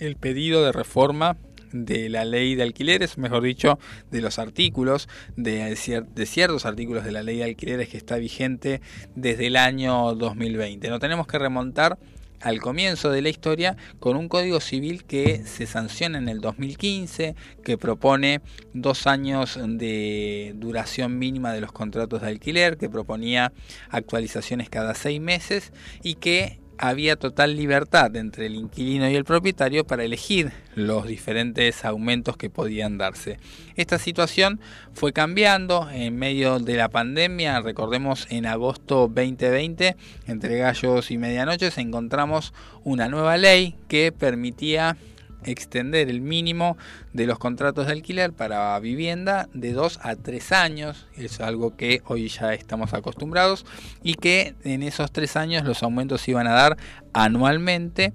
el 0.07 0.17
pedido 0.17 0.65
de 0.65 0.73
reforma 0.73 1.37
de 1.73 2.09
la 2.09 2.25
ley 2.25 2.55
de 2.55 2.63
alquileres, 2.63 3.17
mejor 3.19 3.43
dicho, 3.43 3.79
de 4.11 4.21
los 4.21 4.39
artículos, 4.39 5.09
de, 5.37 5.75
de, 6.15 6.27
ciertos 6.27 6.67
artículos 6.67 7.05
de 7.05 7.13
la 7.13 7.23
ley 7.23 7.39
de 7.39 7.45
alquileres 7.45 7.89
que 7.89 7.97
está 7.97 8.17
vigente 8.17 8.81
desde 9.15 9.47
el 9.47 9.57
año 9.57 10.15
2020. 10.15 10.89
No 10.89 10.99
tenemos 10.99 11.27
que 11.27 11.39
remontar 11.39 11.99
al 12.43 12.61
comienzo 12.61 13.11
de 13.11 13.23
la 13.23 13.29
historia 13.29 13.77
con 14.01 14.17
un 14.17 14.29
código 14.29 14.61
civil 14.61 15.05
que 15.05 15.45
se 15.47 15.67
sanciona 15.67 16.19
en 16.19 16.29
el 16.29 16.41
2015, 16.41 17.35
que 17.65 17.79
propone 17.79 18.41
dos 18.75 19.07
años 19.07 19.59
de 19.63 20.53
duración 20.57 21.19
mínima 21.19 21.53
de 21.53 21.61
los 21.61 21.73
contratos 21.73 22.21
de 22.21 22.29
alquiler, 22.29 22.77
que 22.77 22.91
proponía 22.91 23.53
actualizaciones 23.91 24.69
cada 24.69 24.95
seis 24.95 25.21
meses 25.21 25.73
y 26.03 26.17
que 26.17 26.59
había 26.83 27.15
total 27.15 27.55
libertad 27.55 28.17
entre 28.17 28.47
el 28.47 28.57
inquilino 28.57 29.09
y 29.09 29.15
el 29.15 29.25
propietario 29.25 29.87
para 29.87 30.03
elegir 30.03 30.51
los 30.75 31.07
diferentes 31.07 31.85
aumentos 31.85 32.37
que 32.37 32.51
podían 32.51 32.99
darse. 32.99 33.39
Esta 33.77 34.01
situación 34.01 34.59
fue 34.93 35.13
cambiando 35.13 35.89
en 35.93 36.17
medio 36.17 36.59
de 36.59 36.75
la 36.75 36.89
pandemia, 36.89 37.61
recordemos 37.61 38.27
en 38.31 38.47
agosto 38.47 39.07
2020, 39.07 39.95
entre 40.27 40.59
gallos 40.59 41.13
y 41.13 41.19
medianoches 41.19 41.79
encontramos 41.79 42.53
una 42.83 43.09
nueva 43.09 43.37
ley 43.37 43.77
que 43.87 44.11
permitía 44.11 44.97
extender 45.45 46.09
el 46.09 46.21
mínimo 46.21 46.77
de 47.13 47.27
los 47.27 47.39
contratos 47.39 47.87
de 47.87 47.93
alquiler 47.93 48.33
para 48.33 48.79
vivienda 48.81 49.49
de 49.55 49.73
2 49.73 50.01
a 50.03 50.17
3 50.17 50.53
años, 50.53 51.07
es 51.17 51.41
algo 51.41 51.77
que 51.77 52.03
hoy 52.07 52.29
ya 52.29 52.55
estamos 52.55 52.95
acostumbrados, 52.95 53.65
y 54.03 54.15
que 54.15 54.55
en 54.65 54.83
esos 54.83 55.13
3 55.13 55.37
años 55.37 55.65
los 55.65 55.83
aumentos 55.83 56.23
se 56.23 56.33
iban 56.33 56.47
a 56.47 56.53
dar 56.53 56.77
anualmente 57.13 58.13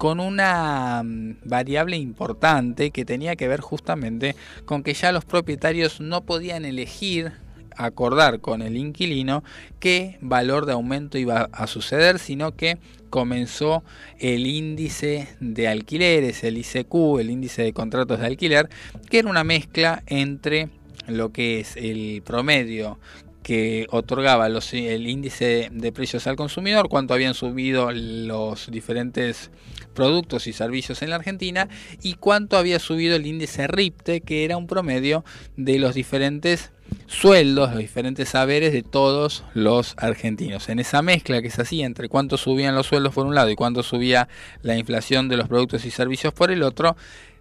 con 0.00 0.18
una 0.18 1.02
mm, 1.04 1.36
variable 1.44 1.96
importante 1.96 2.90
que 2.90 3.04
tenía 3.04 3.36
que 3.36 3.48
ver 3.48 3.60
justamente 3.60 4.34
con 4.64 4.82
que 4.82 4.94
ya 4.94 5.12
los 5.12 5.26
propietarios 5.26 6.00
no 6.00 6.22
podían 6.22 6.64
elegir 6.64 7.32
acordar 7.76 8.40
con 8.40 8.62
el 8.62 8.76
inquilino 8.76 9.42
qué 9.78 10.18
valor 10.20 10.66
de 10.66 10.72
aumento 10.72 11.18
iba 11.18 11.48
a 11.52 11.66
suceder, 11.66 12.18
sino 12.18 12.52
que 12.52 12.78
comenzó 13.10 13.82
el 14.18 14.46
índice 14.46 15.28
de 15.40 15.68
alquileres, 15.68 16.42
el 16.44 16.56
ICQ, 16.58 17.18
el 17.20 17.30
índice 17.30 17.62
de 17.62 17.72
contratos 17.72 18.20
de 18.20 18.26
alquiler, 18.26 18.68
que 19.10 19.18
era 19.18 19.28
una 19.28 19.44
mezcla 19.44 20.02
entre 20.06 20.68
lo 21.06 21.32
que 21.32 21.60
es 21.60 21.76
el 21.76 22.22
promedio 22.24 22.98
que 23.42 23.86
otorgaba 23.90 24.48
los, 24.48 24.72
el 24.74 25.08
índice 25.08 25.70
de 25.72 25.92
precios 25.92 26.26
al 26.26 26.36
consumidor, 26.36 26.88
cuánto 26.88 27.14
habían 27.14 27.34
subido 27.34 27.90
los 27.90 28.70
diferentes 28.70 29.50
productos 29.94 30.46
y 30.46 30.52
servicios 30.52 31.02
en 31.02 31.10
la 31.10 31.16
Argentina 31.16 31.68
y 32.02 32.14
cuánto 32.14 32.56
había 32.56 32.78
subido 32.78 33.16
el 33.16 33.26
índice 33.26 33.66
RIPTE, 33.66 34.20
que 34.20 34.44
era 34.44 34.56
un 34.56 34.66
promedio 34.66 35.24
de 35.56 35.78
los 35.78 35.94
diferentes 35.94 36.70
sueldos, 37.06 37.70
los 37.70 37.78
diferentes 37.78 38.28
saberes 38.28 38.72
de 38.72 38.82
todos 38.82 39.44
los 39.54 39.94
argentinos. 39.96 40.68
En 40.68 40.78
esa 40.78 41.02
mezcla 41.02 41.42
que 41.42 41.50
se 41.50 41.62
hacía 41.62 41.86
entre 41.86 42.08
cuánto 42.08 42.36
subían 42.36 42.74
los 42.74 42.86
sueldos 42.86 43.14
por 43.14 43.26
un 43.26 43.34
lado 43.34 43.50
y 43.50 43.56
cuánto 43.56 43.82
subía 43.82 44.28
la 44.62 44.76
inflación 44.76 45.28
de 45.28 45.36
los 45.36 45.48
productos 45.48 45.84
y 45.84 45.90
servicios 45.90 46.32
por 46.32 46.50
el 46.50 46.62
otro, 46.62 46.96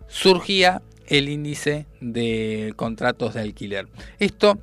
surgía 0.08 0.82
el 1.08 1.30
índice 1.30 1.86
de 2.02 2.74
contratos 2.76 3.34
de 3.34 3.42
alquiler. 3.42 3.88
Esto 4.20 4.60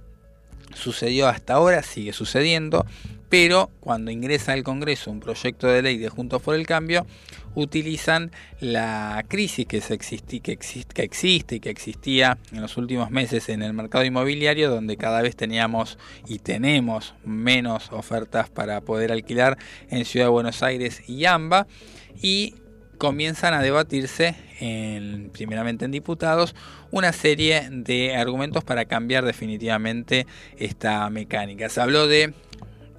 sucedió 0.74 1.28
hasta 1.28 1.54
ahora, 1.54 1.82
sigue 1.82 2.12
sucediendo, 2.12 2.86
pero 3.28 3.70
cuando 3.80 4.10
ingresa 4.10 4.52
al 4.52 4.62
Congreso 4.62 5.10
un 5.10 5.20
proyecto 5.20 5.66
de 5.66 5.82
ley 5.82 5.98
de 5.98 6.08
Juntos 6.08 6.42
por 6.42 6.54
el 6.54 6.66
Cambio, 6.66 7.06
utilizan 7.56 8.30
la 8.60 9.24
crisis 9.26 9.66
que, 9.66 9.80
se 9.80 9.98
que, 9.98 10.40
que 10.40 11.02
existe 11.02 11.56
y 11.56 11.60
que 11.60 11.70
existía 11.70 12.38
en 12.52 12.60
los 12.60 12.76
últimos 12.76 13.10
meses 13.10 13.48
en 13.48 13.62
el 13.62 13.72
mercado 13.72 14.04
inmobiliario, 14.04 14.70
donde 14.70 14.96
cada 14.96 15.22
vez 15.22 15.34
teníamos 15.34 15.98
y 16.28 16.38
tenemos 16.38 17.14
menos 17.24 17.90
ofertas 17.90 18.50
para 18.50 18.82
poder 18.82 19.10
alquilar 19.10 19.58
en 19.90 20.04
Ciudad 20.04 20.26
de 20.26 20.30
Buenos 20.30 20.62
Aires 20.62 21.02
y 21.08 21.24
AMBA, 21.24 21.66
y 22.22 22.54
comienzan 22.98 23.54
a 23.54 23.62
debatirse, 23.62 24.34
en, 24.60 25.30
primeramente 25.32 25.84
en 25.86 25.90
diputados, 25.90 26.54
una 26.90 27.12
serie 27.12 27.68
de 27.70 28.16
argumentos 28.16 28.64
para 28.64 28.84
cambiar 28.84 29.24
definitivamente 29.24 30.26
esta 30.58 31.08
mecánica. 31.10 31.68
Se 31.68 31.80
habló 31.80 32.06
de 32.06 32.34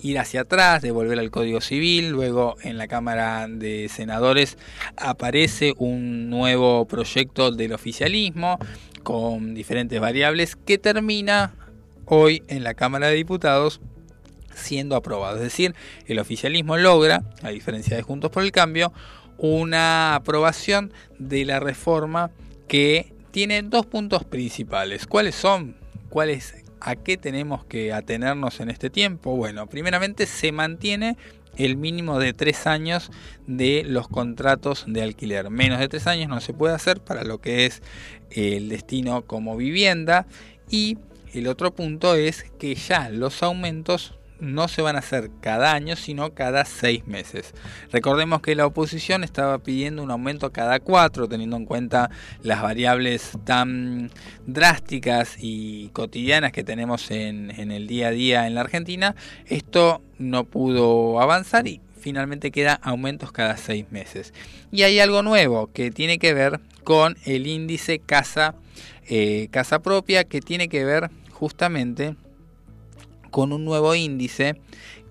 ir 0.02 0.20
hacia 0.20 0.42
atrás, 0.42 0.82
de 0.82 0.92
volver 0.92 1.20
al 1.20 1.32
Código 1.32 1.62
Civil, 1.62 2.10
luego 2.10 2.56
en 2.62 2.78
la 2.78 2.88
Cámara 2.88 3.48
de 3.50 3.90
Senadores 3.90 4.58
aparece 4.96 5.74
un 5.78 6.30
nuevo 6.30 6.86
proyecto 6.86 7.52
del 7.52 7.74
oficialismo 7.74 8.60
con 9.04 9.54
diferentes 9.54 10.00
variables 10.00 10.56
que 10.56 10.78
termina 10.78 11.54
hoy 12.06 12.44
en 12.48 12.64
la 12.64 12.74
Cámara 12.74 13.08
de 13.08 13.16
Diputados 13.16 13.82
siendo 14.54 14.96
aprobado. 14.96 15.38
Es 15.38 15.44
decir, 15.44 15.76
el 16.08 16.20
oficialismo 16.20 16.78
logra, 16.78 17.24
a 17.44 17.50
diferencia 17.50 17.96
de 17.96 18.04
Juntos 18.04 18.32
por 18.32 18.44
el 18.44 18.52
Cambio, 18.52 18.92
una 19.38 20.16
aprobación 20.16 20.92
de 21.20 21.46
la 21.46 21.60
reforma 21.60 22.32
que 22.68 23.14
tiene 23.32 23.62
dos 23.62 23.86
puntos 23.86 24.24
principales. 24.24 25.06
¿Cuáles 25.06 25.36
son? 25.36 25.78
¿Cuáles 26.10 26.56
¿A 26.80 26.96
qué 26.96 27.18
tenemos 27.18 27.66
que 27.66 27.94
atenernos 27.94 28.60
en 28.60 28.70
este 28.70 28.90
tiempo? 28.90 29.36
Bueno, 29.36 29.68
primeramente 29.68 30.26
se 30.26 30.52
mantiene 30.52 31.18
el 31.58 31.76
mínimo 31.76 32.20
de 32.20 32.34
tres 32.34 32.68
años 32.68 33.12
de 33.48 33.84
los 33.86 34.08
contratos 34.08 34.86
de 34.88 35.02
alquiler. 35.02 35.50
Menos 35.50 35.80
de 35.80 35.88
tres 35.88 36.08
años 36.08 36.30
no 36.30 36.40
se 36.40 36.54
puede 36.54 36.76
hacer 36.76 37.02
para 37.02 37.24
lo 37.24 37.40
que 37.40 37.66
es 37.66 37.82
el 38.32 38.70
destino 38.70 39.24
como 39.24 39.58
vivienda. 39.58 40.28
Y 40.70 40.98
el 41.34 41.48
otro 41.48 41.74
punto 41.74 42.16
es 42.16 42.44
que 42.60 42.76
ya 42.76 43.10
los 43.10 43.42
aumentos 43.44 44.14
no 44.40 44.68
se 44.68 44.82
van 44.82 44.96
a 44.96 45.00
hacer 45.00 45.30
cada 45.42 45.74
año, 45.74 45.96
sino 45.96 46.34
cada 46.34 46.66
seis 46.66 47.06
meses. 47.08 47.54
Recordemos 47.92 48.42
que 48.42 48.56
la 48.56 48.66
oposición 48.66 49.24
estaba 49.24 49.60
pidiendo 49.60 50.04
un 50.04 50.12
aumento 50.12 50.52
cada 50.52 50.80
cuatro, 50.80 51.28
teniendo 51.28 51.58
en 51.58 51.66
cuenta 51.66 52.10
las 52.44 52.62
variables 52.62 53.32
tan 53.46 54.12
drásticas 54.46 55.36
y 55.40 55.90
cotidianas 55.90 56.52
que 56.52 56.64
tenemos 56.64 57.12
en, 57.12 57.52
el 57.52 57.88
día 57.88 58.10
a 58.10 58.12
día 58.12 58.48
en 58.48 58.56
la 58.56 58.62
Argentina. 58.62 59.16
Esto 59.46 60.02
no 60.18 60.44
pudo 60.44 61.20
avanzar 61.22 61.68
y 61.68 61.82
finalmente 62.00 62.52
queda 62.52 62.74
aumentos 62.74 63.32
cada 63.32 63.58
seis 63.58 63.86
meses. 63.92 64.34
Y 64.72 64.84
hay 64.84 65.00
algo 65.00 65.24
nuevo 65.24 65.72
que 65.72 65.92
tiene 65.92 66.20
que 66.20 66.34
ver 66.34 66.60
con 66.84 67.18
el 67.26 67.48
índice 67.48 68.00
casa, 68.00 68.56
eh, 69.10 69.50
casa 69.52 69.80
propia, 69.80 70.24
que 70.24 70.42
tiene 70.42 70.70
que 70.70 70.86
ver 70.86 71.10
justamente 71.32 72.16
con 73.30 73.54
un 73.54 73.66
nuevo 73.66 73.96
índice 73.96 74.56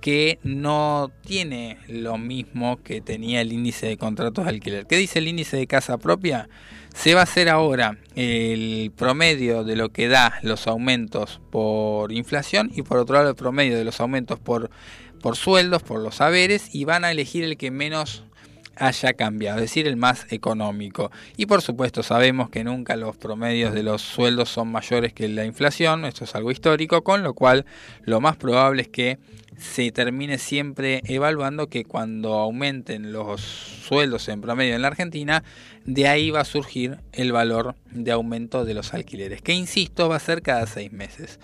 que 0.00 0.38
no 0.42 1.10
tiene 1.26 1.78
lo 1.88 2.18
mismo 2.18 2.82
que 2.82 3.00
tenía 3.00 3.40
el 3.40 3.52
índice 3.52 3.86
de 3.86 3.96
contratos 3.96 4.44
de 4.44 4.50
alquiler. 4.50 4.86
¿Qué 4.86 4.96
dice 4.96 5.18
el 5.18 5.28
índice 5.28 5.56
de 5.56 5.66
casa 5.66 5.98
propia? 5.98 6.48
Se 6.94 7.14
va 7.14 7.20
a 7.20 7.24
hacer 7.24 7.48
ahora 7.48 7.98
el 8.14 8.92
promedio 8.96 9.64
de 9.64 9.76
lo 9.76 9.88
que 9.88 10.08
da 10.08 10.38
los 10.42 10.66
aumentos 10.66 11.40
por 11.50 12.12
inflación 12.12 12.70
y 12.74 12.82
por 12.82 12.98
otro 12.98 13.16
lado 13.16 13.30
el 13.30 13.34
promedio 13.34 13.76
de 13.76 13.84
los 13.84 14.00
aumentos 14.00 14.38
por, 14.38 14.70
por 15.20 15.36
sueldos, 15.36 15.82
por 15.82 16.00
los 16.00 16.16
saberes 16.16 16.74
y 16.74 16.84
van 16.84 17.04
a 17.04 17.10
elegir 17.10 17.44
el 17.44 17.56
que 17.56 17.70
menos 17.70 18.25
haya 18.76 19.14
cambiado, 19.14 19.58
es 19.58 19.62
decir, 19.62 19.86
el 19.86 19.96
más 19.96 20.26
económico. 20.30 21.10
Y 21.36 21.46
por 21.46 21.62
supuesto 21.62 22.02
sabemos 22.02 22.50
que 22.50 22.64
nunca 22.64 22.96
los 22.96 23.16
promedios 23.16 23.74
de 23.74 23.82
los 23.82 24.02
sueldos 24.02 24.48
son 24.48 24.68
mayores 24.68 25.12
que 25.12 25.28
la 25.28 25.44
inflación, 25.44 26.04
esto 26.04 26.24
es 26.24 26.34
algo 26.34 26.50
histórico, 26.50 27.02
con 27.02 27.22
lo 27.22 27.34
cual 27.34 27.66
lo 28.02 28.20
más 28.20 28.36
probable 28.36 28.82
es 28.82 28.88
que 28.88 29.18
se 29.56 29.90
termine 29.90 30.38
siempre 30.38 31.02
evaluando 31.06 31.68
que 31.68 31.84
cuando 31.84 32.34
aumenten 32.34 33.12
los 33.12 33.40
sueldos 33.40 34.28
en 34.28 34.40
promedio 34.40 34.74
en 34.74 34.82
la 34.82 34.88
Argentina, 34.88 35.42
de 35.84 36.08
ahí 36.08 36.30
va 36.30 36.40
a 36.40 36.44
surgir 36.44 36.98
el 37.12 37.32
valor 37.32 37.74
de 37.90 38.12
aumento 38.12 38.64
de 38.64 38.74
los 38.74 38.92
alquileres, 38.92 39.40
que 39.40 39.54
insisto 39.54 40.08
va 40.08 40.16
a 40.16 40.20
ser 40.20 40.42
cada 40.42 40.66
seis 40.66 40.92
meses. 40.92 41.40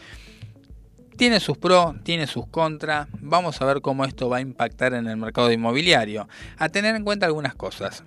Tiene 1.22 1.38
sus 1.38 1.56
pros, 1.56 1.94
tiene 2.02 2.26
sus 2.26 2.48
contras, 2.48 3.06
vamos 3.20 3.62
a 3.62 3.64
ver 3.64 3.80
cómo 3.80 4.04
esto 4.04 4.28
va 4.28 4.38
a 4.38 4.40
impactar 4.40 4.92
en 4.92 5.06
el 5.06 5.16
mercado 5.16 5.52
inmobiliario. 5.52 6.26
A 6.58 6.68
tener 6.68 6.96
en 6.96 7.04
cuenta 7.04 7.26
algunas 7.26 7.54
cosas. 7.54 8.02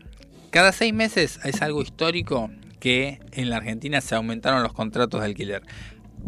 Cada 0.50 0.74
seis 0.74 0.94
meses 0.94 1.40
es 1.46 1.62
algo 1.62 1.82
histórico 1.82 2.50
que 2.82 3.22
en 3.32 3.50
la 3.50 3.56
Argentina 3.56 4.02
se 4.02 4.16
aumentaron 4.16 4.64
los 4.64 4.74
contratos 4.74 5.22
de 5.22 5.28
alquiler. 5.28 5.62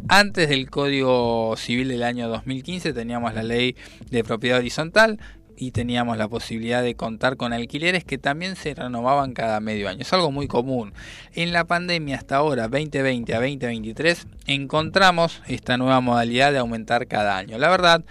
Antes 0.07 0.47
del 0.47 0.69
Código 0.69 1.57
Civil 1.57 1.89
del 1.89 2.03
año 2.03 2.29
2015 2.29 2.93
teníamos 2.93 3.33
la 3.33 3.43
ley 3.43 3.75
de 4.09 4.23
propiedad 4.23 4.59
horizontal 4.59 5.19
y 5.57 5.71
teníamos 5.71 6.17
la 6.17 6.27
posibilidad 6.27 6.83
de 6.83 6.95
contar 6.95 7.35
con 7.35 7.51
alquileres 7.51 8.03
que 8.03 8.17
también 8.17 8.55
se 8.55 8.75
renovaban 8.75 9.33
cada 9.33 9.59
medio 9.59 9.89
año. 9.89 10.01
Es 10.01 10.13
algo 10.13 10.31
muy 10.31 10.47
común. 10.47 10.93
En 11.33 11.51
la 11.51 11.65
pandemia 11.65 12.15
hasta 12.15 12.37
ahora, 12.37 12.67
2020 12.67 13.33
a 13.33 13.39
2023, 13.39 14.27
encontramos 14.45 15.41
esta 15.47 15.77
nueva 15.77 15.99
modalidad 15.99 16.51
de 16.51 16.59
aumentar 16.59 17.07
cada 17.07 17.37
año. 17.37 17.57
La 17.57 17.69
verdad, 17.69 18.03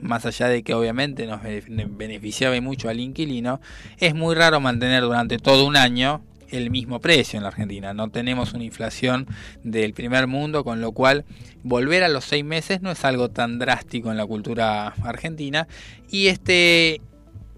más 0.00 0.26
allá 0.26 0.48
de 0.48 0.62
que 0.62 0.74
obviamente 0.74 1.26
nos 1.26 1.40
beneficiaba 1.42 2.60
mucho 2.60 2.88
al 2.88 3.00
inquilino, 3.00 3.60
es 3.98 4.14
muy 4.14 4.34
raro 4.34 4.60
mantener 4.60 5.02
durante 5.02 5.38
todo 5.38 5.64
un 5.64 5.76
año 5.76 6.20
el 6.52 6.70
mismo 6.70 7.00
precio 7.00 7.38
en 7.38 7.42
la 7.42 7.48
Argentina. 7.48 7.92
No 7.94 8.10
tenemos 8.10 8.52
una 8.52 8.64
inflación 8.64 9.26
del 9.64 9.94
primer 9.94 10.26
mundo, 10.26 10.62
con 10.62 10.80
lo 10.80 10.92
cual 10.92 11.24
volver 11.64 12.04
a 12.04 12.08
los 12.08 12.24
seis 12.24 12.44
meses 12.44 12.82
no 12.82 12.90
es 12.92 13.04
algo 13.04 13.30
tan 13.30 13.58
drástico 13.58 14.10
en 14.10 14.16
la 14.16 14.26
cultura 14.26 14.88
argentina. 15.02 15.66
Y 16.10 16.28
este, 16.28 17.00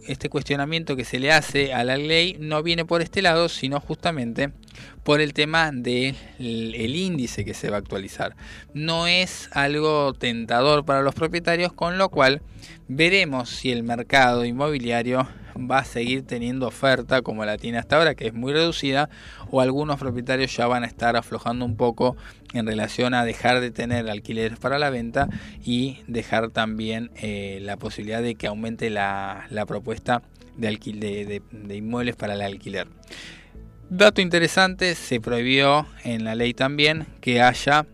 este 0.07 0.29
cuestionamiento 0.29 0.97
que 0.97 1.05
se 1.05 1.19
le 1.19 1.33
hace 1.33 1.75
a 1.75 1.85
la 1.85 1.97
ley 1.97 2.37
no 2.39 2.63
viene 2.63 2.85
por 2.85 3.03
este 3.03 3.21
lado, 3.21 3.49
sino 3.49 3.81
justamente 3.81 4.53
por 5.03 5.21
el 5.21 5.35
tema 5.35 5.71
del 5.73 6.17
el 6.39 6.97
índice 6.97 7.45
que 7.45 7.55
se 7.55 7.71
va 7.71 7.77
a 7.77 7.81
actualizar. 7.81 8.37
No 8.73 9.07
es 9.07 9.49
algo 9.53 10.15
tentador 10.15 10.85
para 10.85 11.03
los 11.03 11.15
propietarios, 11.15 11.73
con 11.73 11.99
lo 11.99 12.09
cual 12.09 12.43
veremos 12.89 13.51
si 13.51 13.71
el 13.71 13.83
mercado 13.83 14.45
inmobiliario 14.45 15.29
va 15.59 15.79
a 15.79 15.85
seguir 15.85 16.27
teniendo 16.27 16.67
oferta 16.67 17.23
como 17.23 17.45
la 17.45 17.57
tiene 17.57 17.79
hasta 17.79 17.97
ahora, 17.97 18.15
que 18.15 18.27
es 18.27 18.35
muy 18.35 18.53
reducida, 18.53 19.09
o 19.51 19.61
algunos 19.61 19.99
propietarios 19.99 20.57
ya 20.57 20.67
van 20.67 20.85
a 20.85 20.87
estar 20.87 21.17
aflojando 21.17 21.65
un 21.65 21.77
poco 21.77 22.17
en 22.53 22.67
relación 22.67 23.15
a 23.15 23.25
dejar 23.25 23.61
de 23.61 23.71
tener 23.71 24.09
alquileres 24.09 24.59
para 24.59 24.79
la 24.79 24.91
venta 24.91 25.29
y 25.65 25.99
dejar 26.07 26.51
también 26.51 27.11
eh, 27.17 27.59
la 27.63 27.77
posibilidad 27.77 28.23
de 28.23 28.35
que 28.35 28.47
aumente 28.47 28.91
la, 28.91 29.47
propuesta 29.67 30.23
de, 30.57 30.71
de, 30.79 31.43
de 31.51 31.77
inmuebles 31.77 32.17
para 32.17 32.35
el 32.35 32.43
alquiler. 32.43 32.89
Dato 33.91 34.21
interesante, 34.21 34.95
se 34.95 35.21
prohibió 35.21 35.87
en 36.05 36.25
la 36.25 36.35
ley 36.35 36.55
también 36.55 37.07
que 37.21 37.43
haya 37.43 37.87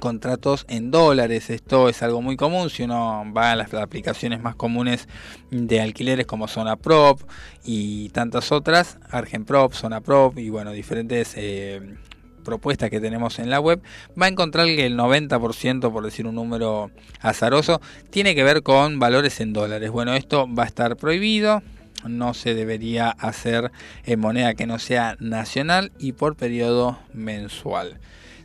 contratos 0.00 0.66
en 0.68 0.90
dólares. 0.90 1.50
Esto 1.50 1.88
es 1.88 2.02
algo 2.02 2.20
muy 2.20 2.36
común 2.36 2.70
si 2.70 2.82
uno 2.82 3.24
va 3.32 3.52
a 3.52 3.56
las 3.56 3.72
aplicaciones 3.74 4.40
más 4.40 4.56
comunes 4.56 5.08
de 5.50 5.80
alquileres 5.80 6.26
como 6.26 6.48
Zona 6.48 6.76
Prop 6.76 7.20
y 7.64 8.08
tantas 8.08 8.50
otras, 8.50 8.98
Argenprop, 9.10 9.72
Zona 9.74 10.00
Prop 10.00 10.36
y 10.38 10.50
bueno, 10.50 10.72
diferentes 10.72 11.34
eh, 11.36 11.96
propuestas 12.40 12.90
que 12.90 13.00
tenemos 13.00 13.38
en 13.38 13.50
la 13.50 13.60
web, 13.60 13.80
va 14.20 14.26
a 14.26 14.28
encontrar 14.28 14.66
que 14.66 14.86
el 14.86 14.96
90%, 14.96 15.92
por 15.92 16.04
decir 16.04 16.26
un 16.26 16.34
número 16.34 16.90
azaroso, 17.20 17.80
tiene 18.10 18.34
que 18.34 18.42
ver 18.42 18.62
con 18.62 18.98
valores 18.98 19.40
en 19.40 19.52
dólares. 19.52 19.90
Bueno, 19.90 20.14
esto 20.14 20.52
va 20.52 20.64
a 20.64 20.66
estar 20.66 20.96
prohibido. 20.96 21.62
No 22.08 22.32
se 22.32 22.54
debería 22.54 23.10
hacer 23.10 23.70
en 24.04 24.20
moneda 24.20 24.54
que 24.54 24.66
no 24.66 24.78
sea 24.78 25.16
nacional 25.20 25.92
y 25.98 26.12
por 26.12 26.34
periodo 26.34 26.98
mensual. 27.12 28.00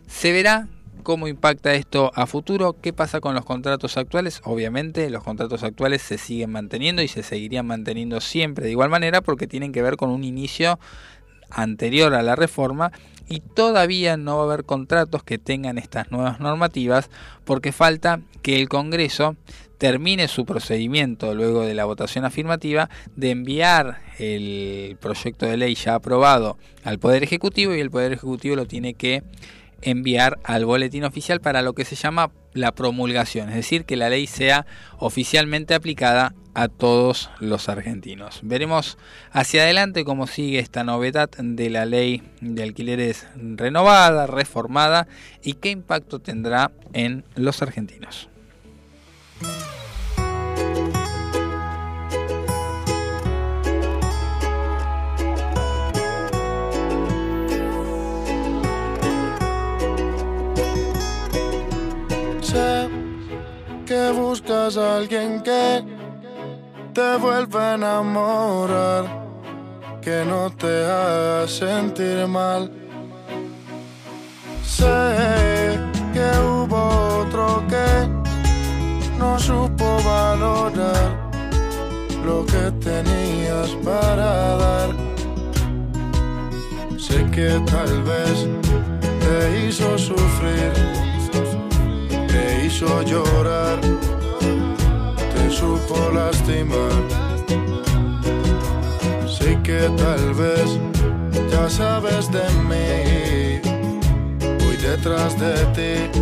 Se 0.07 0.33
verá 0.33 0.67
¿Cómo 1.05 1.27
impacta 1.27 1.75
esto 1.75 2.11
a 2.15 2.25
futuro? 2.25 2.77
¿Qué 2.81 2.91
pasa 2.91 3.21
con 3.21 3.35
los 3.35 3.45
contratos 3.45 3.95
actuales? 3.95 4.41
Obviamente 4.43 5.07
los 5.11 5.21
contratos 5.21 5.61
actuales 5.61 6.01
se 6.01 6.17
siguen 6.17 6.51
manteniendo 6.51 7.03
y 7.03 7.07
se 7.07 7.21
seguirían 7.21 7.67
manteniendo 7.67 8.19
siempre 8.21 8.65
de 8.65 8.71
igual 8.71 8.89
manera 8.89 9.21
porque 9.21 9.45
tienen 9.45 9.71
que 9.71 9.83
ver 9.83 9.97
con 9.97 10.09
un 10.09 10.23
inicio 10.23 10.79
anterior 11.51 12.15
a 12.15 12.23
la 12.23 12.35
reforma 12.35 12.91
y 13.29 13.41
todavía 13.41 14.17
no 14.17 14.37
va 14.37 14.41
a 14.41 14.45
haber 14.45 14.65
contratos 14.65 15.21
que 15.21 15.37
tengan 15.37 15.77
estas 15.77 16.09
nuevas 16.09 16.39
normativas 16.39 17.11
porque 17.43 17.71
falta 17.71 18.21
que 18.41 18.59
el 18.59 18.67
Congreso 18.67 19.35
termine 19.77 20.27
su 20.27 20.43
procedimiento 20.43 21.35
luego 21.35 21.61
de 21.61 21.75
la 21.75 21.85
votación 21.85 22.25
afirmativa 22.25 22.89
de 23.15 23.29
enviar 23.29 23.99
el 24.17 24.97
proyecto 24.99 25.45
de 25.45 25.57
ley 25.57 25.75
ya 25.75 25.93
aprobado 25.93 26.57
al 26.83 26.97
Poder 26.97 27.21
Ejecutivo 27.21 27.75
y 27.75 27.79
el 27.79 27.91
Poder 27.91 28.11
Ejecutivo 28.11 28.55
lo 28.55 28.65
tiene 28.65 28.95
que 28.95 29.21
enviar 29.85 30.39
al 30.43 30.65
boletín 30.65 31.03
oficial 31.03 31.39
para 31.39 31.61
lo 31.61 31.73
que 31.73 31.85
se 31.85 31.95
llama 31.95 32.31
la 32.53 32.73
promulgación, 32.73 33.49
es 33.49 33.55
decir, 33.55 33.85
que 33.85 33.95
la 33.95 34.09
ley 34.09 34.27
sea 34.27 34.65
oficialmente 34.97 35.73
aplicada 35.73 36.33
a 36.55 36.69
todos 36.69 37.29
los 37.39 37.69
argentinos. 37.69 38.39
Veremos 38.41 38.97
hacia 39.31 39.63
adelante 39.63 40.05
cómo 40.05 40.25
sigue 40.25 40.59
esta 40.59 40.83
novedad 40.83 41.29
de 41.37 41.69
la 41.69 41.85
ley 41.85 42.23
de 42.41 42.63
alquileres 42.63 43.27
renovada, 43.35 44.25
reformada 44.25 45.07
y 45.43 45.53
qué 45.53 45.69
impacto 45.69 46.19
tendrá 46.19 46.71
en 46.93 47.25
los 47.35 47.61
argentinos. 47.61 48.29
Que 63.85 64.11
buscas 64.11 64.77
a 64.77 64.97
alguien 64.97 65.41
que 65.41 65.83
te 66.93 67.17
vuelva 67.17 67.71
a 67.71 67.75
enamorar, 67.75 69.03
que 70.01 70.25
no 70.25 70.49
te 70.49 70.85
haga 70.85 71.47
sentir 71.47 72.27
mal. 72.27 72.71
Sé 74.63 75.79
que 76.13 76.27
hubo 76.39 77.21
otro 77.21 77.63
que 77.69 77.89
no 79.19 79.37
supo 79.37 79.85
valorar 80.03 81.11
lo 82.25 82.45
que 82.45 82.71
tenías 82.89 83.69
para 83.83 84.57
dar. 84.63 84.89
Sé 86.97 87.23
que 87.29 87.49
tal 87.71 88.03
vez 88.03 88.47
te 89.19 89.67
hizo 89.67 89.97
sufrir 89.97 91.14
hizo 92.63 93.01
llorar, 93.03 93.79
te 95.33 95.49
supo 95.49 96.11
lastimar. 96.13 97.01
Sé 99.27 99.59
que 99.63 99.89
tal 99.97 100.33
vez 100.33 100.79
ya 101.51 101.69
sabes 101.69 102.31
de 102.31 102.45
mí, 102.69 103.59
voy 104.59 104.77
detrás 104.77 105.31
de 105.39 105.55
ti, 105.75 106.19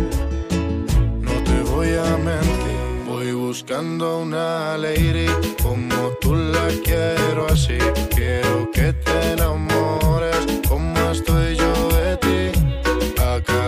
no 1.20 1.32
te 1.48 1.56
voy 1.70 1.90
a 1.94 2.16
mentir. 2.16 2.74
Voy 3.06 3.32
buscando 3.32 4.18
una 4.18 4.76
lady 4.76 5.26
como 5.62 6.10
tú 6.20 6.34
la 6.34 6.66
quiero 6.84 7.46
así, 7.46 7.78
quiero 8.14 8.70
que 8.72 8.92
te 8.92 9.32
enamores 9.32 10.33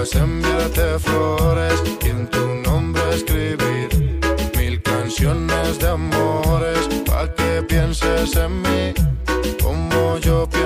Se 0.05 0.19
enviarte 0.19 0.99
flores 1.01 1.83
y 2.05 2.09
en 2.11 2.29
tu 2.29 2.47
escribir 3.13 4.21
mil 4.57 4.83
canciones 4.83 5.79
de 5.79 5.89
amores 5.89 6.87
pa' 7.07 7.35
que 7.35 7.63
pienses 7.63 8.37
en 8.37 8.63
mí 8.63 8.95
como 9.61 10.19
yo 10.19 10.46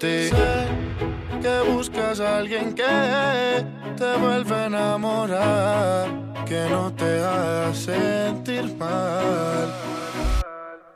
Sé 0.00 0.30
que 1.42 1.70
buscas 1.70 2.20
a 2.20 2.38
alguien 2.38 2.74
que 2.74 2.82
te 3.98 4.16
vuelva 4.16 4.62
a 4.62 4.66
enamorar 4.66 6.08
que 6.46 6.66
no 6.70 6.90
te 6.94 7.22
haga 7.22 7.74
sentir 7.74 8.74
mal. 8.78 9.68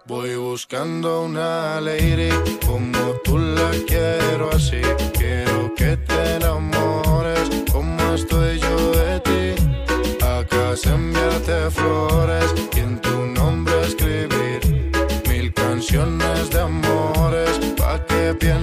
Voy 0.06 0.36
buscando 0.36 1.24
una 1.24 1.82
lady 1.82 2.30
como 2.66 2.98
tú 3.24 3.36
la 3.36 3.70
quiero 3.86 4.48
así. 4.50 4.80
Quiero 5.12 5.74
que 5.74 5.98
te 5.98 6.36
enamores 6.36 7.50
como 7.70 8.14
estoy 8.14 8.58
yo 8.58 8.90
de 8.92 9.20
ti. 9.20 10.24
A 10.24 10.42
casa 10.46 10.94
enviarte 10.94 11.70
flores 11.70 12.54
y 12.74 12.80
en 12.80 12.98
tu 13.02 13.26
nombre 13.26 13.82
escribir 13.82 14.60
mil 15.28 15.52
canciones 15.52 16.23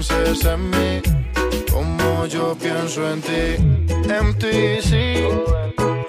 pienses 0.01 0.45
en 0.45 0.69
mí 0.69 1.01
como 1.71 2.25
yo 2.25 2.57
pienso 2.59 3.11
en 3.11 3.21
ti. 3.21 3.57
MTC, 4.07 4.89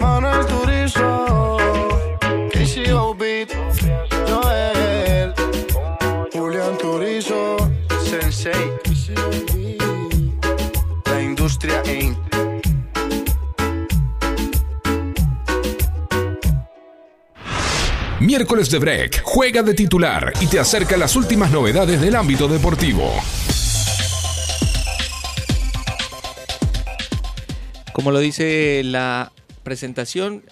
Manuel 0.00 0.46
Turizo, 0.46 1.58
KCO 2.52 3.14
Beat, 3.14 3.50
Joel, 4.28 5.34
Julián 6.32 6.78
Turizo, 6.78 7.56
Sensei, 8.04 8.52
la 11.04 11.22
industria 11.22 11.82
Inc. 11.92 12.16
Miércoles 18.20 18.70
de 18.70 18.78
Break, 18.78 19.22
juega 19.24 19.62
de 19.62 19.74
titular 19.74 20.32
y 20.40 20.46
te 20.46 20.58
acerca 20.58 20.96
las 20.96 21.16
últimas 21.16 21.50
novedades 21.50 22.00
del 22.00 22.16
ámbito 22.16 22.48
deportivo. 22.48 23.12
Como 27.92 28.10
lo 28.10 28.20
dice 28.20 28.80
la 28.84 29.32
presentación, 29.64 30.42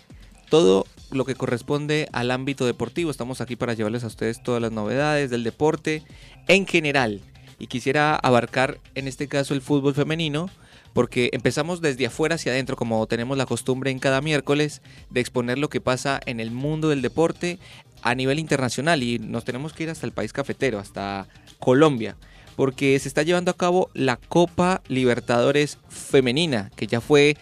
todo 0.50 0.86
lo 1.10 1.24
que 1.24 1.34
corresponde 1.34 2.06
al 2.12 2.30
ámbito 2.30 2.66
deportivo. 2.66 3.10
Estamos 3.10 3.40
aquí 3.40 3.56
para 3.56 3.72
llevarles 3.72 4.04
a 4.04 4.08
ustedes 4.08 4.42
todas 4.42 4.60
las 4.60 4.72
novedades 4.72 5.30
del 5.30 5.42
deporte 5.42 6.02
en 6.48 6.66
general. 6.66 7.22
Y 7.58 7.66
quisiera 7.66 8.14
abarcar 8.14 8.78
en 8.94 9.08
este 9.08 9.26
caso 9.26 9.54
el 9.54 9.62
fútbol 9.62 9.94
femenino, 9.94 10.50
porque 10.92 11.30
empezamos 11.32 11.80
desde 11.80 12.06
afuera 12.06 12.34
hacia 12.34 12.52
adentro, 12.52 12.76
como 12.76 13.06
tenemos 13.06 13.38
la 13.38 13.46
costumbre 13.46 13.90
en 13.90 14.00
cada 14.00 14.20
miércoles, 14.20 14.82
de 15.08 15.20
exponer 15.20 15.58
lo 15.58 15.70
que 15.70 15.80
pasa 15.80 16.20
en 16.26 16.40
el 16.40 16.50
mundo 16.50 16.90
del 16.90 17.00
deporte 17.00 17.58
a 18.02 18.14
nivel 18.14 18.38
internacional. 18.38 19.02
Y 19.02 19.18
nos 19.18 19.44
tenemos 19.44 19.72
que 19.72 19.84
ir 19.84 19.90
hasta 19.90 20.06
el 20.06 20.12
país 20.12 20.34
cafetero, 20.34 20.78
hasta 20.78 21.26
Colombia 21.58 22.16
porque 22.60 22.98
se 22.98 23.08
está 23.08 23.22
llevando 23.22 23.50
a 23.50 23.56
cabo 23.56 23.88
la 23.94 24.18
Copa 24.18 24.82
Libertadores 24.86 25.78
Femenina, 25.88 26.70
que 26.76 26.86
ya 26.86 27.00
fue 27.00 27.38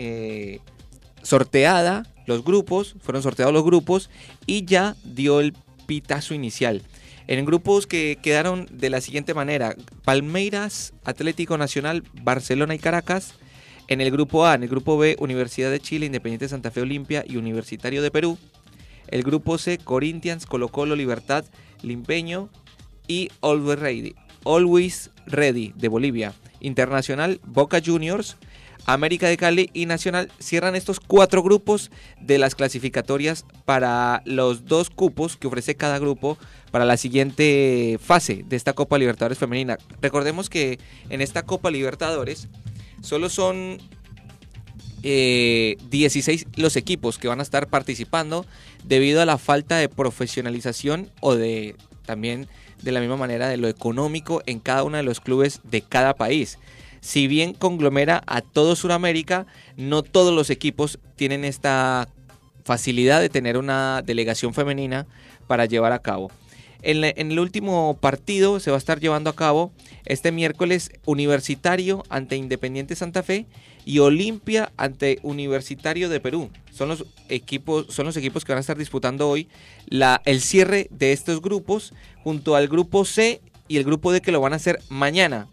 eh, 0.00 0.58
sorteada, 1.22 2.08
los 2.26 2.42
grupos, 2.42 2.96
fueron 3.00 3.22
sorteados 3.22 3.54
los 3.54 3.62
grupos 3.62 4.10
y 4.44 4.64
ya 4.64 4.96
dio 5.04 5.38
el 5.38 5.54
pitazo 5.86 6.34
inicial. 6.34 6.82
En 7.28 7.44
grupos 7.44 7.86
que 7.86 8.18
quedaron 8.20 8.66
de 8.72 8.90
la 8.90 9.00
siguiente 9.00 9.32
manera, 9.32 9.76
Palmeiras, 10.04 10.92
Atlético 11.04 11.56
Nacional, 11.56 12.02
Barcelona 12.24 12.74
y 12.74 12.80
Caracas. 12.80 13.34
En 13.86 14.00
el 14.00 14.10
grupo 14.10 14.44
A, 14.44 14.56
en 14.56 14.64
el 14.64 14.68
grupo 14.68 14.98
B, 14.98 15.14
Universidad 15.20 15.70
de 15.70 15.78
Chile, 15.78 16.06
Independiente 16.06 16.48
Santa 16.48 16.72
Fe 16.72 16.80
Olimpia 16.80 17.24
y 17.24 17.36
Universitario 17.36 18.02
de 18.02 18.10
Perú. 18.10 18.36
El 19.06 19.22
grupo 19.22 19.56
C, 19.56 19.78
Corinthians, 19.78 20.46
Colo 20.46 20.66
Colo, 20.66 20.96
Libertad, 20.96 21.44
Limpeño 21.82 22.50
y 23.08 23.30
Always 23.40 23.78
Ready, 23.78 24.14
Always 24.44 25.10
Ready 25.26 25.72
de 25.76 25.88
Bolivia. 25.88 26.34
Internacional, 26.60 27.40
Boca 27.44 27.80
Juniors, 27.84 28.36
América 28.86 29.28
de 29.28 29.36
Cali 29.36 29.70
y 29.72 29.86
Nacional 29.86 30.30
cierran 30.38 30.74
estos 30.74 30.98
cuatro 30.98 31.42
grupos 31.42 31.90
de 32.20 32.38
las 32.38 32.54
clasificatorias 32.54 33.44
para 33.64 34.22
los 34.24 34.64
dos 34.64 34.90
cupos 34.90 35.36
que 35.36 35.46
ofrece 35.46 35.76
cada 35.76 35.98
grupo 35.98 36.36
para 36.70 36.84
la 36.84 36.96
siguiente 36.96 37.98
fase 38.02 38.44
de 38.48 38.56
esta 38.56 38.72
Copa 38.72 38.98
Libertadores 38.98 39.38
Femenina. 39.38 39.78
Recordemos 40.00 40.50
que 40.50 40.78
en 41.10 41.20
esta 41.20 41.44
Copa 41.44 41.70
Libertadores 41.70 42.48
solo 43.02 43.28
son 43.28 43.78
eh, 45.04 45.76
16 45.90 46.46
los 46.56 46.76
equipos 46.76 47.18
que 47.18 47.28
van 47.28 47.40
a 47.40 47.44
estar 47.44 47.68
participando 47.68 48.46
debido 48.84 49.20
a 49.20 49.26
la 49.26 49.38
falta 49.38 49.76
de 49.76 49.88
profesionalización 49.88 51.10
o 51.20 51.34
de 51.34 51.76
también 52.04 52.48
de 52.82 52.92
la 52.92 53.00
misma 53.00 53.16
manera 53.16 53.48
de 53.48 53.56
lo 53.56 53.68
económico 53.68 54.42
en 54.46 54.60
cada 54.60 54.84
uno 54.84 54.96
de 54.96 55.02
los 55.02 55.20
clubes 55.20 55.60
de 55.64 55.82
cada 55.82 56.14
país. 56.14 56.58
Si 57.00 57.26
bien 57.26 57.54
conglomera 57.54 58.22
a 58.26 58.42
todo 58.42 58.76
Sudamérica, 58.76 59.46
no 59.76 60.02
todos 60.02 60.34
los 60.34 60.50
equipos 60.50 60.98
tienen 61.16 61.44
esta 61.44 62.08
facilidad 62.64 63.20
de 63.20 63.28
tener 63.28 63.56
una 63.56 64.02
delegación 64.04 64.54
femenina 64.54 65.06
para 65.46 65.66
llevar 65.66 65.92
a 65.92 65.98
cabo. 65.98 66.30
En, 66.82 67.04
el 67.04 67.38
último 67.38 67.96
partido 68.00 68.58
se 68.58 68.70
va 68.70 68.76
a 68.76 68.78
estar 68.78 68.98
llevando 68.98 69.30
a 69.30 69.36
cabo 69.36 69.72
este 70.04 70.32
miércoles 70.32 70.90
Universitario 71.04 72.02
ante 72.08 72.36
Independiente 72.36 72.96
Santa 72.96 73.22
Fe 73.22 73.46
y 73.84 73.98
Olimpia 73.98 74.72
ante 74.76 75.18
Universitario 75.22 76.08
de 76.08 76.20
Perú. 76.20 76.50
Son 76.70 76.88
los 76.88 77.04
equipos, 77.28 77.86
son 77.88 78.06
los 78.06 78.16
equipos 78.16 78.44
que 78.44 78.52
van 78.52 78.58
a 78.58 78.60
estar 78.60 78.78
disputando 78.78 79.28
hoy 79.28 79.48
la, 79.86 80.22
el 80.24 80.40
cierre 80.40 80.88
de 80.90 81.12
estos 81.12 81.42
grupos 81.42 81.92
junto 82.22 82.56
al 82.56 82.68
grupo 82.68 83.04
C 83.04 83.40
y 83.68 83.76
el 83.76 83.84
grupo 83.84 84.12
D 84.12 84.20
que 84.20 84.32
lo 84.32 84.40
van 84.40 84.52
a 84.52 84.56
hacer 84.56 84.80
mañana 84.88 85.48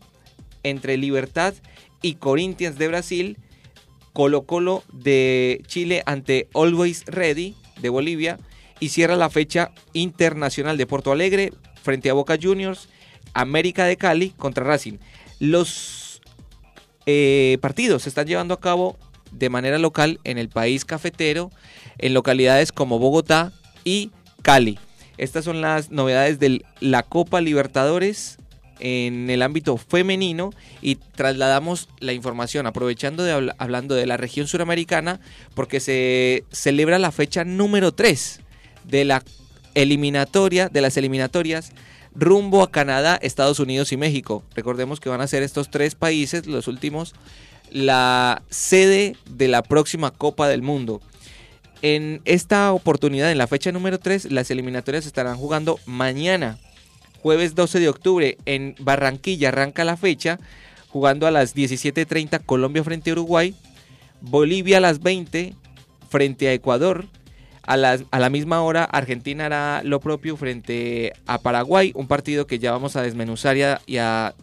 entre 0.63 0.97
Libertad 0.97 1.53
y 2.01 2.15
Corinthians 2.15 2.77
de 2.77 2.87
Brasil, 2.87 3.37
Colo 4.13 4.43
Colo 4.43 4.83
de 4.91 5.61
Chile 5.67 6.03
ante 6.05 6.47
Always 6.53 7.05
Ready 7.05 7.55
de 7.81 7.89
Bolivia 7.89 8.39
y 8.79 8.89
cierra 8.89 9.15
la 9.15 9.29
fecha 9.29 9.71
internacional 9.93 10.77
de 10.77 10.85
Porto 10.85 11.11
Alegre 11.11 11.53
frente 11.81 12.09
a 12.09 12.13
Boca 12.13 12.37
Juniors, 12.41 12.89
América 13.33 13.85
de 13.85 13.97
Cali 13.97 14.29
contra 14.31 14.63
Racing. 14.63 14.97
Los 15.39 16.08
eh, 17.05 17.57
partidos 17.61 18.03
se 18.03 18.09
están 18.09 18.27
llevando 18.27 18.53
a 18.53 18.59
cabo 18.59 18.97
de 19.31 19.49
manera 19.49 19.77
local 19.77 20.19
en 20.23 20.37
el 20.37 20.49
país 20.49 20.85
cafetero, 20.85 21.51
en 21.97 22.13
localidades 22.13 22.71
como 22.71 22.99
Bogotá 22.99 23.51
y 23.83 24.11
Cali. 24.41 24.79
Estas 25.17 25.45
son 25.45 25.61
las 25.61 25.91
novedades 25.91 26.39
de 26.39 26.63
la 26.79 27.03
Copa 27.03 27.41
Libertadores 27.41 28.37
en 28.79 29.29
el 29.29 29.41
ámbito 29.41 29.77
femenino 29.77 30.51
y 30.81 30.95
trasladamos 30.95 31.89
la 31.99 32.13
información 32.13 32.65
aprovechando 32.65 33.23
de 33.23 33.53
hablando 33.57 33.95
de 33.95 34.05
la 34.05 34.15
región 34.15 34.47
suramericana 34.47 35.19
porque 35.53 35.81
se 35.81 36.45
celebra 36.51 36.97
la 36.97 37.11
fecha 37.11 37.43
número 37.43 37.91
3 37.91 38.39
de 38.85 39.05
la 39.05 39.23
eliminatoria 39.75 40.69
de 40.69 40.81
las 40.81 40.95
eliminatorias 40.97 41.73
rumbo 42.15 42.63
a 42.63 42.71
Canadá, 42.71 43.17
Estados 43.21 43.59
Unidos 43.59 43.91
y 43.91 43.97
México. 43.97 44.43
Recordemos 44.55 44.99
que 44.99 45.09
van 45.09 45.21
a 45.21 45.27
ser 45.27 45.43
estos 45.43 45.69
tres 45.69 45.95
países, 45.95 46.47
los 46.47 46.67
últimos, 46.67 47.13
la 47.71 48.41
sede 48.49 49.15
de 49.29 49.47
la 49.47 49.61
próxima 49.61 50.11
Copa 50.11 50.47
del 50.47 50.61
Mundo. 50.61 51.01
En 51.81 52.21
esta 52.25 52.73
oportunidad, 52.73 53.31
en 53.31 53.37
la 53.37 53.47
fecha 53.47 53.71
número 53.71 53.99
3, 53.99 54.31
las 54.31 54.51
eliminatorias 54.51 55.05
estarán 55.05 55.37
jugando 55.37 55.79
mañana, 55.85 56.57
jueves 57.21 57.55
12 57.55 57.79
de 57.79 57.89
octubre, 57.89 58.37
en 58.45 58.75
Barranquilla. 58.79 59.49
Arranca 59.49 59.85
la 59.85 59.95
fecha, 59.95 60.39
jugando 60.89 61.25
a 61.25 61.31
las 61.31 61.55
17.30 61.55 62.43
Colombia 62.45 62.83
frente 62.83 63.11
a 63.11 63.13
Uruguay, 63.13 63.55
Bolivia 64.21 64.77
a 64.77 64.81
las 64.81 64.99
20 64.99 65.53
frente 66.09 66.49
a 66.49 66.53
Ecuador, 66.53 67.05
a, 67.69 67.77
las- 67.77 68.03
a 68.11 68.19
la 68.19 68.29
misma 68.29 68.61
hora, 68.61 68.83
Argentina 68.83 69.45
hará 69.45 69.81
lo 69.83 69.99
propio 69.99 70.35
frente 70.37 71.13
a 71.27 71.37
Paraguay, 71.37 71.91
un 71.95 72.07
partido 72.07 72.47
que 72.47 72.57
ya 72.59 72.71
vamos 72.71 72.95
a 72.95 73.01
desmenuzar 73.03 73.57
y 73.57 73.61
a, 73.63 73.81
y 73.85 73.97
a 73.97 74.33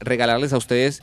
regalarles 0.00 0.52
a 0.52 0.58
ustedes 0.58 1.02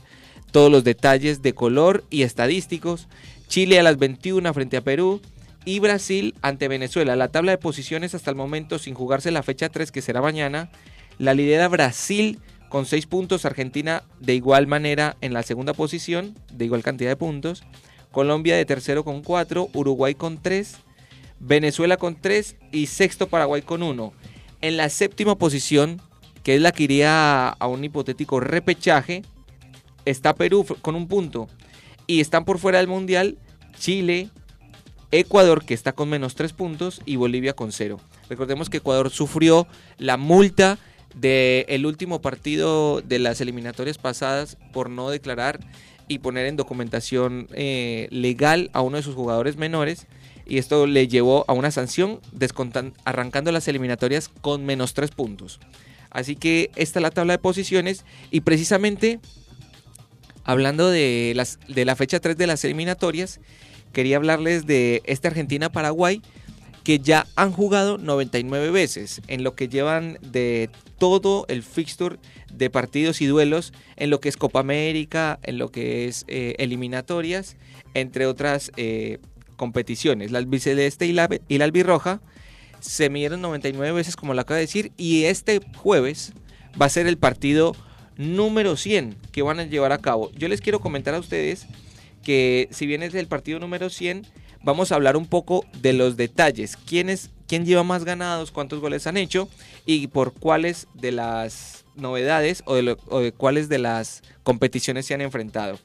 todos 0.52 0.70
los 0.70 0.84
detalles 0.84 1.42
de 1.42 1.54
color 1.54 2.04
y 2.08 2.22
estadísticos. 2.22 3.08
Chile 3.48 3.78
a 3.78 3.82
las 3.82 3.98
21 3.98 4.54
frente 4.54 4.76
a 4.76 4.80
Perú 4.80 5.20
y 5.64 5.80
Brasil 5.80 6.34
ante 6.40 6.68
Venezuela. 6.68 7.16
La 7.16 7.28
tabla 7.28 7.50
de 7.52 7.58
posiciones 7.58 8.14
hasta 8.14 8.30
el 8.30 8.36
momento 8.36 8.78
sin 8.78 8.94
jugarse 8.94 9.30
la 9.32 9.42
fecha 9.42 9.68
3 9.68 9.90
que 9.92 10.02
será 10.02 10.22
mañana. 10.22 10.70
La 11.18 11.34
lidera 11.34 11.68
Brasil 11.68 12.38
con 12.68 12.86
6 12.86 13.06
puntos, 13.06 13.44
Argentina 13.44 14.02
de 14.20 14.34
igual 14.34 14.66
manera 14.66 15.16
en 15.20 15.32
la 15.32 15.42
segunda 15.42 15.72
posición, 15.74 16.34
de 16.52 16.64
igual 16.64 16.82
cantidad 16.84 17.10
de 17.10 17.16
puntos. 17.16 17.64
Colombia 18.12 18.56
de 18.56 18.64
tercero 18.64 19.04
con 19.04 19.22
4, 19.22 19.68
Uruguay 19.74 20.14
con 20.14 20.38
3, 20.40 20.76
Venezuela 21.40 21.96
con 21.96 22.20
3 22.20 22.56
y 22.72 22.86
sexto 22.86 23.28
Paraguay 23.28 23.62
con 23.62 23.82
1. 23.82 24.12
En 24.62 24.76
la 24.76 24.88
séptima 24.88 25.36
posición, 25.36 26.00
que 26.42 26.54
es 26.56 26.60
la 26.60 26.72
que 26.72 26.84
iría 26.84 27.48
a 27.48 27.66
un 27.66 27.84
hipotético 27.84 28.40
repechaje, 28.40 29.22
está 30.04 30.34
Perú 30.34 30.64
con 30.82 30.94
un 30.94 31.08
punto. 31.08 31.48
Y 32.06 32.20
están 32.20 32.44
por 32.44 32.58
fuera 32.58 32.78
del 32.78 32.88
Mundial 32.88 33.38
Chile, 33.78 34.30
Ecuador, 35.10 35.64
que 35.64 35.74
está 35.74 35.92
con 35.92 36.08
menos 36.08 36.34
3 36.34 36.52
puntos, 36.52 37.02
y 37.04 37.16
Bolivia 37.16 37.54
con 37.54 37.72
0. 37.72 38.00
Recordemos 38.28 38.70
que 38.70 38.78
Ecuador 38.78 39.10
sufrió 39.10 39.66
la 39.98 40.16
multa 40.16 40.78
del 41.14 41.86
último 41.86 42.20
partido 42.20 43.00
de 43.00 43.18
las 43.18 43.40
eliminatorias 43.40 43.98
pasadas 43.98 44.58
por 44.72 44.90
no 44.90 45.10
declarar 45.10 45.60
y 46.08 46.18
poner 46.18 46.46
en 46.46 46.56
documentación 46.56 47.48
eh, 47.52 48.08
legal 48.10 48.70
a 48.72 48.82
uno 48.82 48.98
de 48.98 49.02
sus 49.02 49.14
jugadores 49.14 49.56
menores. 49.56 50.06
Y 50.46 50.58
esto 50.58 50.86
le 50.86 51.08
llevó 51.08 51.44
a 51.48 51.52
una 51.52 51.70
sanción, 51.70 52.20
arrancando 53.04 53.52
las 53.52 53.68
eliminatorias 53.68 54.28
con 54.28 54.64
menos 54.64 54.94
3 54.94 55.10
puntos. 55.10 55.60
Así 56.10 56.36
que 56.36 56.70
esta 56.76 57.00
es 57.00 57.02
la 57.02 57.10
tabla 57.10 57.34
de 57.34 57.38
posiciones 57.38 58.04
y 58.30 58.40
precisamente 58.40 59.20
hablando 60.44 60.88
de, 60.88 61.32
las, 61.34 61.58
de 61.68 61.84
la 61.84 61.96
fecha 61.96 62.20
3 62.20 62.36
de 62.36 62.46
las 62.46 62.64
eliminatorias, 62.64 63.40
quería 63.92 64.16
hablarles 64.16 64.66
de 64.66 65.02
este 65.04 65.28
Argentina-Paraguay 65.28 66.22
que 66.84 67.00
ya 67.00 67.26
han 67.34 67.50
jugado 67.50 67.98
99 67.98 68.70
veces 68.70 69.20
en 69.26 69.42
lo 69.42 69.56
que 69.56 69.68
llevan 69.68 70.18
de 70.22 70.70
todo 70.98 71.44
el 71.48 71.64
fixture 71.64 72.18
de 72.52 72.70
partidos 72.70 73.20
y 73.20 73.26
duelos 73.26 73.72
en 73.96 74.08
lo 74.08 74.20
que 74.20 74.28
es 74.28 74.36
Copa 74.36 74.60
América, 74.60 75.40
en 75.42 75.58
lo 75.58 75.72
que 75.72 76.06
es 76.06 76.24
eh, 76.28 76.54
eliminatorias, 76.58 77.56
entre 77.94 78.26
otras 78.26 78.70
eh, 78.76 79.18
competiciones. 79.56 80.30
La 80.30 80.38
albiceleste 80.38 81.06
y 81.06 81.12
la, 81.12 81.28
y 81.48 81.58
la 81.58 81.64
albirroja 81.64 82.20
se 82.80 83.10
midieron 83.10 83.40
99 83.40 83.92
veces, 83.92 84.16
como 84.16 84.34
lo 84.34 84.40
acabo 84.40 84.56
de 84.56 84.60
decir, 84.62 84.92
y 84.96 85.24
este 85.24 85.60
jueves 85.76 86.32
va 86.80 86.86
a 86.86 86.90
ser 86.90 87.06
el 87.06 87.16
partido 87.18 87.74
número 88.16 88.76
100 88.76 89.16
que 89.32 89.42
van 89.42 89.60
a 89.60 89.64
llevar 89.64 89.92
a 89.92 89.98
cabo. 89.98 90.30
Yo 90.32 90.48
les 90.48 90.60
quiero 90.60 90.80
comentar 90.80 91.14
a 91.14 91.18
ustedes 91.18 91.66
que 92.22 92.68
si 92.70 92.86
bien 92.86 93.02
es 93.02 93.14
el 93.14 93.26
partido 93.28 93.58
número 93.58 93.88
100, 93.90 94.26
vamos 94.62 94.90
a 94.92 94.96
hablar 94.96 95.16
un 95.16 95.26
poco 95.26 95.64
de 95.80 95.92
los 95.92 96.16
detalles. 96.16 96.76
¿Quién, 96.76 97.08
es, 97.08 97.30
quién 97.46 97.64
lleva 97.64 97.82
más 97.82 98.04
ganados? 98.04 98.50
¿Cuántos 98.50 98.80
goles 98.80 99.06
han 99.06 99.16
hecho? 99.16 99.48
Y 99.86 100.08
por 100.08 100.32
cuáles 100.34 100.86
de 100.94 101.12
las 101.12 101.84
novedades 101.94 102.62
o 102.66 102.74
de, 102.74 102.82
lo- 102.82 102.98
o 103.08 103.20
de 103.20 103.32
cuáles 103.32 103.68
de 103.68 103.78
las 103.78 104.22
competiciones 104.42 105.06
se 105.06 105.14
han 105.14 105.20
enfrentado. 105.20 105.78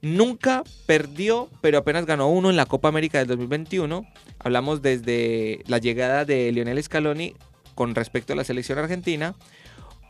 Nunca 0.00 0.62
perdió, 0.86 1.48
pero 1.60 1.78
apenas 1.78 2.06
ganó 2.06 2.28
uno 2.28 2.50
en 2.50 2.56
la 2.56 2.66
Copa 2.66 2.88
América 2.88 3.18
del 3.18 3.28
2021. 3.28 4.06
Hablamos 4.38 4.80
desde 4.80 5.64
la 5.66 5.78
llegada 5.78 6.24
de 6.24 6.52
Lionel 6.52 6.82
Scaloni 6.82 7.34
con 7.74 7.94
respecto 7.94 8.32
a 8.32 8.36
la 8.36 8.44
selección 8.44 8.78
argentina. 8.78 9.34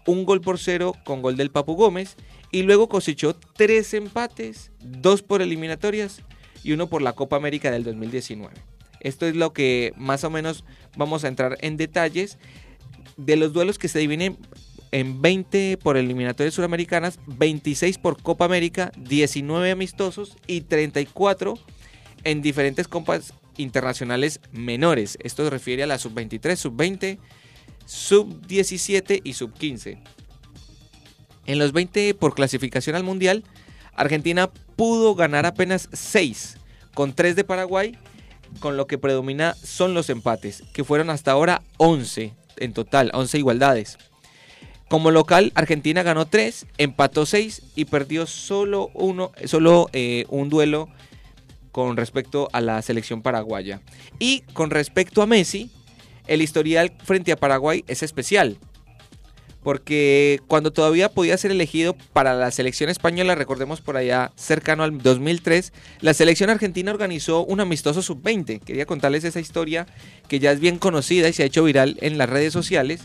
Un 0.07 0.25
gol 0.25 0.41
por 0.41 0.59
cero 0.59 0.95
con 1.05 1.23
gol 1.23 1.37
del 1.37 1.51
Papu 1.51 1.75
Gómez. 1.75 2.17
Y 2.51 2.63
luego 2.63 2.89
cosechó 2.89 3.35
tres 3.35 3.93
empates, 3.95 4.71
dos 4.81 5.23
por 5.23 5.43
eliminatorias 5.43 6.23
y 6.63 6.73
uno 6.73 6.89
por 6.89 7.03
la 7.03 7.13
Copa 7.13 7.37
América 7.37 7.71
del 7.71 7.85
2019. 7.85 8.55
Esto 9.01 9.27
es 9.27 9.37
lo 9.37 9.53
que 9.53 9.93
más 9.97 10.25
o 10.25 10.31
menos 10.31 10.65
vamos 10.97 11.25
a 11.25 11.29
entrar 11.29 11.57
en 11.61 11.77
detalles 11.77 12.39
de 13.17 13.37
los 13.37 13.53
duelos 13.53 13.79
que 13.79 13.89
se 13.89 13.99
dividen 13.99 14.39
en 14.93 15.21
20 15.21 15.79
por 15.79 15.97
eliminatorias 15.97 16.55
suramericanas, 16.55 17.19
26 17.27 17.99
por 17.99 18.23
Copa 18.23 18.45
América, 18.45 18.93
19 18.97 19.71
amistosos 19.71 20.37
y 20.47 20.63
34 20.63 21.59
en 22.25 22.43
diferentes 22.43 22.89
copas 22.89 23.35
internacionales 23.57 24.41
menores. 24.53 25.19
Esto 25.23 25.45
se 25.45 25.51
refiere 25.51 25.83
a 25.83 25.87
la 25.87 25.99
sub-23, 25.99 26.57
sub-20, 26.57 27.19
sub-17 27.85 29.21
y 29.25 29.33
sub-15. 29.35 29.99
En 31.47 31.59
los 31.59 31.73
20 31.73 32.15
por 32.15 32.35
clasificación 32.35 32.97
al 32.97 33.05
Mundial, 33.05 33.45
Argentina 33.95 34.51
pudo 34.77 35.15
ganar 35.15 35.47
apenas 35.47 35.89
6, 35.93 36.59
con 36.95 37.15
3 37.15 37.37
de 37.37 37.45
Paraguay, 37.45 37.99
con 38.61 38.77
lo 38.77 38.87
que 38.87 38.99
predomina 38.99 39.55
son 39.55 39.95
los 39.95 40.11
empates, 40.11 40.63
que 40.73 40.85
fueron 40.85 41.11
hasta 41.11 41.33
ahora 41.33 41.63
11 41.79 42.35
en 42.59 42.73
total, 42.73 43.11
11 43.15 43.39
igualdades. 43.39 43.99
Como 44.89 45.11
local, 45.11 45.53
Argentina 45.55 46.03
ganó 46.03 46.27
3, 46.27 46.67
empató 46.79 47.27
6 47.27 47.63
y 47.77 47.85
perdió 47.85 48.27
solo, 48.27 48.91
uno, 48.95 49.33
solo 49.45 49.91
eh, 49.93 50.25
un 50.31 50.49
duelo 50.49 50.89
con 51.73 51.97
respecto 51.97 52.49
a 52.53 52.63
la 52.63 52.81
selección 52.81 53.21
paraguaya. 53.21 53.83
Y 54.19 54.41
con 54.55 54.71
respecto 54.71 55.21
a 55.21 55.27
Messi, 55.27 55.71
el 56.27 56.41
historial 56.41 56.93
frente 57.05 57.33
a 57.33 57.37
Paraguay 57.37 57.85
es 57.87 58.03
especial. 58.03 58.57
Porque 59.63 60.41
cuando 60.47 60.73
todavía 60.73 61.11
podía 61.11 61.37
ser 61.37 61.51
elegido 61.51 61.95
para 62.15 62.33
la 62.35 62.51
selección 62.51 62.89
española, 62.89 63.35
recordemos 63.35 63.83
por 63.83 63.99
allá 63.99 64.33
cercano 64.37 64.85
al 64.85 64.97
2003, 64.97 65.73
la 66.01 66.15
selección 66.15 66.49
argentina 66.49 66.93
organizó 66.93 67.45
un 67.45 67.61
amistoso 67.61 68.01
sub-20. 68.01 68.61
Quería 68.61 68.87
contarles 68.87 69.25
esa 69.25 69.41
historia 69.41 69.87
que 70.29 70.39
ya 70.39 70.53
es 70.53 70.61
bien 70.61 70.79
conocida 70.79 71.29
y 71.29 71.35
se 71.35 71.43
ha 71.43 71.47
hecho 71.47 71.65
viral 71.65 71.99
en 72.01 72.17
las 72.17 72.31
redes 72.31 72.55
sociales. 72.55 73.03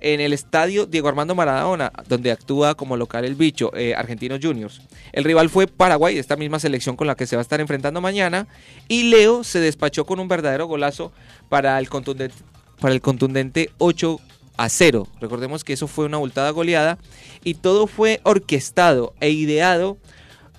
En 0.00 0.20
el 0.20 0.32
estadio 0.32 0.86
Diego 0.86 1.08
Armando 1.08 1.34
Maradona, 1.34 1.92
donde 2.08 2.30
actúa 2.30 2.74
como 2.74 2.96
local 2.96 3.24
el 3.24 3.34
bicho, 3.34 3.72
eh, 3.74 3.94
Argentinos 3.94 4.40
Juniors. 4.42 4.80
El 5.12 5.24
rival 5.24 5.50
fue 5.50 5.66
Paraguay, 5.66 6.18
esta 6.18 6.36
misma 6.36 6.60
selección 6.60 6.96
con 6.96 7.06
la 7.06 7.14
que 7.14 7.26
se 7.26 7.36
va 7.36 7.40
a 7.40 7.42
estar 7.42 7.60
enfrentando 7.60 8.00
mañana. 8.00 8.46
Y 8.86 9.04
Leo 9.04 9.44
se 9.44 9.60
despachó 9.60 10.04
con 10.04 10.20
un 10.20 10.28
verdadero 10.28 10.66
golazo 10.66 11.12
para 11.48 11.78
el 11.78 11.88
contundente, 11.88 12.36
para 12.80 12.94
el 12.94 13.00
contundente 13.00 13.70
8 13.78 14.20
a 14.56 14.68
0. 14.68 15.08
Recordemos 15.20 15.64
que 15.64 15.72
eso 15.72 15.88
fue 15.88 16.04
una 16.04 16.16
abultada 16.16 16.50
goleada 16.50 16.98
y 17.44 17.54
todo 17.54 17.86
fue 17.86 18.20
orquestado 18.24 19.14
e 19.20 19.30
ideado 19.30 19.98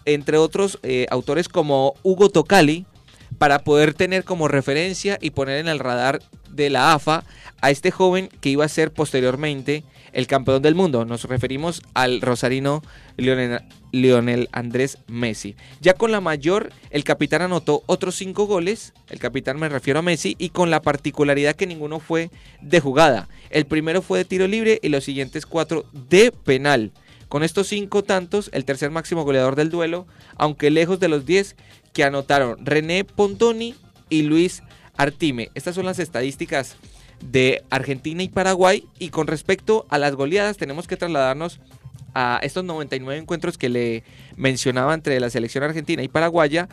entre 0.06 0.38
otros 0.38 0.80
eh, 0.84 1.06
autores 1.12 1.50
como 1.50 1.94
Hugo 2.02 2.30
Tocali 2.30 2.86
para 3.38 3.60
poder 3.60 3.94
tener 3.94 4.24
como 4.24 4.48
referencia 4.48 5.18
y 5.22 5.32
poner 5.32 5.60
en 5.60 5.68
el 5.68 5.80
radar 5.80 6.22
de 6.64 6.70
la 6.70 6.94
AFA 6.94 7.24
a 7.62 7.72
este 7.72 7.92
joven 7.92 8.30
que 8.42 8.50
iba 8.50 8.66
a 8.66 8.70
ser 8.70 8.92
posteriormente 8.92 9.84
el 10.14 10.28
campeón 10.28 10.62
del 10.62 10.76
mundo. 10.76 11.06
Nos 11.06 11.24
referimos 11.24 11.82
al 11.94 12.22
rosarino 12.22 12.84
Lionel, 13.18 13.62
Lionel 13.92 14.50
Andrés 14.52 14.98
Messi. 15.08 15.56
Ya 15.82 15.94
con 15.94 16.12
la 16.12 16.22
mayor, 16.22 16.72
el 16.90 17.04
capitán 17.04 17.42
anotó 17.42 17.84
otros 17.86 18.16
cinco 18.16 18.46
goles. 18.46 18.94
El 19.10 19.20
capitán 19.20 19.60
me 19.60 19.70
refiero 19.70 20.00
a 20.00 20.04
Messi 20.04 20.36
y 20.38 20.50
con 20.50 20.70
la 20.70 20.82
particularidad 20.82 21.56
que 21.56 21.68
ninguno 21.68 22.00
fue 22.00 22.32
de 22.62 22.80
jugada. 22.80 23.30
El 23.50 23.66
primero 23.66 24.02
fue 24.02 24.20
de 24.20 24.26
tiro 24.26 24.48
libre 24.48 24.80
y 24.82 24.90
los 24.90 25.04
siguientes 25.04 25.46
cuatro 25.46 25.86
de 26.10 26.32
penal. 26.32 26.92
Con 27.28 27.44
estos 27.44 27.68
cinco 27.68 28.04
tantos, 28.04 28.50
el 28.54 28.66
tercer 28.66 28.90
máximo 28.90 29.24
goleador 29.24 29.56
del 29.56 29.70
duelo, 29.70 30.08
aunque 30.36 30.72
lejos 30.72 31.00
de 31.00 31.10
los 31.10 31.28
10 31.28 31.56
que 31.94 32.04
anotaron 32.04 32.66
René 32.66 33.04
Pontoni 33.04 33.76
y 34.10 34.24
Luis 34.24 34.64
Artime. 35.00 35.50
Estas 35.56 35.76
son 35.76 35.86
las 35.86 35.98
estadísticas 35.98 36.76
de 37.22 37.64
Argentina 37.70 38.22
y 38.22 38.28
Paraguay. 38.28 38.84
Y 39.00 39.10
con 39.10 39.28
respecto 39.28 39.86
a 39.90 39.98
las 39.98 40.14
goleadas, 40.14 40.58
tenemos 40.58 40.88
que 40.88 40.98
trasladarnos 40.98 41.62
a 42.14 42.42
estos 42.44 42.66
99 42.66 43.18
encuentros 43.18 43.58
que 43.58 43.70
le 43.70 44.04
mencionaba 44.36 44.94
entre 44.94 45.18
la 45.22 45.30
selección 45.30 45.64
argentina 45.64 46.04
y 46.04 46.10
paraguaya, 46.10 46.68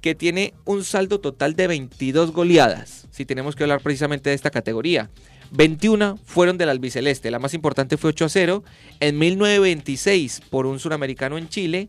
que 0.00 0.16
tiene 0.16 0.52
un 0.64 0.82
saldo 0.82 1.20
total 1.20 1.54
de 1.54 1.68
22 1.68 2.32
goleadas, 2.32 3.06
si 3.12 3.24
tenemos 3.24 3.54
que 3.54 3.62
hablar 3.62 3.82
precisamente 3.82 4.30
de 4.30 4.34
esta 4.34 4.50
categoría. 4.50 5.08
21 5.52 6.18
fueron 6.24 6.58
del 6.58 6.70
albiceleste. 6.70 7.30
La 7.30 7.38
más 7.38 7.54
importante 7.54 7.98
fue 7.98 8.10
8 8.10 8.24
a 8.24 8.28
0. 8.30 8.64
En 8.98 9.16
1926 9.16 10.42
por 10.50 10.66
un 10.66 10.80
suramericano 10.80 11.38
en 11.38 11.48
Chile. 11.48 11.88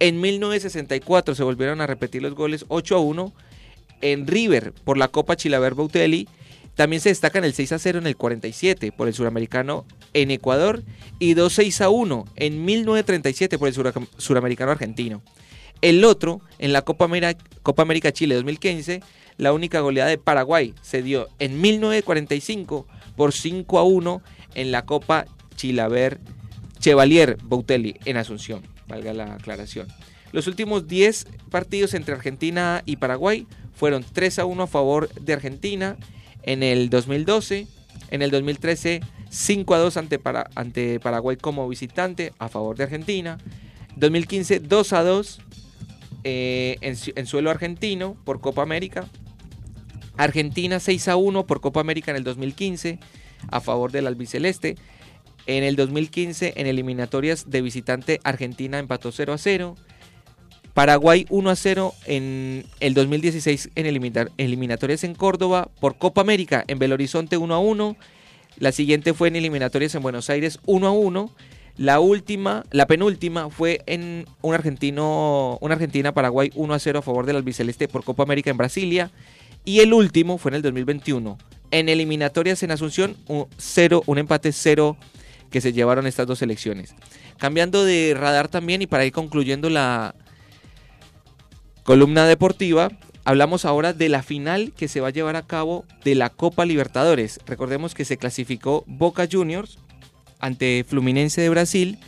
En 0.00 0.20
1964 0.20 1.36
se 1.36 1.44
volvieron 1.44 1.80
a 1.80 1.86
repetir 1.86 2.20
los 2.20 2.34
goles 2.34 2.64
8 2.66 2.96
a 2.96 2.98
1. 2.98 3.32
En 4.00 4.26
River 4.26 4.72
por 4.84 4.98
la 4.98 5.08
Copa 5.08 5.36
Chilaver 5.36 5.74
Bautelli. 5.74 6.28
También 6.74 7.00
se 7.02 7.08
destacan 7.10 7.44
el 7.44 7.52
6 7.52 7.72
a 7.72 7.78
0 7.78 7.98
en 7.98 8.06
el 8.06 8.16
47 8.16 8.92
por 8.92 9.08
el 9.08 9.14
suramericano 9.14 9.84
en 10.14 10.30
Ecuador 10.30 10.82
y 11.18 11.34
2 11.34 11.52
6 11.52 11.80
a 11.82 11.90
1 11.90 12.24
en 12.36 12.64
1937 12.64 13.58
por 13.58 13.68
el 13.68 13.74
sura- 13.74 13.92
suramericano 14.16 14.70
argentino. 14.70 15.20
El 15.82 16.04
otro, 16.04 16.40
en 16.58 16.72
la 16.72 16.82
Copa 16.82 17.06
América, 17.06 17.36
Copa 17.62 17.82
América 17.82 18.12
Chile 18.12 18.34
2015, 18.36 19.02
la 19.36 19.52
única 19.52 19.80
goleada 19.80 20.08
de 20.10 20.18
Paraguay 20.18 20.74
se 20.82 21.02
dio 21.02 21.28
en 21.38 21.60
1945 21.60 22.86
por 23.16 23.32
5 23.32 23.78
a 23.78 23.84
1 23.84 24.22
en 24.54 24.72
la 24.72 24.84
Copa 24.84 25.26
Chilaver 25.56 26.20
Chevalier 26.78 27.36
Boutelli 27.42 27.96
en 28.04 28.16
Asunción, 28.16 28.62
valga 28.88 29.12
la 29.12 29.34
aclaración. 29.34 29.88
Los 30.32 30.46
últimos 30.46 30.86
10 30.86 31.26
partidos 31.50 31.94
entre 31.94 32.14
Argentina 32.14 32.82
y 32.86 32.96
Paraguay 32.96 33.46
fueron 33.74 34.04
3 34.12 34.38
a 34.40 34.44
1 34.44 34.62
a 34.62 34.66
favor 34.66 35.08
de 35.14 35.32
Argentina 35.32 35.96
en 36.42 36.62
el 36.62 36.88
2012, 36.90 37.66
en 38.10 38.22
el 38.22 38.30
2013 38.30 39.00
5 39.28 39.74
a 39.74 39.78
2 39.78 39.96
ante, 39.96 40.18
Para- 40.18 40.48
ante 40.54 41.00
Paraguay 41.00 41.36
como 41.36 41.68
visitante 41.68 42.32
a 42.38 42.48
favor 42.48 42.76
de 42.76 42.84
Argentina, 42.84 43.38
2015 43.96 44.60
2 44.60 44.92
a 44.92 45.02
2 45.02 45.40
eh, 46.24 46.76
en, 46.80 46.96
en 47.16 47.26
suelo 47.26 47.50
argentino 47.50 48.16
por 48.24 48.40
Copa 48.40 48.62
América, 48.62 49.06
Argentina 50.16 50.80
6 50.80 51.08
a 51.08 51.16
1 51.16 51.46
por 51.46 51.60
Copa 51.60 51.80
América 51.80 52.10
en 52.10 52.16
el 52.18 52.24
2015 52.24 52.98
a 53.50 53.60
favor 53.60 53.90
del 53.92 54.06
albiceleste. 54.06 54.76
En 55.46 55.64
el 55.64 55.76
2015 55.76 56.52
en 56.56 56.66
eliminatorias 56.66 57.48
de 57.48 57.62
visitante 57.62 58.20
Argentina 58.22 58.78
empató 58.78 59.10
0 59.12 59.32
a 59.32 59.38
0. 59.38 59.74
Paraguay 60.74 61.26
1 61.30 61.50
a 61.50 61.56
0 61.56 61.94
en 62.06 62.64
el 62.80 62.94
2016 62.94 63.70
en 63.74 63.86
elimina- 63.86 64.30
eliminatorias 64.38 65.04
en 65.04 65.14
Córdoba 65.14 65.68
por 65.80 65.96
Copa 65.96 66.20
América 66.20 66.64
en 66.68 66.78
Belo 66.78 66.94
Horizonte 66.94 67.36
1 67.36 67.54
a 67.54 67.58
1. 67.58 67.96
La 68.58 68.72
siguiente 68.72 69.14
fue 69.14 69.28
en 69.28 69.36
eliminatorias 69.36 69.94
en 69.94 70.02
Buenos 70.02 70.30
Aires 70.30 70.58
1 70.66 70.86
a 70.86 70.92
1. 70.92 71.30
La 71.76 71.98
última, 72.00 72.64
la 72.70 72.86
penúltima 72.86 73.48
fue 73.48 73.80
en 73.86 74.26
un 74.42 74.54
argentino, 74.54 75.56
una 75.60 75.74
Argentina 75.74 76.12
Paraguay 76.12 76.50
1 76.54 76.74
a 76.74 76.78
0 76.78 76.98
a 76.98 77.02
favor 77.02 77.26
del 77.26 77.36
albiceleste 77.36 77.88
por 77.88 78.04
Copa 78.04 78.22
América 78.22 78.50
en 78.50 78.56
Brasilia. 78.56 79.10
Y 79.64 79.80
el 79.80 79.92
último 79.92 80.38
fue 80.38 80.50
en 80.50 80.56
el 80.56 80.62
2021. 80.62 81.38
En 81.70 81.88
eliminatorias 81.88 82.62
en 82.62 82.70
Asunción, 82.70 83.16
un, 83.28 83.46
un 84.06 84.18
empate 84.18 84.52
0 84.52 84.96
que 85.50 85.60
se 85.60 85.72
llevaron 85.72 86.06
estas 86.06 86.26
dos 86.26 86.38
selecciones. 86.40 86.94
Cambiando 87.38 87.84
de 87.84 88.14
radar 88.16 88.48
también 88.48 88.82
y 88.82 88.86
para 88.86 89.04
ir 89.06 89.12
concluyendo 89.12 89.70
la 89.70 90.14
columna 91.90 92.24
deportiva, 92.24 92.92
hablamos 93.24 93.64
ahora 93.64 93.92
de 93.92 94.08
la 94.08 94.22
final 94.22 94.72
que 94.76 94.86
se 94.86 95.00
va 95.00 95.08
a 95.08 95.10
llevar 95.10 95.34
a 95.34 95.42
cabo 95.42 95.84
de 96.04 96.14
la 96.14 96.30
Copa 96.30 96.64
Libertadores. 96.64 97.40
Recordemos 97.46 97.96
que 97.96 98.04
se 98.04 98.16
clasificó 98.16 98.84
Boca 98.86 99.26
Juniors 99.28 99.76
ante 100.38 100.84
Fluminense 100.86 101.40
de 101.40 101.48
Brasil 101.48 101.98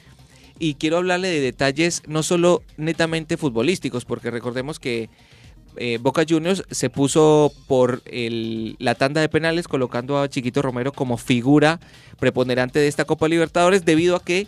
y 0.60 0.74
quiero 0.74 0.98
hablarle 0.98 1.30
de 1.30 1.40
detalles 1.40 2.04
no 2.06 2.22
solo 2.22 2.62
netamente 2.76 3.36
futbolísticos, 3.36 4.04
porque 4.04 4.30
recordemos 4.30 4.78
que 4.78 5.10
eh, 5.78 5.98
Boca 6.00 6.22
Juniors 6.28 6.62
se 6.70 6.88
puso 6.88 7.52
por 7.66 8.04
la 8.06 8.94
tanda 8.94 9.20
de 9.20 9.28
penales 9.28 9.66
colocando 9.66 10.20
a 10.20 10.28
Chiquito 10.28 10.62
Romero 10.62 10.92
como 10.92 11.16
figura 11.16 11.80
preponderante 12.20 12.78
de 12.78 12.86
esta 12.86 13.04
Copa 13.04 13.26
Libertadores 13.26 13.84
debido 13.84 14.14
a 14.14 14.22
que 14.22 14.46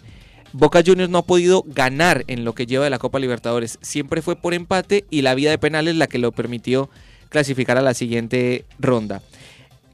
Boca 0.57 0.85
Juniors 0.87 1.11
no 1.11 1.19
ha 1.19 1.27
podido 1.27 1.65
ganar 1.67 2.23
en 2.29 2.45
lo 2.45 2.55
que 2.55 2.65
lleva 2.65 2.85
de 2.85 2.91
la 2.91 3.01
Copa 3.01 3.19
Libertadores. 3.19 3.77
Siempre 3.83 4.23
fue 4.23 4.37
por 4.37 4.55
empate 4.55 5.05
y 5.11 5.23
la 5.23 5.35
vía 5.35 5.51
de 5.51 5.59
penales 5.59 5.97
la 5.97 6.07
que 6.07 6.21
lo 6.21 6.31
permitió 6.31 6.89
clasificar 7.29 7.77
a 7.77 7.83
la 7.83 7.93
siguiente 7.93 8.65
ronda. 8.79 9.21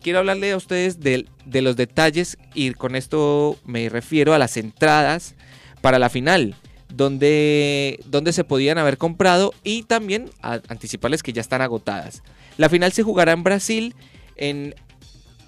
Quiero 0.03 0.19
hablarle 0.19 0.53
a 0.53 0.59
ustedes 0.59 1.01
de, 1.01 1.24
los 1.47 1.77
detalles 1.77 2.37
y 2.53 2.73
con 2.73 2.95
esto 2.95 3.57
me 3.65 3.89
refiero 3.89 4.35
a 4.35 4.39
las 4.39 4.59
entradas 4.59 5.35
para 5.81 5.99
la 5.99 6.11
final, 6.11 6.55
donde, 6.91 7.99
donde 8.05 8.35
se 8.35 8.45
podían 8.45 8.77
haber 8.77 8.99
comprado 8.99 9.55
y 9.65 9.85
también 9.85 10.28
anticiparles 10.43 11.23
que 11.23 11.32
ya 11.32 11.41
están 11.41 11.62
agotadas. 11.62 12.23
La 12.59 12.69
final 12.69 12.93
se 12.93 13.03
jugará 13.03 13.32
en 13.32 13.45
Brasil, 13.45 13.95
en 14.37 14.74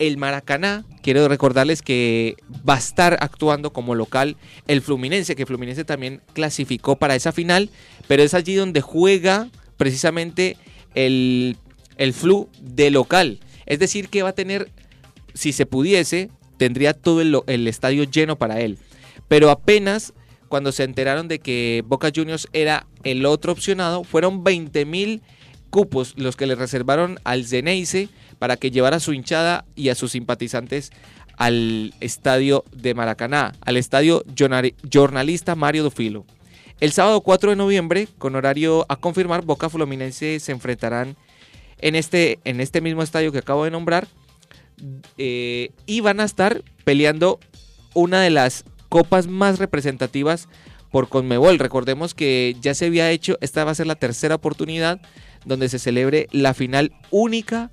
el 0.06 0.16
Maracaná. 0.16 0.84
Quiero 1.02 1.28
recordarles 1.28 1.80
que 1.82 2.36
va 2.68 2.74
a 2.74 2.78
estar 2.78 3.18
actuando 3.20 3.72
como 3.72 3.94
local 3.94 4.36
el 4.66 4.82
Fluminense, 4.82 5.36
que 5.36 5.46
Fluminense 5.46 5.84
también 5.84 6.20
clasificó 6.32 6.96
para 6.96 7.14
esa 7.14 7.32
final, 7.32 7.70
pero 8.08 8.22
es 8.22 8.34
allí 8.34 8.54
donde 8.54 8.80
juega 8.80 9.48
precisamente 9.76 10.56
el, 10.94 11.56
el 11.98 12.12
Flu 12.12 12.48
de 12.60 12.90
local. 12.90 13.40
Es 13.66 13.78
decir, 13.78 14.08
que 14.08 14.22
va 14.22 14.30
a 14.30 14.34
tener, 14.34 14.70
si 15.34 15.52
se 15.52 15.66
pudiese, 15.66 16.30
tendría 16.56 16.94
todo 16.94 17.20
el, 17.20 17.38
el 17.46 17.68
estadio 17.68 18.04
lleno 18.04 18.36
para 18.36 18.60
él. 18.60 18.78
Pero 19.28 19.50
apenas 19.50 20.12
cuando 20.48 20.72
se 20.72 20.84
enteraron 20.84 21.28
de 21.28 21.38
que 21.38 21.82
Boca 21.86 22.10
Juniors 22.14 22.48
era 22.52 22.86
el 23.04 23.24
otro 23.24 23.52
opcionado, 23.52 24.04
fueron 24.04 24.44
20 24.44 24.84
mil 24.84 25.22
cupos 25.72 26.12
los 26.18 26.36
que 26.36 26.46
le 26.46 26.54
reservaron 26.54 27.18
al 27.24 27.46
Zeneice 27.46 28.10
para 28.38 28.56
que 28.56 28.70
llevara 28.70 28.98
a 28.98 29.00
su 29.00 29.14
hinchada 29.14 29.64
y 29.74 29.88
a 29.88 29.94
sus 29.94 30.12
simpatizantes 30.12 30.92
al 31.38 31.94
estadio 32.00 32.62
de 32.72 32.94
Maracaná, 32.94 33.54
al 33.62 33.78
estadio 33.78 34.22
jornalista 34.92 35.56
Mario 35.56 35.82
Dofilo. 35.82 36.26
El 36.78 36.92
sábado 36.92 37.22
4 37.22 37.50
de 37.50 37.56
noviembre, 37.56 38.06
con 38.18 38.36
horario 38.36 38.84
a 38.90 38.96
confirmar, 38.96 39.44
Boca 39.46 39.70
Fluminense 39.70 40.40
se 40.40 40.52
enfrentarán 40.52 41.16
en 41.78 41.94
este, 41.94 42.38
en 42.44 42.60
este 42.60 42.82
mismo 42.82 43.02
estadio 43.02 43.32
que 43.32 43.38
acabo 43.38 43.64
de 43.64 43.70
nombrar 43.70 44.06
eh, 45.16 45.70
y 45.86 46.00
van 46.00 46.20
a 46.20 46.24
estar 46.24 46.62
peleando 46.84 47.40
una 47.94 48.20
de 48.20 48.30
las 48.30 48.64
copas 48.90 49.26
más 49.26 49.58
representativas 49.58 50.48
por 50.90 51.08
Conmebol. 51.08 51.58
Recordemos 51.58 52.12
que 52.12 52.56
ya 52.60 52.74
se 52.74 52.86
había 52.86 53.10
hecho, 53.10 53.38
esta 53.40 53.64
va 53.64 53.70
a 53.70 53.74
ser 53.74 53.86
la 53.86 53.94
tercera 53.94 54.34
oportunidad 54.34 55.00
donde 55.44 55.68
se 55.68 55.78
celebre 55.78 56.28
la 56.32 56.54
final 56.54 56.92
única 57.10 57.70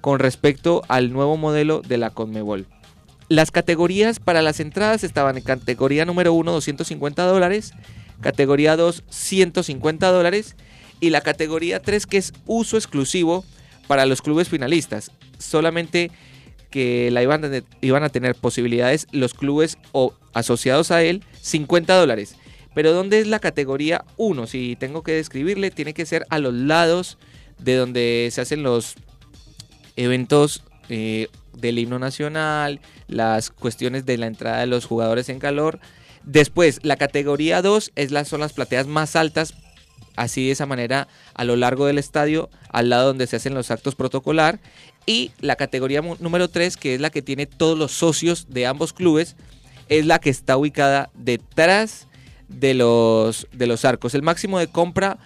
con 0.00 0.18
respecto 0.18 0.82
al 0.88 1.12
nuevo 1.12 1.36
modelo 1.36 1.80
de 1.80 1.98
la 1.98 2.10
Conmebol. 2.10 2.66
Las 3.28 3.50
categorías 3.50 4.18
para 4.20 4.42
las 4.42 4.60
entradas 4.60 5.04
estaban 5.04 5.36
en 5.38 5.44
categoría 5.44 6.04
número 6.04 6.32
1 6.34 6.52
250 6.52 7.24
dólares, 7.24 7.72
categoría 8.20 8.76
2 8.76 9.04
150 9.08 10.10
dólares 10.10 10.56
y 11.00 11.10
la 11.10 11.20
categoría 11.20 11.80
3 11.80 12.06
que 12.06 12.18
es 12.18 12.32
uso 12.46 12.76
exclusivo 12.76 13.44
para 13.86 14.06
los 14.06 14.22
clubes 14.22 14.48
finalistas. 14.48 15.10
Solamente 15.38 16.10
que 16.70 17.10
la 17.10 17.22
iban 17.22 17.44
a, 17.44 17.48
tener- 17.48 17.64
iban 17.80 18.02
a 18.02 18.08
tener 18.08 18.34
posibilidades 18.34 19.06
los 19.12 19.34
clubes 19.34 19.78
o 19.92 20.14
asociados 20.32 20.90
a 20.90 21.02
él 21.02 21.22
50 21.40 21.94
dólares. 21.94 22.36
Pero 22.74 22.92
¿dónde 22.92 23.20
es 23.20 23.26
la 23.26 23.38
categoría 23.38 24.04
1? 24.16 24.46
Si 24.46 24.76
tengo 24.76 25.02
que 25.02 25.12
describirle, 25.12 25.70
tiene 25.70 25.94
que 25.94 26.06
ser 26.06 26.26
a 26.30 26.38
los 26.38 26.54
lados 26.54 27.18
de 27.58 27.76
donde 27.76 28.28
se 28.32 28.40
hacen 28.40 28.62
los 28.62 28.94
eventos 29.96 30.64
eh, 30.88 31.28
del 31.54 31.78
himno 31.78 31.98
nacional, 31.98 32.80
las 33.08 33.50
cuestiones 33.50 34.06
de 34.06 34.18
la 34.18 34.26
entrada 34.26 34.60
de 34.60 34.66
los 34.66 34.86
jugadores 34.86 35.28
en 35.28 35.38
calor. 35.38 35.80
Después, 36.24 36.80
la 36.82 36.96
categoría 36.96 37.62
2 37.62 37.92
es 37.94 38.10
las, 38.10 38.28
son 38.28 38.40
las 38.40 38.52
plateas 38.52 38.86
más 38.86 39.16
altas, 39.16 39.54
así 40.16 40.46
de 40.46 40.52
esa 40.52 40.66
manera 40.66 41.08
a 41.34 41.44
lo 41.44 41.56
largo 41.56 41.86
del 41.86 41.98
estadio, 41.98 42.48
al 42.70 42.88
lado 42.88 43.08
donde 43.08 43.26
se 43.26 43.36
hacen 43.36 43.54
los 43.54 43.70
actos 43.70 43.94
protocolar. 43.94 44.60
Y 45.04 45.32
la 45.40 45.56
categoría 45.56 46.00
número 46.00 46.48
3, 46.48 46.76
que 46.76 46.94
es 46.94 47.00
la 47.00 47.10
que 47.10 47.22
tiene 47.22 47.46
todos 47.46 47.76
los 47.76 47.92
socios 47.92 48.46
de 48.48 48.66
ambos 48.66 48.92
clubes, 48.92 49.36
es 49.88 50.06
la 50.06 50.20
que 50.20 50.30
está 50.30 50.56
ubicada 50.56 51.10
detrás 51.14 52.06
de 52.48 52.74
los, 52.74 53.46
de 53.52 53.66
los 53.66 53.84
arcos. 53.84 54.14
El 54.14 54.22
máximo 54.22 54.58
de 54.58 54.66
compra 54.66 55.18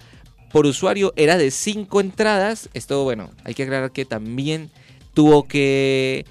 por 0.51 0.67
usuario 0.67 1.13
era 1.17 1.37
de 1.37 1.51
5 1.51 2.01
entradas. 2.01 2.71
Esto, 2.75 3.05
bueno, 3.05 3.31
hay 3.45 3.55
que 3.55 3.65
aclarar 3.65 3.93
que 3.93 4.05
también 4.05 4.71
tuvo 5.13 5.45
que. 5.45 6.25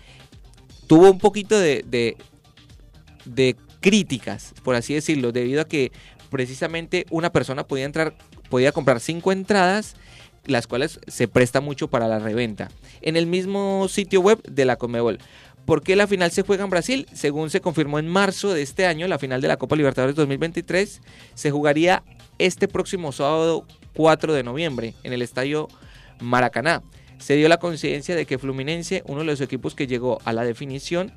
Tuvo 0.87 1.09
un 1.09 1.19
poquito 1.19 1.59
de, 1.59 1.83
de, 3.25 3.55
críticas, 3.81 4.53
por 4.63 4.75
así 4.75 4.93
decirlo, 4.93 5.31
debido 5.31 5.61
a 5.61 5.67
que 5.67 5.91
precisamente 6.29 7.05
una 7.09 7.31
persona 7.31 7.65
podía 7.67 7.85
entrar, 7.85 8.15
podía 8.49 8.71
comprar 8.71 8.99
5 8.99 9.31
entradas, 9.31 9.95
las 10.45 10.67
cuales 10.67 10.99
se 11.07 11.27
presta 11.27 11.61
mucho 11.61 11.87
para 11.87 12.07
la 12.07 12.19
reventa. 12.19 12.69
En 13.01 13.15
el 13.15 13.25
mismo 13.25 13.87
sitio 13.89 14.21
web 14.21 14.41
de 14.43 14.65
la 14.65 14.75
Conmebol. 14.75 15.19
¿Por 15.65 15.81
qué 15.81 15.95
la 15.95 16.05
final 16.05 16.31
se 16.31 16.43
juega 16.43 16.63
en 16.63 16.69
Brasil? 16.69 17.07
Según 17.13 17.49
se 17.49 17.59
confirmó 17.59 17.97
en 17.97 18.07
marzo 18.07 18.53
de 18.53 18.61
este 18.61 18.85
año, 18.85 19.07
la 19.07 19.17
final 19.17 19.41
de 19.41 19.47
la 19.47 19.57
Copa 19.57 19.75
Libertadores 19.75 20.15
2023 20.15 21.01
se 21.33 21.51
jugaría 21.51 22.03
este 22.37 22.67
próximo 22.67 23.11
sábado 23.11 23.65
4 23.95 24.33
de 24.33 24.43
noviembre 24.43 24.93
en 25.03 25.13
el 25.13 25.23
estadio 25.23 25.67
Maracaná. 26.19 26.83
se 27.17 27.35
dio 27.35 27.49
la 27.49 27.57
coincidencia 27.57 28.15
de 28.15 28.25
que 28.25 28.37
Fluminense, 28.37 29.01
uno 29.07 29.19
de 29.19 29.25
los 29.25 29.41
equipos 29.41 29.73
que 29.73 29.87
llegó 29.87 30.19
a 30.23 30.33
la 30.33 30.43
definición, 30.43 31.11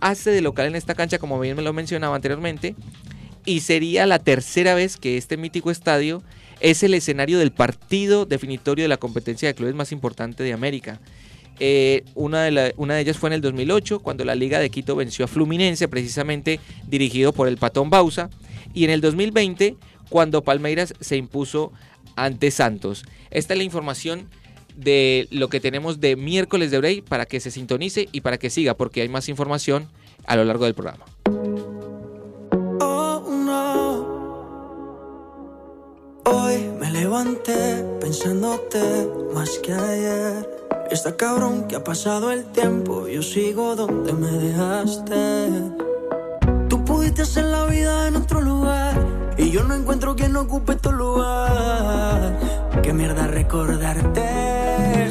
hace 0.00 0.30
de 0.30 0.40
local 0.40 0.66
en 0.66 0.74
esta 0.74 0.94
cancha, 0.94 1.18
como 1.18 1.38
bien 1.38 1.56
me 1.56 1.62
lo 1.62 1.72
mencionaba 1.72 2.16
anteriormente, 2.16 2.74
y 3.44 3.60
sería 3.60 4.06
la 4.06 4.18
tercera 4.18 4.74
vez 4.74 4.96
que 4.96 5.16
este 5.16 5.36
mítico 5.36 5.70
estadio 5.70 6.22
es 6.60 6.82
el 6.82 6.94
escenario 6.94 7.38
del 7.38 7.52
partido 7.52 8.24
definitorio 8.26 8.84
de 8.84 8.88
la 8.88 8.96
competencia 8.96 9.48
de 9.48 9.54
clubes 9.54 9.74
más 9.74 9.92
importante 9.92 10.42
de 10.42 10.52
América. 10.52 11.00
Eh, 11.60 12.04
una, 12.14 12.44
de 12.44 12.74
una 12.76 12.94
de 12.94 13.02
ellas 13.02 13.18
fue 13.18 13.28
en 13.28 13.34
el 13.34 13.40
2008, 13.40 14.00
cuando 14.00 14.24
la 14.24 14.34
Liga 14.34 14.58
de 14.58 14.70
Quito 14.70 14.96
venció 14.96 15.24
a 15.24 15.28
Fluminense, 15.28 15.88
precisamente 15.88 16.60
dirigido 16.88 17.32
por 17.32 17.48
el 17.48 17.56
Patón 17.56 17.90
Bausa, 17.90 18.30
y 18.74 18.84
en 18.84 18.90
el 18.90 19.00
2020, 19.00 19.76
cuando 20.08 20.42
Palmeiras 20.42 20.94
se 21.00 21.16
impuso 21.16 21.72
ante 22.16 22.50
Santos. 22.50 23.04
Esta 23.30 23.54
es 23.54 23.58
la 23.58 23.64
información 23.64 24.28
de 24.76 25.28
lo 25.30 25.48
que 25.48 25.60
tenemos 25.60 26.00
de 26.00 26.16
miércoles 26.16 26.70
de 26.70 26.78
Break 26.78 27.04
para 27.04 27.26
que 27.26 27.40
se 27.40 27.50
sintonice 27.50 28.08
y 28.12 28.22
para 28.22 28.38
que 28.38 28.50
siga, 28.50 28.74
porque 28.74 29.02
hay 29.02 29.08
más 29.08 29.28
información 29.28 29.88
a 30.26 30.36
lo 30.36 30.44
largo 30.44 30.64
del 30.64 30.74
programa. 30.74 31.04
Oh, 32.80 33.24
no. 33.28 34.22
Hoy 36.24 36.58
me 36.80 36.90
levanté 36.90 37.84
pensándote 38.00 39.08
más 39.34 39.58
que 39.58 39.72
ayer. 39.72 40.61
Está 40.90 41.16
cabrón 41.16 41.68
que 41.68 41.76
ha 41.76 41.84
pasado 41.84 42.30
el 42.30 42.44
tiempo, 42.44 43.08
yo 43.08 43.22
sigo 43.22 43.76
donde 43.76 44.12
me 44.12 44.30
dejaste. 44.30 45.48
Tú 46.68 46.84
pudiste 46.84 47.22
hacer 47.22 47.44
la 47.44 47.64
vida 47.66 48.08
en 48.08 48.16
otro 48.16 48.40
lugar 48.40 48.94
y 49.38 49.50
yo 49.50 49.64
no 49.64 49.74
encuentro 49.74 50.14
quien 50.14 50.36
ocupe 50.36 50.76
tu 50.76 50.92
lugar. 50.92 52.38
Qué 52.82 52.92
mierda 52.92 53.26
recordarte. 53.26 55.10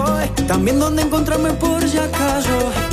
también 0.51 0.79
dónde 0.79 1.03
encontrarme 1.03 1.53
por 1.53 1.81
si 1.87 1.97
acaso. 1.97 2.90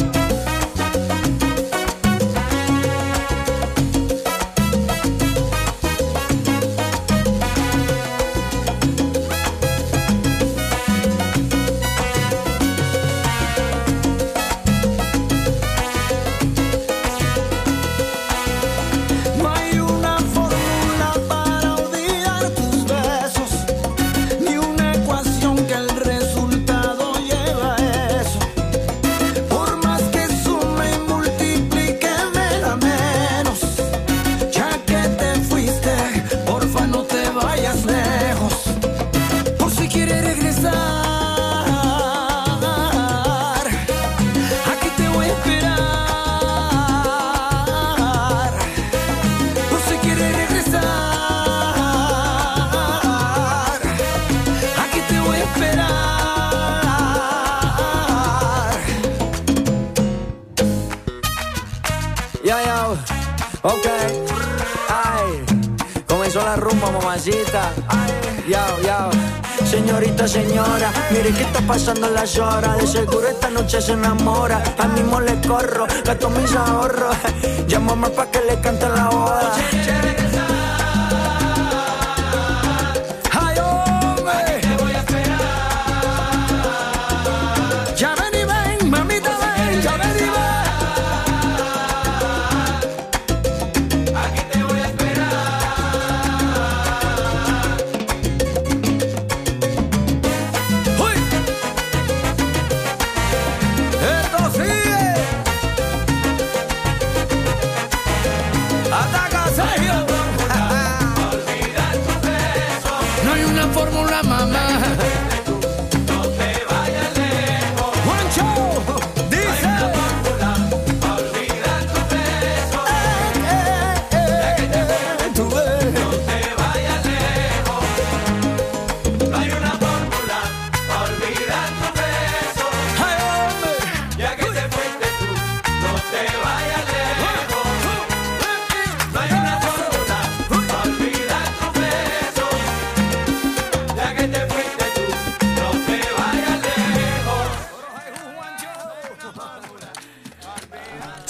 Señora, 70.59 70.93
mire 71.10 71.32
que 71.32 71.43
está 71.43 71.60
pasando 71.60 72.09
las 72.10 72.39
horas. 72.39 72.78
De 72.78 72.86
seguro 72.86 73.28
esta 73.28 73.51
noche 73.51 73.80
se 73.80 73.93
enamora. 73.93 74.62
Al 74.78 74.93
mismo 74.93 75.20
le 75.20 75.40
corro, 75.47 75.86
gasto 76.05 76.30
mis 76.30 76.55
ahorros. 76.55 77.16
Llámame 77.68 78.09
pa' 78.10 78.26
que 78.30 78.40
le 78.40 78.60
cante 78.60 78.89
la 78.89 79.09
boda. 79.09 79.52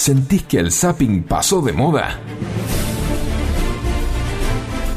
¿Sentís 0.08 0.44
que 0.44 0.58
el 0.58 0.72
zapping 0.72 1.24
pasó 1.24 1.60
de 1.60 1.74
moda? 1.74 2.18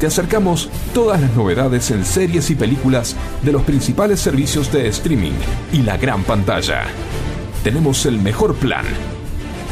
Te 0.00 0.06
acercamos 0.06 0.70
todas 0.94 1.20
las 1.20 1.36
novedades 1.36 1.90
en 1.90 2.02
series 2.06 2.48
y 2.48 2.54
películas 2.54 3.14
de 3.42 3.52
los 3.52 3.60
principales 3.60 4.20
servicios 4.20 4.72
de 4.72 4.88
streaming 4.88 5.34
y 5.70 5.82
la 5.82 5.98
gran 5.98 6.24
pantalla. 6.24 6.84
Tenemos 7.62 8.06
el 8.06 8.20
mejor 8.20 8.54
plan. 8.54 8.86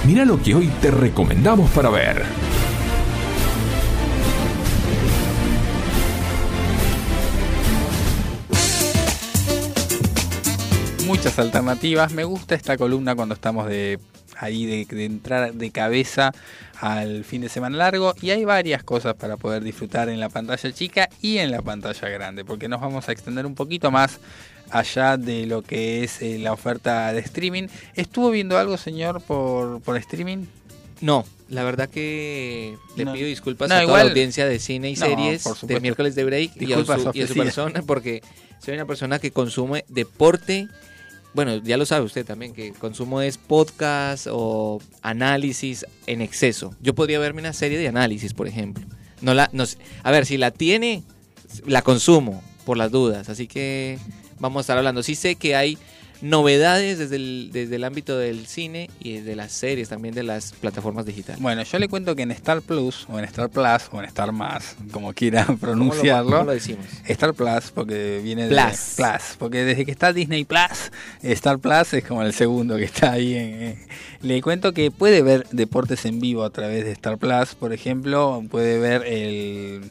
Mira 0.06 0.26
lo 0.26 0.42
que 0.42 0.54
hoy 0.54 0.66
te 0.82 0.90
recomendamos 0.90 1.70
para 1.70 1.88
ver. 1.88 2.22
Muchas 11.06 11.38
alternativas. 11.38 12.12
Me 12.12 12.24
gusta 12.24 12.54
esta 12.54 12.76
columna 12.76 13.14
cuando 13.14 13.34
estamos 13.34 13.66
de 13.66 13.98
ahí 14.40 14.66
de, 14.66 14.84
de 14.96 15.04
entrar 15.04 15.52
de 15.54 15.70
cabeza 15.70 16.32
al 16.80 17.24
fin 17.24 17.42
de 17.42 17.48
semana 17.48 17.76
largo 17.76 18.14
y 18.22 18.30
hay 18.30 18.44
varias 18.44 18.82
cosas 18.82 19.14
para 19.14 19.36
poder 19.36 19.62
disfrutar 19.62 20.08
en 20.08 20.18
la 20.18 20.28
pantalla 20.30 20.72
chica 20.72 21.08
y 21.20 21.38
en 21.38 21.50
la 21.50 21.62
pantalla 21.62 22.08
grande, 22.08 22.44
porque 22.44 22.68
nos 22.68 22.80
vamos 22.80 23.08
a 23.08 23.12
extender 23.12 23.44
un 23.46 23.54
poquito 23.54 23.90
más 23.90 24.18
allá 24.70 25.16
de 25.16 25.46
lo 25.46 25.62
que 25.62 26.04
es 26.04 26.22
eh, 26.22 26.38
la 26.38 26.52
oferta 26.52 27.12
de 27.12 27.20
streaming. 27.20 27.66
¿Estuvo 27.94 28.30
viendo 28.30 28.56
algo, 28.58 28.76
señor, 28.76 29.20
por, 29.20 29.80
por 29.82 29.96
streaming? 29.98 30.46
No, 31.00 31.24
la 31.48 31.64
verdad 31.64 31.88
que 31.88 32.76
le 32.96 33.04
No. 33.06 33.12
pido 33.14 33.26
disculpas 33.26 33.68
No, 33.68 33.74
a 33.74 33.78
toda 33.78 33.88
igual- 33.88 34.04
la 34.06 34.10
audiencia 34.12 34.46
de 34.46 34.58
cine 34.58 34.90
y 34.90 34.94
No, 34.96 35.06
series 35.06 35.44
de 35.62 35.80
miércoles 35.80 36.14
de 36.14 36.24
break 36.24 36.52
y 36.56 36.64
a, 36.64 36.76
Disculpas 36.76 37.02
su, 37.02 37.10
y 37.14 37.22
a 37.22 37.26
su 37.26 37.34
persona 37.34 37.82
porque 37.86 38.22
soy 38.62 38.74
una 38.74 38.84
persona 38.86 39.18
que 39.18 39.30
consume 39.32 39.84
deporte. 39.88 40.68
Bueno, 41.32 41.57
ya 41.59 41.77
lo 41.77 41.86
sabe 41.86 42.05
usted 42.05 42.27
también, 42.27 42.52
que 42.52 42.73
consumo 42.73 43.20
es 43.20 43.39
podcast 43.39 44.27
o 44.31 44.81
análisis 45.02 45.86
en 46.07 46.23
exceso. 46.23 46.74
Yo 46.81 46.94
podría 46.94 47.19
verme 47.20 47.40
una 47.40 47.52
serie 47.52 47.78
de 47.78 47.86
análisis, 47.86 48.35
por 48.35 48.48
ejemplo. 48.48 48.85
No 49.20 49.35
la, 49.35 49.48
no 49.52 49.65
a 50.02 50.11
ver, 50.11 50.27
si 50.27 50.39
la 50.39 50.51
tiene, 50.51 51.05
la 51.66 51.82
consumo 51.82 52.43
por 52.65 52.77
las 52.77 52.90
dudas. 52.90 53.28
Así 53.28 53.47
que 53.47 53.98
vamos 54.40 54.61
a 54.61 54.62
estar 54.62 54.78
hablando. 54.78 55.02
Sí 55.02 55.15
sé 55.15 55.36
que 55.36 55.55
hay 55.55 55.78
novedades 56.22 56.98
desde 56.98 57.16
el, 57.16 57.51
desde 57.52 57.76
el 57.76 57.84
ámbito 57.84 58.18
del 58.18 58.47
cine 58.47 58.90
y 59.01 59.18
de 59.20 59.36
las 59.36 59.52
series, 59.52 59.88
también 59.88 60.14
de 60.14 60.22
las 60.22 60.52
plataformas 60.52 61.06
digitales. 61.06 61.40
Bueno, 61.40 61.62
yo 61.62 61.78
le 61.78 61.88
cuento 61.88 62.14
que 62.14 62.22
en 62.22 62.30
Star 62.32 62.60
Plus, 62.62 63.06
o 63.09 63.18
en 63.18 63.24
Star 63.24 63.48
Plus, 63.48 63.88
o 63.92 63.98
en 64.01 64.05
Star 64.06 64.32
Más, 64.32 64.76
como 64.92 65.12
quiera 65.12 65.47
pronunciarlo. 65.60 66.30
cómo 66.32 66.44
lo 66.44 66.52
decimos? 66.52 66.84
Star 67.06 67.34
Plus, 67.34 67.70
porque 67.74 68.20
viene 68.22 68.48
de 68.48 68.55
Plus. 68.55 68.94
Plus, 68.97 69.36
porque 69.38 69.64
desde 69.64 69.84
que 69.84 69.90
está 69.90 70.12
Disney 70.12 70.44
Plus, 70.44 70.90
Star 71.22 71.59
Plus 71.59 71.94
es 71.94 72.05
como 72.05 72.22
el 72.22 72.32
segundo 72.32 72.76
que 72.76 72.84
está 72.84 73.12
ahí. 73.12 73.34
en- 73.34 73.78
Le 74.22 74.42
cuento 74.42 74.72
que 74.74 74.90
puede 74.90 75.22
ver 75.22 75.47
deportes 75.51 76.05
en 76.05 76.20
vivo 76.20 76.44
a 76.44 76.51
través 76.51 76.84
de 76.84 76.92
Star 76.92 77.16
Plus, 77.18 77.55
por 77.55 77.72
ejemplo, 77.72 78.44
puede 78.51 78.78
ver 78.78 79.05
el 79.06 79.90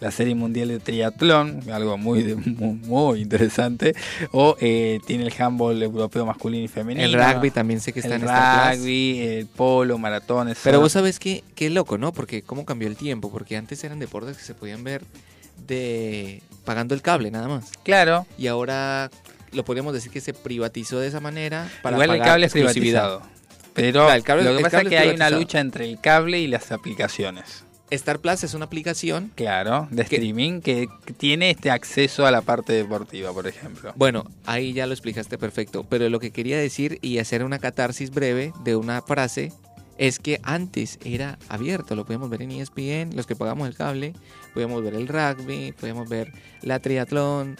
la 0.00 0.10
serie 0.10 0.34
mundial 0.34 0.68
de 0.68 0.78
triatlón, 0.80 1.60
algo 1.70 1.98
muy, 1.98 2.34
muy, 2.34 2.74
muy 2.86 3.20
interesante, 3.20 3.94
o 4.32 4.56
eh, 4.60 4.98
tiene 5.06 5.24
el 5.26 5.32
handball 5.38 5.82
europeo 5.82 6.24
masculino 6.26 6.64
y 6.64 6.68
femenino. 6.68 7.04
El 7.06 7.12
rugby 7.12 7.50
también 7.50 7.80
sé 7.80 7.92
que 7.92 8.00
está 8.00 8.16
el 8.16 8.22
en 8.22 8.28
Plus. 8.28 8.78
rugby, 8.80 9.18
el 9.20 9.46
polo, 9.46 9.98
maratones. 9.98 10.58
Pero 10.64 10.80
vos 10.80 10.92
sabés 10.92 11.18
que 11.18 11.44
qué 11.54 11.68
loco, 11.70 11.98
¿no? 11.98 12.12
Porque 12.12 12.42
cómo 12.42 12.64
cambió 12.64 12.88
el 12.88 12.96
tiempo, 12.96 13.30
porque 13.30 13.56
antes 13.56 13.82
eran 13.84 13.98
deportes 13.98 14.36
que 14.38 14.42
se 14.42 14.54
podían 14.54 14.82
ver 14.84 15.02
de 15.66 16.42
pagando 16.64 16.94
el 16.94 17.02
cable 17.02 17.30
nada 17.30 17.48
más. 17.48 17.70
Claro. 17.82 18.26
Y 18.38 18.46
ahora 18.46 19.10
lo 19.52 19.64
podríamos 19.64 19.92
decir 19.92 20.10
que 20.10 20.20
se 20.20 20.32
privatizó 20.32 20.98
de 21.00 21.08
esa 21.08 21.20
manera 21.20 21.68
para 21.82 21.96
Igual 21.96 22.10
el 22.10 22.22
cable 22.22 22.46
es 22.46 22.52
privatizado. 22.52 23.22
Pero 23.74 24.04
Claro, 24.04 24.14
el 24.14 24.24
cable- 24.24 24.44
lo 24.44 24.50
que 24.52 24.56
el 24.56 24.62
pasa 24.62 24.80
es 24.82 24.88
que 24.88 24.98
hay 24.98 25.10
una 25.10 25.30
lucha 25.30 25.60
entre 25.60 25.84
el 25.88 26.00
cable 26.00 26.40
y 26.40 26.46
las 26.46 26.72
aplicaciones. 26.72 27.64
Star 27.90 28.20
Plus 28.20 28.44
es 28.44 28.54
una 28.54 28.66
aplicación. 28.66 29.32
Claro, 29.34 29.88
de 29.90 30.02
streaming 30.02 30.60
que 30.60 30.88
tiene 31.16 31.50
este 31.50 31.70
acceso 31.70 32.26
a 32.26 32.30
la 32.30 32.42
parte 32.42 32.72
deportiva, 32.72 33.32
por 33.32 33.46
ejemplo. 33.46 33.92
Bueno, 33.96 34.24
ahí 34.46 34.72
ya 34.72 34.86
lo 34.86 34.92
explicaste 34.92 35.38
perfecto, 35.38 35.84
pero 35.88 36.08
lo 36.08 36.20
que 36.20 36.30
quería 36.30 36.58
decir 36.58 36.98
y 37.02 37.18
hacer 37.18 37.44
una 37.44 37.58
catarsis 37.58 38.10
breve 38.10 38.52
de 38.64 38.76
una 38.76 39.02
frase 39.02 39.52
es 39.98 40.18
que 40.18 40.40
antes 40.44 40.98
era 41.04 41.38
abierto, 41.48 41.94
lo 41.94 42.06
podíamos 42.06 42.30
ver 42.30 42.40
en 42.42 42.52
ESPN, 42.52 43.14
los 43.14 43.26
que 43.26 43.36
pagamos 43.36 43.68
el 43.68 43.74
cable, 43.74 44.14
podíamos 44.54 44.82
ver 44.82 44.94
el 44.94 45.06
rugby, 45.06 45.72
podíamos 45.72 46.08
ver 46.08 46.32
la 46.62 46.78
triatlón. 46.78 47.56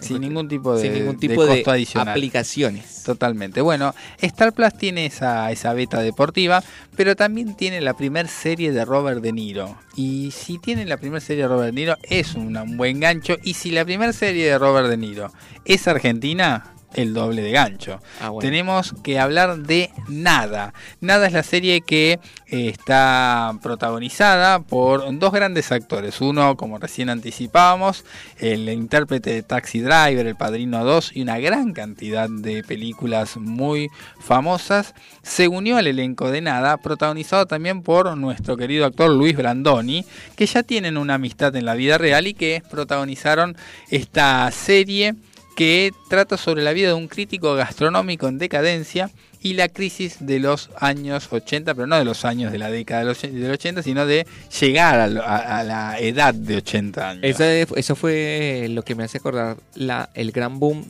Sin 0.00 0.20
ningún 0.20 0.48
tipo 0.48 0.76
de, 0.76 0.82
sin 0.82 0.92
ningún 0.92 1.16
tipo 1.18 1.46
de, 1.46 1.56
costo 1.56 1.70
adicional. 1.70 2.08
aplicaciones. 2.08 3.02
Totalmente. 3.04 3.60
Bueno, 3.60 3.94
Star 4.20 4.52
Plus 4.52 4.74
tiene 4.76 5.06
esa, 5.06 5.50
esa 5.50 5.72
beta 5.72 6.00
deportiva, 6.00 6.62
pero 6.96 7.16
también 7.16 7.54
tiene 7.56 7.80
la 7.80 7.94
primer 7.94 8.28
serie 8.28 8.72
de 8.72 8.84
Robert 8.84 9.20
De 9.20 9.32
Niro. 9.32 9.78
Y 9.94 10.32
si 10.32 10.58
tiene 10.58 10.84
la 10.84 10.96
primera 10.96 11.20
serie 11.20 11.44
de 11.44 11.48
Robert 11.48 11.66
De 11.66 11.80
Niro, 11.80 11.96
es 12.02 12.34
un 12.34 12.76
buen 12.76 13.00
gancho. 13.00 13.36
Y 13.42 13.54
si 13.54 13.70
la 13.70 13.84
primera 13.84 14.12
serie 14.12 14.46
de 14.46 14.58
Robert 14.58 14.88
De 14.88 14.96
Niro 14.96 15.32
es 15.64 15.86
argentina, 15.88 16.73
el 16.94 17.14
doble 17.14 17.42
de 17.42 17.52
gancho. 17.52 18.00
Ah, 18.20 18.30
bueno. 18.30 18.40
Tenemos 18.48 18.94
que 19.02 19.18
hablar 19.18 19.58
de 19.58 19.90
Nada. 20.08 20.72
Nada 21.00 21.26
es 21.26 21.32
la 21.32 21.42
serie 21.42 21.80
que 21.80 22.18
eh, 22.46 22.68
está 22.68 23.58
protagonizada 23.62 24.60
por 24.60 25.18
dos 25.18 25.32
grandes 25.32 25.72
actores. 25.72 26.20
Uno, 26.20 26.56
como 26.56 26.78
recién 26.78 27.08
anticipábamos, 27.10 28.04
el 28.38 28.68
intérprete 28.68 29.30
de 29.30 29.42
Taxi 29.42 29.80
Driver, 29.80 30.26
El 30.26 30.36
Padrino 30.36 30.84
2 30.84 31.12
y 31.14 31.22
una 31.22 31.38
gran 31.38 31.72
cantidad 31.72 32.28
de 32.28 32.62
películas 32.62 33.36
muy 33.36 33.90
famosas. 34.20 34.94
Se 35.22 35.48
unió 35.48 35.76
al 35.76 35.86
elenco 35.86 36.30
de 36.30 36.40
Nada, 36.40 36.76
protagonizado 36.76 37.46
también 37.46 37.82
por 37.82 38.16
nuestro 38.16 38.56
querido 38.56 38.86
actor 38.86 39.10
Luis 39.10 39.36
Brandoni, 39.36 40.04
que 40.36 40.46
ya 40.46 40.62
tienen 40.62 40.96
una 40.96 41.14
amistad 41.14 41.54
en 41.56 41.64
la 41.64 41.74
vida 41.74 41.98
real 41.98 42.26
y 42.26 42.34
que 42.34 42.62
protagonizaron 42.70 43.56
esta 43.90 44.50
serie 44.50 45.14
que 45.56 45.92
trata 46.08 46.36
sobre 46.36 46.62
la 46.62 46.72
vida 46.72 46.88
de 46.88 46.94
un 46.94 47.08
crítico 47.08 47.54
gastronómico 47.54 48.26
en 48.28 48.38
decadencia 48.38 49.10
y 49.42 49.52
la 49.54 49.68
crisis 49.68 50.16
de 50.20 50.38
los 50.40 50.70
años 50.80 51.28
80, 51.30 51.74
pero 51.74 51.86
no 51.86 51.96
de 51.98 52.04
los 52.04 52.24
años 52.24 52.50
de 52.50 52.58
la 52.58 52.70
década 52.70 53.00
del 53.00 53.10
och- 53.10 53.20
del 53.30 53.50
80, 53.50 53.82
sino 53.82 54.06
de 54.06 54.26
llegar 54.60 54.98
a 55.00 55.62
la 55.64 55.98
edad 55.98 56.32
de 56.34 56.56
80 56.56 57.10
años. 57.10 57.24
Eso, 57.24 57.44
eso 57.76 57.94
fue 57.94 58.68
lo 58.70 58.82
que 58.82 58.94
me 58.94 59.04
hace 59.04 59.18
acordar 59.18 59.56
la, 59.74 60.08
el 60.14 60.32
gran 60.32 60.58
boom 60.58 60.86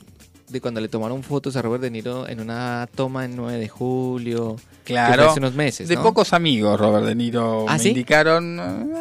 de 0.49 0.61
cuando 0.61 0.79
le 0.79 0.87
tomaron 0.89 1.23
fotos 1.23 1.55
a 1.55 1.61
Robert 1.61 1.81
De 1.81 1.89
Niro 1.89 2.27
en 2.29 2.39
una 2.39 2.87
toma 2.93 3.25
en 3.25 3.35
9 3.35 3.57
de 3.57 3.67
julio. 3.67 4.55
Claro, 4.83 5.31
hace 5.31 5.39
unos 5.39 5.55
meses. 5.55 5.87
de 5.87 5.97
pocos 5.97 6.31
amigos 6.33 6.79
Robert 6.79 7.07
De 7.07 7.15
Niro 7.15 7.65
¿Ah, 7.67 7.73
me 7.73 7.79
sí? 7.79 7.87
indicaron, 7.89 8.91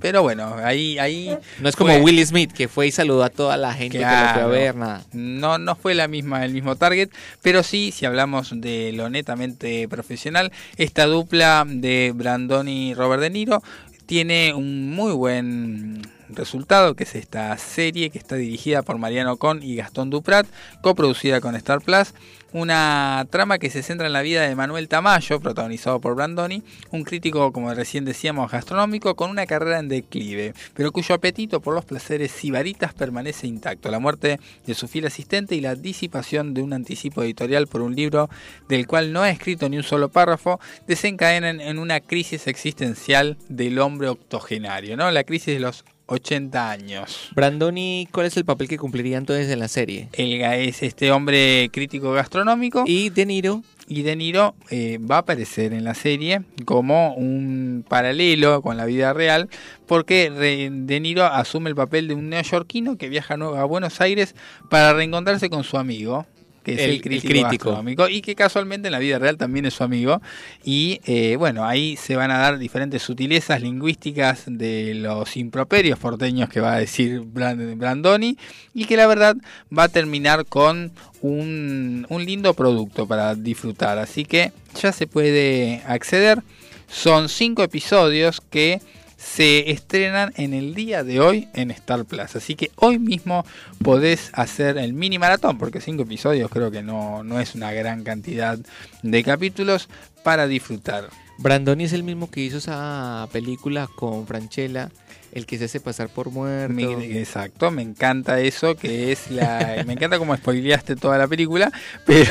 pero 0.00 0.22
bueno, 0.22 0.54
ahí 0.64 0.98
ahí 0.98 1.36
No 1.60 1.68
es 1.68 1.76
como 1.76 1.92
fue- 1.92 2.00
Will 2.02 2.26
Smith 2.26 2.52
que 2.52 2.68
fue 2.68 2.86
y 2.86 2.90
saludó 2.90 3.22
a 3.24 3.28
toda 3.30 3.56
la 3.58 3.74
gente 3.74 3.98
que 3.98 4.04
lo 4.04 4.08
fue 4.10 4.16
a 4.18 4.32
Claro. 4.32 4.48
ver, 4.48 4.74
nada. 4.76 5.02
No, 5.12 5.58
no 5.58 5.74
fue 5.76 5.94
la 5.94 6.08
misma, 6.08 6.44
el 6.44 6.52
mismo 6.54 6.76
target, 6.76 7.10
pero 7.42 7.62
sí, 7.62 7.92
si 7.92 8.06
hablamos 8.06 8.52
de 8.60 8.92
lo 8.94 9.10
netamente 9.10 9.86
profesional, 9.88 10.52
esta 10.78 11.04
dupla 11.06 11.64
de 11.68 12.12
Brandoni 12.14 12.90
y 12.90 12.94
Robert 12.94 13.20
De 13.22 13.28
Niro 13.30 13.62
tiene 14.06 14.54
un 14.54 14.90
muy 14.90 15.12
buen 15.12 16.02
resultado, 16.36 16.94
que 16.94 17.04
es 17.04 17.14
esta 17.14 17.56
serie 17.58 18.10
que 18.10 18.18
está 18.18 18.36
dirigida 18.36 18.82
por 18.82 18.98
Mariano 18.98 19.36
Con 19.36 19.62
y 19.62 19.76
Gastón 19.76 20.10
Duprat, 20.10 20.46
coproducida 20.82 21.40
con 21.40 21.56
Star 21.56 21.80
Plus. 21.80 22.14
Una 22.54 23.26
trama 23.30 23.58
que 23.58 23.70
se 23.70 23.82
centra 23.82 24.06
en 24.06 24.12
la 24.12 24.20
vida 24.20 24.42
de 24.42 24.54
Manuel 24.54 24.86
Tamayo, 24.86 25.40
protagonizado 25.40 26.02
por 26.02 26.14
Brandoni, 26.14 26.62
un 26.90 27.02
crítico, 27.02 27.50
como 27.50 27.72
recién 27.72 28.04
decíamos, 28.04 28.52
gastronómico, 28.52 29.14
con 29.14 29.30
una 29.30 29.46
carrera 29.46 29.78
en 29.78 29.88
declive, 29.88 30.52
pero 30.74 30.92
cuyo 30.92 31.14
apetito 31.14 31.60
por 31.60 31.74
los 31.74 31.86
placeres 31.86 32.30
sibaritas 32.30 32.92
permanece 32.92 33.46
intacto. 33.46 33.90
La 33.90 34.00
muerte 34.00 34.38
de 34.66 34.74
su 34.74 34.86
fiel 34.86 35.06
asistente 35.06 35.54
y 35.54 35.62
la 35.62 35.76
disipación 35.76 36.52
de 36.52 36.60
un 36.60 36.74
anticipo 36.74 37.22
editorial 37.22 37.68
por 37.68 37.80
un 37.80 37.96
libro 37.96 38.28
del 38.68 38.86
cual 38.86 39.14
no 39.14 39.22
ha 39.22 39.30
escrito 39.30 39.70
ni 39.70 39.78
un 39.78 39.82
solo 39.82 40.10
párrafo, 40.10 40.60
desencadenan 40.86 41.58
en 41.58 41.78
una 41.78 42.00
crisis 42.00 42.46
existencial 42.48 43.38
del 43.48 43.78
hombre 43.78 44.08
octogenario, 44.08 44.94
¿no? 44.98 45.10
La 45.10 45.24
crisis 45.24 45.54
de 45.54 45.60
los 45.60 45.84
80 46.06 46.70
años. 46.70 47.30
Brandoni, 47.34 48.08
¿cuál 48.12 48.26
es 48.26 48.36
el 48.36 48.44
papel 48.44 48.68
que 48.68 48.78
cumpliría 48.78 49.18
entonces 49.18 49.50
en 49.50 49.58
la 49.58 49.68
serie? 49.68 50.08
El, 50.12 50.40
es 50.42 50.82
este 50.82 51.10
hombre 51.10 51.70
crítico 51.72 52.12
gastronómico. 52.12 52.84
Y 52.86 53.10
De 53.10 53.26
Niro. 53.26 53.62
Y 53.88 54.02
De 54.02 54.16
Niro 54.16 54.54
eh, 54.70 54.98
va 54.98 55.16
a 55.16 55.18
aparecer 55.18 55.72
en 55.72 55.84
la 55.84 55.94
serie 55.94 56.42
como 56.64 57.14
un 57.14 57.84
paralelo 57.88 58.62
con 58.62 58.76
la 58.76 58.84
vida 58.84 59.12
real, 59.12 59.48
porque 59.86 60.30
De 60.30 61.00
Niro 61.00 61.24
asume 61.24 61.70
el 61.70 61.76
papel 61.76 62.08
de 62.08 62.14
un 62.14 62.28
neoyorquino 62.30 62.96
que 62.96 63.08
viaja 63.08 63.34
a 63.34 63.64
Buenos 63.64 64.00
Aires 64.00 64.34
para 64.70 64.92
reencontrarse 64.92 65.50
con 65.50 65.64
su 65.64 65.78
amigo, 65.78 66.26
que 66.62 66.74
es 66.74 66.80
El- 66.80 66.90
el, 66.90 66.94
el 66.96 67.02
crítico, 67.02 67.42
gastronómico, 67.42 68.08
y 68.08 68.20
que 68.22 68.34
casualmente 68.34 68.88
en 68.88 68.92
la 68.92 68.98
vida 68.98 69.18
real 69.18 69.36
también 69.36 69.66
es 69.66 69.74
su 69.74 69.84
amigo. 69.84 70.20
Y 70.64 71.00
eh, 71.04 71.36
bueno, 71.36 71.64
ahí 71.64 71.96
se 71.96 72.16
van 72.16 72.30
a 72.30 72.38
dar 72.38 72.58
diferentes 72.58 73.02
sutilezas 73.02 73.60
lingüísticas 73.60 74.44
de 74.46 74.94
los 74.94 75.36
improperios 75.36 75.98
porteños 75.98 76.48
que 76.48 76.60
va 76.60 76.74
a 76.74 76.78
decir 76.78 77.20
Brand- 77.22 77.76
Brandoni, 77.76 78.36
y 78.74 78.84
que 78.84 78.96
la 78.96 79.06
verdad 79.06 79.36
va 79.76 79.84
a 79.84 79.88
terminar 79.88 80.46
con 80.46 80.92
un, 81.20 82.06
un 82.08 82.24
lindo 82.24 82.54
producto 82.54 83.06
para 83.06 83.34
disfrutar. 83.34 83.98
Así 83.98 84.24
que 84.24 84.52
ya 84.80 84.92
se 84.92 85.06
puede 85.06 85.82
acceder. 85.86 86.42
Son 86.88 87.28
cinco 87.28 87.62
episodios 87.62 88.40
que 88.50 88.80
se 89.22 89.70
estrenan 89.70 90.32
en 90.36 90.52
el 90.52 90.74
día 90.74 91.04
de 91.04 91.20
hoy 91.20 91.48
en 91.54 91.70
Star 91.70 92.04
Plus. 92.04 92.34
Así 92.34 92.56
que 92.56 92.70
hoy 92.76 92.98
mismo 92.98 93.46
podés 93.82 94.30
hacer 94.34 94.78
el 94.78 94.92
mini 94.92 95.18
maratón, 95.18 95.58
porque 95.58 95.80
cinco 95.80 96.02
episodios 96.02 96.50
creo 96.50 96.70
que 96.70 96.82
no, 96.82 97.22
no 97.22 97.40
es 97.40 97.54
una 97.54 97.72
gran 97.72 98.02
cantidad 98.02 98.58
de 99.02 99.22
capítulos 99.22 99.88
para 100.24 100.46
disfrutar. 100.46 101.08
Brandoni 101.38 101.84
es 101.84 101.92
el 101.92 102.02
mismo 102.02 102.30
que 102.30 102.40
hizo 102.40 102.58
esa 102.58 103.28
película 103.32 103.88
con 103.94 104.26
Franchella, 104.26 104.90
el 105.32 105.46
que 105.46 105.56
se 105.58 105.64
hace 105.64 105.80
pasar 105.80 106.08
por 106.10 106.30
muerto. 106.30 106.74
Me- 106.74 107.18
exacto, 107.20 107.70
me 107.70 107.82
encanta 107.82 108.38
eso, 108.40 108.76
que 108.76 109.12
es 109.12 109.30
la... 109.30 109.82
me 109.86 109.94
encanta 109.94 110.18
como 110.18 110.36
spoileaste 110.36 110.94
toda 110.96 111.16
la 111.18 111.26
película, 111.26 111.72
pero 112.06 112.30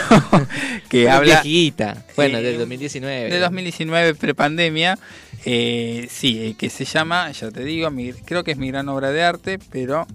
que 0.90 1.04
Pero 1.04 1.12
habla... 1.12 1.42
viejita. 1.42 2.06
Bueno, 2.16 2.38
Eh, 2.38 2.44
del 2.44 2.58
2019. 2.60 3.30
De 3.30 3.40
2019, 3.40 4.16
prepandemia. 4.16 5.00
Eh, 5.46 6.08
sí, 6.12 6.40
eh, 6.44 6.56
que 6.58 6.70
se 6.70 6.86
llama, 6.86 7.32
ya 7.32 7.50
te 7.50 7.64
digo, 7.64 7.90
mi- 7.90 8.14
creo 8.14 8.44
que 8.44 8.52
es 8.52 8.58
mi 8.58 8.68
gran 8.70 8.88
obra 8.90 9.12
de 9.12 9.24
arte, 9.24 9.58
pero 9.72 10.06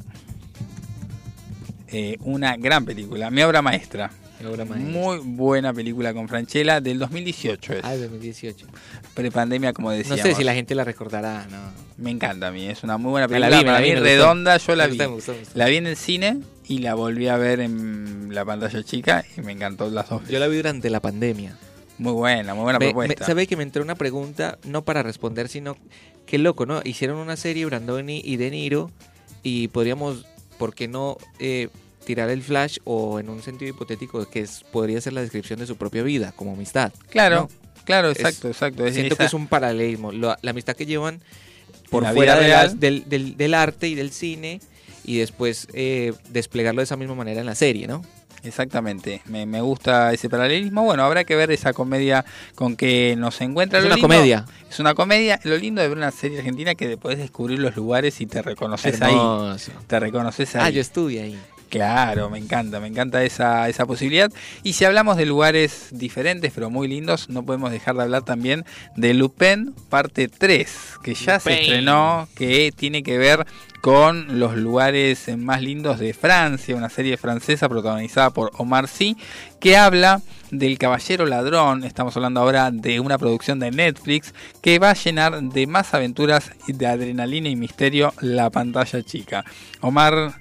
eh, 1.88 2.16
una 2.20 2.56
gran 2.56 2.84
película, 2.84 3.30
mi 3.30 3.42
obra 3.42 3.62
maestra. 3.62 4.10
Obra. 4.44 4.64
Muy 4.64 5.18
buena 5.18 5.72
película 5.72 6.12
con 6.12 6.28
Franchella 6.28 6.80
del 6.80 6.98
2018 6.98 7.72
es. 7.74 7.80
Ah, 7.84 7.92
del 7.92 8.02
2018. 8.02 8.66
Prepandemia, 9.14 9.72
como 9.72 9.90
No 9.90 9.96
decíamos. 9.96 10.20
sé 10.22 10.34
si 10.34 10.44
la 10.44 10.54
gente 10.54 10.74
la 10.74 10.84
recordará, 10.84 11.46
no. 11.50 11.58
Me 11.96 12.10
encanta 12.10 12.48
a 12.48 12.50
mí, 12.50 12.66
es 12.66 12.82
una 12.82 12.98
muy 12.98 13.10
buena 13.12 13.26
Me 13.28 13.38
la 13.38 13.46
película. 13.48 13.58
vi, 13.60 13.64
para 13.64 13.78
la 13.78 13.80
vi, 13.84 13.88
mí 13.90 13.94
gustó. 13.94 14.04
redonda, 14.04 14.56
yo 14.58 14.76
la 14.76 14.84
Me 14.86 14.90
vi. 14.92 14.96
gustó, 14.98 15.08
me 15.10 15.14
gustó, 15.16 15.32
me 15.32 15.38
gustó. 15.38 15.58
La 15.58 15.66
vi 15.66 15.76
en 15.76 15.86
el 15.86 15.96
cine 15.96 16.38
y 16.68 16.78
la 16.78 16.94
volví 16.94 17.28
a 17.28 17.36
ver 17.36 17.60
en 17.60 18.28
la 18.34 18.44
pantalla 18.44 18.82
chica 18.82 19.24
y 19.36 19.40
me 19.40 19.52
encantó 19.52 19.88
las 19.90 20.08
dos. 20.10 20.28
Yo 20.28 20.38
la 20.38 20.48
vi 20.48 20.56
durante 20.56 20.90
la 20.90 21.00
pandemia. 21.00 21.56
Muy 21.98 22.12
buena, 22.12 22.54
muy 22.54 22.64
buena 22.64 22.78
Me- 22.78 22.86
propuesta. 22.86 23.14
me- 23.20 23.26
¿Sabe 23.26 23.46
que 23.46 23.56
me 23.56 23.62
entró 23.62 23.82
una 23.82 23.94
pregunta, 23.94 24.58
no 24.64 24.84
para 24.84 25.02
responder, 25.02 25.48
sino 25.48 25.78
qué 26.26 26.36
loco, 26.36 26.66
¿no? 26.66 26.82
Hicieron 26.84 27.16
una 27.16 27.36
serie 27.36 27.64
Brandoni 27.64 28.20
y 28.22 28.36
De 28.36 28.50
Niro 28.50 28.90
y 29.42 29.68
podríamos, 29.68 30.26
¿por 30.58 30.74
qué 30.74 30.88
no 30.88 31.16
eh, 31.38 31.68
tirar 32.06 32.30
el 32.30 32.42
flash 32.42 32.78
o 32.84 33.20
en 33.20 33.28
un 33.28 33.42
sentido 33.42 33.68
hipotético 33.70 34.24
que 34.30 34.40
es, 34.40 34.64
podría 34.72 34.98
ser 35.02 35.12
la 35.12 35.20
descripción 35.20 35.58
de 35.58 35.66
su 35.66 35.76
propia 35.76 36.02
vida 36.02 36.32
como 36.34 36.52
amistad? 36.54 36.92
Claro, 37.10 37.36
¿no? 37.36 37.48
claro, 37.84 38.10
Es- 38.10 38.18
exacto, 38.20 38.48
exacto. 38.48 38.86
Es 38.86 38.94
siento 38.94 39.12
esa- 39.14 39.24
que 39.24 39.26
es 39.26 39.34
un 39.34 39.46
paralelismo. 39.48 40.12
Lo- 40.12 40.34
la 40.40 40.50
amistad 40.52 40.74
que 40.74 40.86
llevan 40.86 41.20
por 41.90 42.02
la 42.04 42.12
fuera 42.14 42.36
de 42.40 42.48
las- 42.48 42.80
del, 42.80 43.04
del- 43.08 43.36
del 43.36 43.52
arte 43.52 43.88
y 43.88 43.94
del 43.94 44.10
cine 44.12 44.60
y 45.04 45.18
después 45.18 45.68
eh, 45.74 46.14
desplegarlo 46.30 46.80
de 46.80 46.84
esa 46.84 46.96
misma 46.96 47.14
manera 47.14 47.40
en 47.40 47.46
la 47.46 47.54
serie, 47.54 47.86
¿no? 47.86 48.02
Exactamente, 48.44 49.22
me, 49.26 49.44
me 49.44 49.60
gusta 49.60 50.12
ese 50.12 50.28
paralelismo. 50.28 50.84
Bueno, 50.84 51.02
habrá 51.02 51.24
que 51.24 51.34
ver 51.34 51.50
esa 51.50 51.72
comedia 51.72 52.24
con 52.54 52.76
que 52.76 53.16
nos 53.18 53.40
encuentra. 53.40 53.78
Es 53.80 53.84
Lo 53.84 53.88
una 53.88 53.96
lindo- 53.96 54.08
comedia. 54.08 54.44
Es 54.70 54.78
una 54.78 54.94
comedia. 54.94 55.40
Lo 55.42 55.56
lindo 55.56 55.82
de 55.82 55.88
ver 55.88 55.98
una 55.98 56.12
serie 56.12 56.38
argentina 56.38 56.76
que 56.76 56.96
podés 56.96 57.18
descubrir 57.18 57.58
los 57.58 57.74
lugares 57.74 58.20
y 58.20 58.26
te 58.26 58.42
reconoces 58.42 59.00
Hermoso. 59.00 59.72
ahí. 59.72 59.84
Te 59.88 59.98
reconoces 59.98 60.54
ahí. 60.54 60.62
Ah, 60.64 60.70
yo 60.70 60.80
estuve 60.80 61.20
ahí. 61.22 61.38
Claro, 61.68 62.30
me 62.30 62.38
encanta, 62.38 62.78
me 62.78 62.86
encanta 62.86 63.24
esa, 63.24 63.68
esa 63.68 63.86
posibilidad. 63.86 64.30
Y 64.62 64.74
si 64.74 64.84
hablamos 64.84 65.16
de 65.16 65.26
lugares 65.26 65.88
diferentes 65.90 66.52
pero 66.54 66.70
muy 66.70 66.86
lindos, 66.86 67.28
no 67.28 67.44
podemos 67.44 67.72
dejar 67.72 67.96
de 67.96 68.02
hablar 68.02 68.24
también 68.24 68.64
de 68.96 69.14
Lupin 69.14 69.74
parte 69.88 70.28
3, 70.28 70.70
que 71.02 71.14
ya 71.14 71.40
se 71.40 71.60
estrenó, 71.60 72.28
que 72.36 72.72
tiene 72.74 73.02
que 73.02 73.18
ver 73.18 73.46
con 73.80 74.38
los 74.38 74.56
lugares 74.56 75.28
más 75.36 75.62
lindos 75.62 75.98
de 75.98 76.12
Francia, 76.12 76.74
una 76.74 76.88
serie 76.88 77.16
francesa 77.16 77.68
protagonizada 77.68 78.30
por 78.30 78.52
Omar 78.58 78.88
Sy, 78.88 79.16
que 79.60 79.76
habla 79.76 80.22
del 80.50 80.78
caballero 80.78 81.26
ladrón, 81.26 81.84
estamos 81.84 82.16
hablando 82.16 82.40
ahora 82.40 82.70
de 82.70 83.00
una 83.00 83.18
producción 83.18 83.58
de 83.58 83.70
Netflix, 83.70 84.34
que 84.62 84.78
va 84.78 84.90
a 84.90 84.94
llenar 84.94 85.40
de 85.42 85.66
más 85.66 85.94
aventuras 85.94 86.52
y 86.68 86.72
de 86.72 86.86
adrenalina 86.86 87.48
y 87.48 87.56
misterio 87.56 88.12
la 88.20 88.50
pantalla 88.50 89.02
chica. 89.02 89.44
Omar 89.80 90.34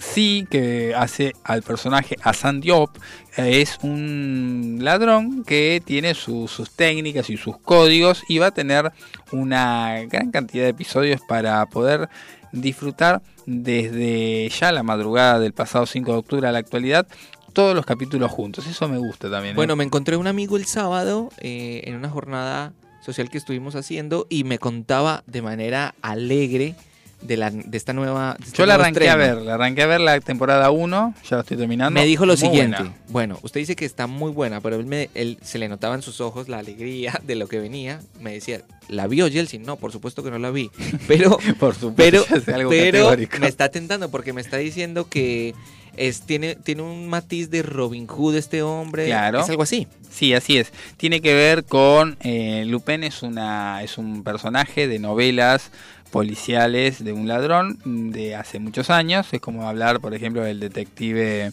Sí, 0.00 0.46
que 0.50 0.94
hace 0.96 1.34
al 1.44 1.62
personaje 1.62 2.16
Hassan 2.22 2.60
Diop, 2.62 2.90
eh, 3.36 3.60
es 3.60 3.78
un 3.82 4.78
ladrón 4.80 5.44
que 5.44 5.82
tiene 5.84 6.14
su- 6.14 6.48
sus 6.48 6.70
técnicas 6.70 7.28
y 7.28 7.36
sus 7.36 7.58
códigos 7.58 8.22
y 8.28 8.38
va 8.38 8.46
a 8.46 8.50
tener 8.50 8.90
una 9.30 10.00
gran 10.08 10.30
cantidad 10.30 10.64
de 10.64 10.70
episodios 10.70 11.20
para 11.28 11.64
poder 11.66 12.08
disfrutar 12.52 13.20
desde 13.46 14.48
ya 14.48 14.72
la 14.72 14.82
madrugada 14.82 15.38
del 15.38 15.52
pasado 15.52 15.84
5 15.86 16.12
de 16.12 16.18
octubre 16.18 16.48
a 16.48 16.52
la 16.52 16.58
actualidad 16.58 17.06
todos 17.52 17.74
los 17.74 17.84
capítulos 17.84 18.30
juntos. 18.30 18.66
Eso 18.66 18.88
me 18.88 18.98
gusta 18.98 19.30
también. 19.30 19.52
¿eh? 19.54 19.56
Bueno, 19.56 19.76
me 19.76 19.84
encontré 19.84 20.16
un 20.16 20.26
amigo 20.26 20.56
el 20.56 20.64
sábado 20.66 21.30
eh, 21.42 21.82
en 21.84 21.94
una 21.96 22.08
jornada 22.08 22.72
social 23.02 23.28
que 23.28 23.38
estuvimos 23.38 23.74
haciendo 23.76 24.26
y 24.30 24.44
me 24.44 24.58
contaba 24.58 25.24
de 25.26 25.42
manera 25.42 25.94
alegre 26.02 26.74
de, 27.22 27.36
la, 27.36 27.50
de 27.50 27.76
esta 27.76 27.92
nueva. 27.92 28.36
de 28.38 28.46
este 28.46 28.58
Yo 28.58 28.66
la 28.66 28.74
arranqué 28.74 29.08
a 29.10 29.16
ver, 29.16 29.36
la 29.42 29.54
arranqué 29.54 29.82
a 29.82 29.86
ver 29.86 30.00
la 30.00 30.20
temporada 30.20 30.70
1, 30.70 31.14
ya 31.28 31.36
la 31.36 31.42
estoy 31.42 31.56
terminando. 31.56 31.98
Me 31.98 32.06
dijo 32.06 32.26
lo 32.26 32.32
Muy 32.32 32.36
siguiente. 32.38 32.78
buena. 32.78 32.96
Bueno, 33.08 33.38
usted 33.42 33.60
dice 33.60 33.76
que 33.76 33.84
está 33.84 34.06
muy 34.06 34.30
buena, 34.32 34.60
pero 34.60 34.76
él, 34.76 34.86
me, 34.86 35.10
él 35.14 35.38
se 35.42 35.58
le 35.58 35.68
notaba 35.68 35.94
en 35.94 36.02
sus 36.02 36.20
ojos 36.20 36.48
la 36.48 36.58
alegría 36.58 37.20
de 37.22 37.34
lo 37.34 37.46
que 37.48 37.58
venía. 37.58 38.00
Me 38.20 38.32
decía, 38.32 38.62
¿la 38.88 39.06
vio 39.06 39.26
Yeltsin? 39.28 39.62
No, 39.62 39.76
por 39.76 39.92
supuesto 39.92 40.22
que 40.22 40.30
no 40.30 40.38
la 40.38 40.50
vi. 40.50 40.70
Pero, 41.08 41.38
Por 41.58 41.74
supuesto, 41.74 42.24
pero, 42.46 42.56
algo 42.56 42.70
pero 42.70 43.10
me 43.40 43.48
está 43.48 43.68
tentando 43.68 44.10
porque 44.10 44.32
me 44.32 44.40
está 44.40 44.56
diciendo 44.58 45.08
que 45.08 45.54
es, 45.96 46.22
tiene, 46.22 46.54
tiene 46.54 46.82
un 46.82 47.08
matiz 47.08 47.50
de 47.50 47.62
Robin 47.62 48.06
Hood 48.06 48.36
este 48.36 48.62
hombre. 48.62 49.06
Claro. 49.06 49.40
Es 49.40 49.50
algo 49.50 49.62
así. 49.64 49.86
Sí, 50.10 50.34
así 50.34 50.56
es. 50.56 50.72
Tiene 50.96 51.20
que 51.20 51.34
ver 51.34 51.64
con 51.64 52.16
eh, 52.20 52.64
Lupin 52.66 53.04
es 53.04 53.22
una 53.22 53.82
es 53.82 53.98
un 53.98 54.22
personaje 54.24 54.88
de 54.88 54.98
novelas 54.98 55.70
policiales 56.10 57.02
de 57.04 57.12
un 57.12 57.26
ladrón 57.28 57.78
de 58.12 58.34
hace 58.36 58.58
muchos 58.58 58.90
años. 58.90 59.26
Es 59.32 59.40
como 59.40 59.68
hablar, 59.68 60.00
por 60.00 60.14
ejemplo, 60.14 60.42
del 60.42 60.60
detective 60.60 61.52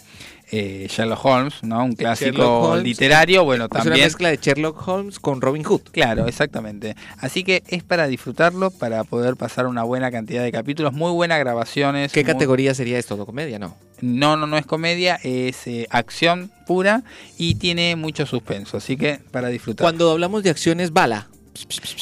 eh, 0.52 0.88
Sherlock 0.90 1.24
Holmes, 1.26 1.54
¿no? 1.64 1.84
Un 1.84 1.94
clásico 1.96 2.60
Holmes. 2.62 2.84
literario. 2.84 3.44
Bueno, 3.44 3.66
Es 3.66 3.72
una 3.72 3.84
también. 3.84 4.06
mezcla 4.06 4.30
de 4.30 4.38
Sherlock 4.38 4.88
Holmes 4.88 5.20
con 5.20 5.42
Robin 5.42 5.64
Hood. 5.64 5.82
Claro, 5.92 6.26
exactamente. 6.28 6.96
Así 7.20 7.44
que 7.44 7.64
es 7.68 7.84
para 7.84 8.08
disfrutarlo, 8.08 8.72
para 8.72 9.04
poder 9.04 9.36
pasar 9.36 9.68
una 9.68 9.84
buena 9.84 10.10
cantidad 10.12 10.44
de 10.44 10.52
capítulos, 10.52 10.94
muy 10.94 11.12
buenas 11.12 11.40
grabaciones. 11.40 12.12
¿Qué 12.12 12.24
muy- 12.24 12.32
categoría 12.34 12.74
sería 12.74 12.98
esto? 12.98 13.24
¿Comedia? 13.26 13.60
No. 13.60 13.76
No, 14.00 14.38
no, 14.38 14.46
no 14.48 14.58
es 14.58 14.66
comedia, 14.66 15.20
es 15.24 15.66
eh, 15.66 15.88
acción 15.90 16.52
pura 16.68 17.04
y 17.38 17.56
tiene 17.56 17.96
mucho 17.96 18.26
suspenso. 18.26 18.78
Así 18.78 18.96
que 18.96 19.20
para 19.32 19.50
disfrutar. 19.50 19.84
Cuando 19.84 20.12
hablamos 20.12 20.44
de 20.44 20.52
acciones, 20.52 20.94
bala. 20.94 21.28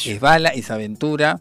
Es 0.05 0.19
bala, 0.19 0.49
es 0.49 0.69
aventura. 0.69 1.39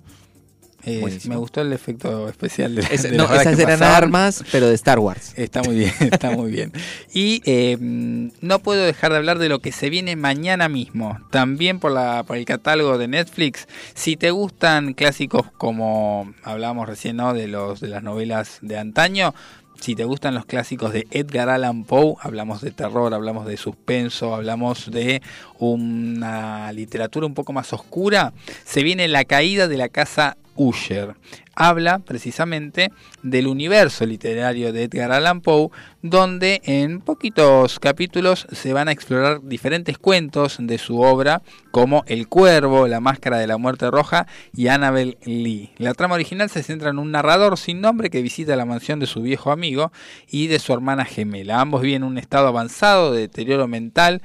Buenísimo. 1.00 1.34
me 1.34 1.38
gustó 1.40 1.60
el 1.62 1.72
efecto 1.72 2.28
especial 2.28 2.74
de, 2.74 2.82
Es- 2.90 3.02
de 3.04 3.10
no, 3.12 3.24
las 3.24 3.28
balas 3.30 3.46
esas 3.46 3.58
eran 3.60 3.78
pasaban. 3.78 4.02
armas, 4.04 4.44
pero 4.52 4.68
de 4.68 4.74
Star 4.74 4.98
Wars. 4.98 5.32
Está 5.36 5.62
muy 5.62 5.76
bien, 5.76 5.92
está 6.00 6.30
muy 6.30 6.50
bien. 6.50 6.72
Y 7.12 7.42
eh, 7.46 7.76
no 7.80 8.58
puedo 8.58 8.84
dejar 8.84 9.12
de 9.12 9.18
hablar 9.18 9.38
de 9.38 9.48
lo 9.48 9.60
que 9.60 9.72
se 9.72 9.90
viene 9.90 10.16
mañana 10.16 10.68
mismo. 10.68 11.18
También 11.30 11.78
por, 11.80 11.92
la, 11.92 12.22
por 12.24 12.36
el 12.36 12.44
catálogo 12.44 12.98
de 12.98 13.08
Netflix. 13.08 13.66
Si 13.94 14.16
te 14.16 14.30
gustan 14.30 14.94
clásicos 14.94 15.50
como 15.56 16.32
hablábamos 16.42 16.88
recién, 16.88 17.16
¿no? 17.16 17.34
De, 17.34 17.48
los, 17.48 17.80
de 17.80 17.88
las 17.88 18.02
novelas 18.02 18.58
de 18.62 18.78
antaño. 18.78 19.34
Si 19.80 19.94
te 19.94 20.04
gustan 20.04 20.34
los 20.34 20.46
clásicos 20.46 20.92
de 20.92 21.06
Edgar 21.10 21.48
Allan 21.48 21.84
Poe, 21.84 22.14
hablamos 22.20 22.62
de 22.62 22.70
terror, 22.70 23.12
hablamos 23.12 23.46
de 23.46 23.56
suspenso, 23.56 24.34
hablamos 24.34 24.90
de 24.90 25.20
una 25.58 26.72
literatura 26.72 27.26
un 27.26 27.34
poco 27.34 27.52
más 27.52 27.72
oscura, 27.72 28.32
se 28.64 28.82
viene 28.82 29.08
La 29.08 29.24
caída 29.24 29.68
de 29.68 29.76
la 29.76 29.88
casa 29.88 30.36
Usher. 30.56 31.14
Habla 31.56 32.00
precisamente 32.00 32.90
del 33.22 33.46
universo 33.46 34.06
literario 34.06 34.72
de 34.72 34.84
Edgar 34.84 35.12
Allan 35.12 35.40
Poe, 35.40 35.70
donde 36.02 36.60
en 36.64 37.00
poquitos 37.00 37.78
capítulos 37.78 38.46
se 38.52 38.72
van 38.72 38.88
a 38.88 38.92
explorar 38.92 39.40
diferentes 39.42 39.98
cuentos 39.98 40.56
de 40.60 40.78
su 40.78 41.00
obra, 41.00 41.42
como 41.70 42.04
El 42.06 42.28
Cuervo, 42.28 42.88
La 42.88 43.00
Máscara 43.00 43.38
de 43.38 43.46
la 43.46 43.58
Muerte 43.58 43.90
Roja 43.90 44.26
y 44.54 44.68
Annabel 44.68 45.16
Lee. 45.24 45.70
La 45.78 45.94
trama 45.94 46.14
original 46.14 46.50
se 46.50 46.62
centra 46.62 46.90
en 46.90 46.98
un 46.98 47.10
narrador 47.10 47.58
sin 47.58 47.80
nombre 47.80 48.10
que 48.10 48.22
visita 48.22 48.56
la 48.56 48.64
mansión 48.64 49.00
de 49.00 49.06
su 49.06 49.22
viejo 49.22 49.50
amigo 49.50 49.92
y 50.28 50.48
de 50.48 50.58
su 50.58 50.72
hermana 50.72 51.04
gemela. 51.04 51.60
Ambos 51.60 51.82
viven 51.82 52.02
en 52.02 52.08
un 52.08 52.18
estado 52.18 52.48
avanzado 52.48 53.12
de 53.12 53.20
deterioro 53.22 53.68
mental 53.68 54.22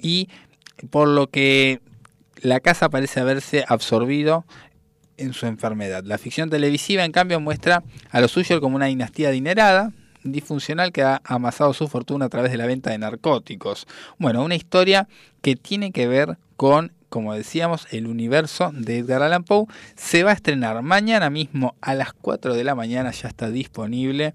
y 0.00 0.28
por 0.90 1.08
lo 1.08 1.28
que 1.28 1.80
la 2.40 2.60
casa 2.60 2.88
parece 2.88 3.20
haberse 3.20 3.64
absorbido 3.68 4.44
en 5.16 5.32
su 5.32 5.46
enfermedad. 5.46 6.04
La 6.04 6.18
ficción 6.18 6.50
televisiva, 6.50 7.04
en 7.04 7.12
cambio, 7.12 7.40
muestra 7.40 7.82
a 8.10 8.20
los 8.20 8.36
Usher 8.36 8.60
como 8.60 8.76
una 8.76 8.86
dinastía 8.86 9.28
adinerada, 9.28 9.92
disfuncional 10.24 10.92
que 10.92 11.02
ha 11.02 11.20
amasado 11.24 11.72
su 11.74 11.88
fortuna 11.88 12.26
a 12.26 12.28
través 12.28 12.52
de 12.52 12.58
la 12.58 12.66
venta 12.66 12.90
de 12.90 12.98
narcóticos. 12.98 13.86
Bueno, 14.18 14.44
una 14.44 14.54
historia 14.54 15.08
que 15.40 15.56
tiene 15.56 15.92
que 15.92 16.06
ver 16.06 16.38
con, 16.56 16.92
como 17.08 17.34
decíamos, 17.34 17.86
el 17.90 18.06
universo 18.06 18.70
de 18.72 18.98
Edgar 18.98 19.22
Allan 19.22 19.44
Poe. 19.44 19.66
Se 19.96 20.22
va 20.22 20.30
a 20.30 20.34
estrenar 20.34 20.80
mañana 20.82 21.30
mismo 21.30 21.74
a 21.80 21.94
las 21.94 22.12
4 22.12 22.54
de 22.54 22.64
la 22.64 22.74
mañana, 22.74 23.10
ya 23.10 23.28
está 23.28 23.50
disponible 23.50 24.34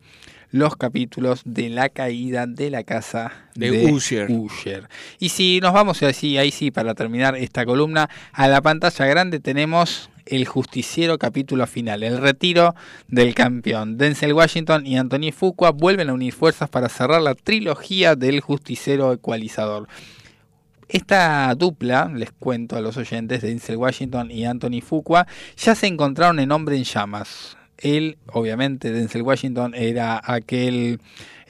los 0.52 0.76
capítulos 0.78 1.42
de 1.46 1.70
la 1.70 1.90
caída 1.90 2.48
de 2.48 2.70
la 2.70 2.84
casa 2.84 3.34
De 3.56 3.92
Usher. 3.92 4.32
Usher. 4.32 4.88
Y 5.20 5.30
si 5.30 5.60
nos 5.60 5.74
vamos 5.74 6.02
así, 6.04 6.38
ahí 6.38 6.52
sí, 6.52 6.72
para 6.72 6.96
terminar 6.96 7.36
esta 7.36 7.66
columna, 7.66 8.10
a 8.32 8.48
la 8.48 8.62
pantalla 8.62 9.06
grande 9.06 9.40
tenemos 9.40 10.10
el 10.30 10.46
justiciero 10.46 11.18
capítulo 11.18 11.68
final, 11.68 12.04
el 12.04 12.18
retiro 12.18 12.76
del 13.08 13.34
campeón. 13.34 13.98
Denzel 13.98 14.34
Washington 14.34 14.86
y 14.86 14.98
Anthony 14.98 15.32
Fuqua 15.32 15.72
vuelven 15.72 16.10
a 16.10 16.14
unir 16.14 16.34
fuerzas 16.34 16.70
para 16.70 16.90
cerrar 16.90 17.22
la 17.22 17.36
trilogía 17.36 18.16
del 18.16 18.42
justiciero 18.42 19.14
ecualizador. 19.14 19.88
Esta 20.90 21.54
dupla, 21.56 22.10
les 22.14 22.32
cuento 22.32 22.78
a 22.78 22.82
los 22.82 22.96
oyentes, 22.96 23.42
de 23.42 23.50
Denzel 23.50 23.76
Washington 23.76 24.32
y 24.32 24.46
Anthony 24.46 24.82
Fuqua, 24.82 25.28
ya 25.58 25.76
se 25.76 25.88
encontraron 25.88 26.40
en 26.40 26.52
Hombre 26.52 26.78
en 26.78 26.86
Llamas. 26.86 27.58
Él, 27.78 28.18
obviamente, 28.32 28.92
Denzel 28.92 29.22
Washington 29.22 29.74
era 29.76 30.22
aquel 30.24 31.00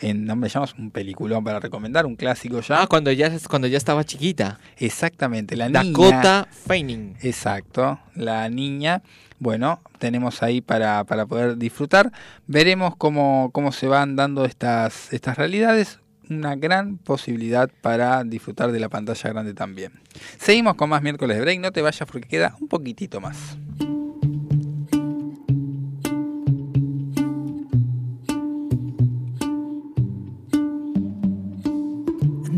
en 0.01 0.29
Hombre 0.29 0.49
Llamas, 0.49 0.75
un 0.77 0.91
peliculón 0.91 1.43
para 1.43 1.59
recomendar, 1.59 2.05
un 2.05 2.15
clásico 2.15 2.61
ya. 2.61 2.83
Ah, 2.83 2.87
cuando 2.87 3.11
ya, 3.11 3.31
cuando 3.49 3.67
ya 3.67 3.77
estaba 3.77 4.03
chiquita. 4.03 4.59
Exactamente, 4.77 5.55
la 5.55 5.69
Dakota 5.69 6.47
niña. 6.47 6.47
Fanning. 6.65 7.17
Exacto, 7.21 7.99
la 8.15 8.49
niña. 8.49 9.01
Bueno, 9.39 9.81
tenemos 9.99 10.41
ahí 10.41 10.61
para, 10.61 11.03
para 11.03 11.25
poder 11.25 11.57
disfrutar. 11.57 12.11
Veremos 12.47 12.95
cómo, 12.95 13.51
cómo 13.53 13.71
se 13.71 13.87
van 13.87 14.15
dando 14.15 14.45
estas, 14.45 15.13
estas 15.13 15.37
realidades. 15.37 15.99
Una 16.29 16.55
gran 16.55 16.97
posibilidad 16.97 17.69
para 17.81 18.23
disfrutar 18.23 18.71
de 18.71 18.79
la 18.79 18.89
pantalla 18.89 19.29
grande 19.29 19.53
también. 19.53 19.93
Seguimos 20.39 20.75
con 20.75 20.89
más 20.89 21.01
miércoles 21.01 21.37
de 21.37 21.41
break. 21.41 21.59
No 21.61 21.71
te 21.71 21.81
vayas 21.81 22.07
porque 22.09 22.27
queda 22.27 22.55
un 22.59 22.67
poquitito 22.67 23.21
más. 23.21 23.57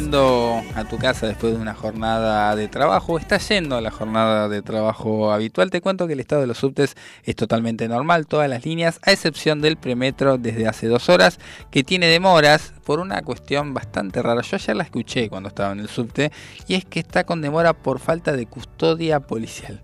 volviendo 0.00 0.62
a 0.76 0.84
tu 0.84 0.96
casa 0.96 1.26
después 1.26 1.52
de 1.52 1.60
una 1.60 1.74
jornada 1.74 2.56
de 2.56 2.68
trabajo, 2.68 3.18
estás 3.18 3.46
yendo 3.50 3.76
a 3.76 3.82
la 3.82 3.90
jornada 3.90 4.48
de 4.48 4.62
trabajo 4.62 5.30
habitual, 5.30 5.68
te 5.68 5.82
cuento 5.82 6.06
que 6.06 6.14
el 6.14 6.20
estado 6.20 6.40
de 6.40 6.46
los 6.46 6.56
subtes 6.56 6.96
es 7.22 7.36
totalmente 7.36 7.86
normal, 7.86 8.26
todas 8.26 8.48
las 8.48 8.64
líneas, 8.64 8.98
a 9.02 9.12
excepción 9.12 9.60
del 9.60 9.76
premetro 9.76 10.38
desde 10.38 10.66
hace 10.66 10.86
dos 10.86 11.10
horas, 11.10 11.38
que 11.70 11.84
tiene 11.84 12.06
demoras 12.06 12.72
por 12.82 12.98
una 12.98 13.20
cuestión 13.20 13.74
bastante 13.74 14.22
rara. 14.22 14.40
Yo 14.40 14.56
ayer 14.56 14.74
la 14.74 14.84
escuché 14.84 15.28
cuando 15.28 15.50
estaba 15.50 15.72
en 15.72 15.80
el 15.80 15.88
subte, 15.90 16.32
y 16.66 16.76
es 16.76 16.86
que 16.86 17.00
está 17.00 17.24
con 17.24 17.42
demora 17.42 17.74
por 17.74 17.98
falta 17.98 18.32
de 18.32 18.46
custodia 18.46 19.20
policial. 19.20 19.82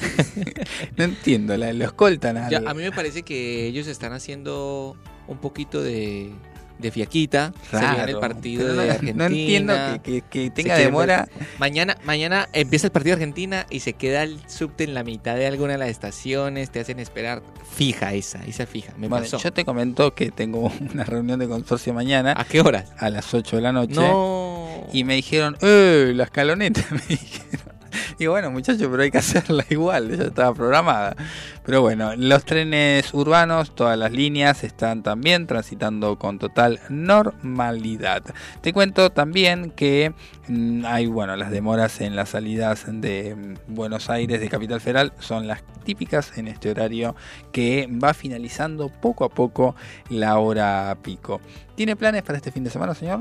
no 0.96 1.04
entiendo, 1.04 1.56
la, 1.56 1.72
lo 1.72 1.84
escoltan 1.84 2.36
a 2.36 2.48
a 2.48 2.74
mí 2.74 2.82
me 2.82 2.90
parece 2.90 3.22
que 3.22 3.68
ellos 3.68 3.86
están 3.86 4.12
haciendo 4.12 4.96
un 5.28 5.38
poquito 5.38 5.84
de, 5.84 6.32
de 6.78 6.90
fiaquita. 6.90 7.52
se 7.70 7.78
viene 7.78 8.10
el 8.12 8.18
partido 8.18 8.68
no- 8.74 8.82
de 8.82 8.86
no 8.86 8.92
Argentina. 8.92 9.26
entiendo 9.26 9.74
que- 10.02 10.20
que- 10.22 10.22
que 10.30 10.50
tenga 10.50 10.76
demora. 10.76 11.28
ver- 11.38 11.46
Mañana, 11.58 11.96
mañana 12.04 12.48
empieza 12.52 12.86
el 12.88 12.92
partido 12.92 13.16
de 13.16 13.22
Argentina 13.22 13.66
y 13.70 13.80
se 13.80 13.94
queda 13.94 14.22
el 14.22 14.38
subte 14.48 14.84
en 14.84 14.94
la 14.94 15.02
mitad 15.04 15.36
de 15.36 15.46
alguna 15.46 15.72
de 15.72 15.78
las 15.78 15.88
estaciones. 15.88 16.70
Te 16.70 16.80
hacen 16.80 16.98
esperar. 17.00 17.42
Fija 17.74 18.14
esa, 18.14 18.42
esa 18.44 18.64
fija. 18.66 18.92
Me 18.96 19.08
Bueno, 19.08 19.24
pasó. 19.24 19.38
yo 19.38 19.52
te 19.52 19.64
comento 19.64 20.14
que 20.14 20.30
tengo 20.30 20.70
una 20.94 21.04
reunión 21.04 21.38
de 21.38 21.48
consorcio 21.48 21.92
mañana. 21.94 22.34
¿A 22.36 22.44
qué 22.44 22.60
horas? 22.60 22.92
A 22.98 23.10
las 23.10 23.32
8 23.34 23.56
de 23.56 23.62
la 23.62 23.72
noche. 23.72 23.94
No. 23.94 24.86
Y 24.92 25.04
me 25.04 25.14
dijeron, 25.16 25.56
¡eh! 25.62 26.12
La 26.14 26.24
escaloneta. 26.24 26.82
Me 26.90 27.02
dijeron. 27.08 27.75
Y 28.18 28.26
bueno, 28.26 28.50
muchachos, 28.50 28.88
pero 28.90 29.02
hay 29.02 29.10
que 29.10 29.18
hacerla 29.26 29.64
igual. 29.70 30.16
Ya 30.16 30.24
estaba 30.24 30.54
programada. 30.54 31.16
Pero 31.64 31.82
bueno, 31.82 32.14
los 32.16 32.44
trenes 32.44 33.12
urbanos, 33.12 33.74
todas 33.74 33.98
las 33.98 34.12
líneas 34.12 34.64
están 34.64 35.02
también 35.02 35.46
transitando 35.46 36.18
con 36.18 36.38
total 36.38 36.80
normalidad. 36.88 38.22
Te 38.60 38.72
cuento 38.72 39.10
también 39.10 39.70
que 39.70 40.12
mm, 40.48 40.84
hay, 40.86 41.06
bueno, 41.06 41.36
las 41.36 41.50
demoras 41.50 42.00
en 42.00 42.16
las 42.16 42.30
salidas 42.30 42.84
de 42.86 43.34
mm, 43.34 43.74
Buenos 43.74 44.10
Aires, 44.10 44.40
de 44.40 44.48
Capital 44.48 44.80
Federal, 44.80 45.12
son 45.18 45.46
las 45.46 45.62
típicas 45.84 46.36
en 46.36 46.48
este 46.48 46.70
horario 46.70 47.14
que 47.52 47.88
va 48.02 48.12
finalizando 48.12 48.88
poco 48.88 49.24
a 49.24 49.28
poco 49.28 49.76
la 50.08 50.38
hora 50.38 50.96
pico. 51.02 51.40
¿Tiene 51.74 51.96
planes 51.96 52.22
para 52.22 52.38
este 52.38 52.50
fin 52.50 52.64
de 52.64 52.70
semana, 52.70 52.94
señor? 52.94 53.20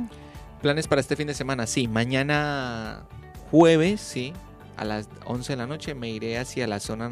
Planes 0.61 0.87
para 0.87 1.01
este 1.01 1.15
fin 1.15 1.27
de 1.27 1.33
semana, 1.33 1.67
sí. 1.67 1.87
Mañana 1.87 3.03
jueves, 3.51 4.01
sí. 4.01 4.33
A 4.77 4.85
las 4.85 5.07
11 5.25 5.53
de 5.53 5.57
la 5.57 5.67
noche 5.67 5.93
me 5.95 6.09
iré 6.09 6.37
hacia 6.37 6.67
la 6.67 6.79
zona... 6.79 7.11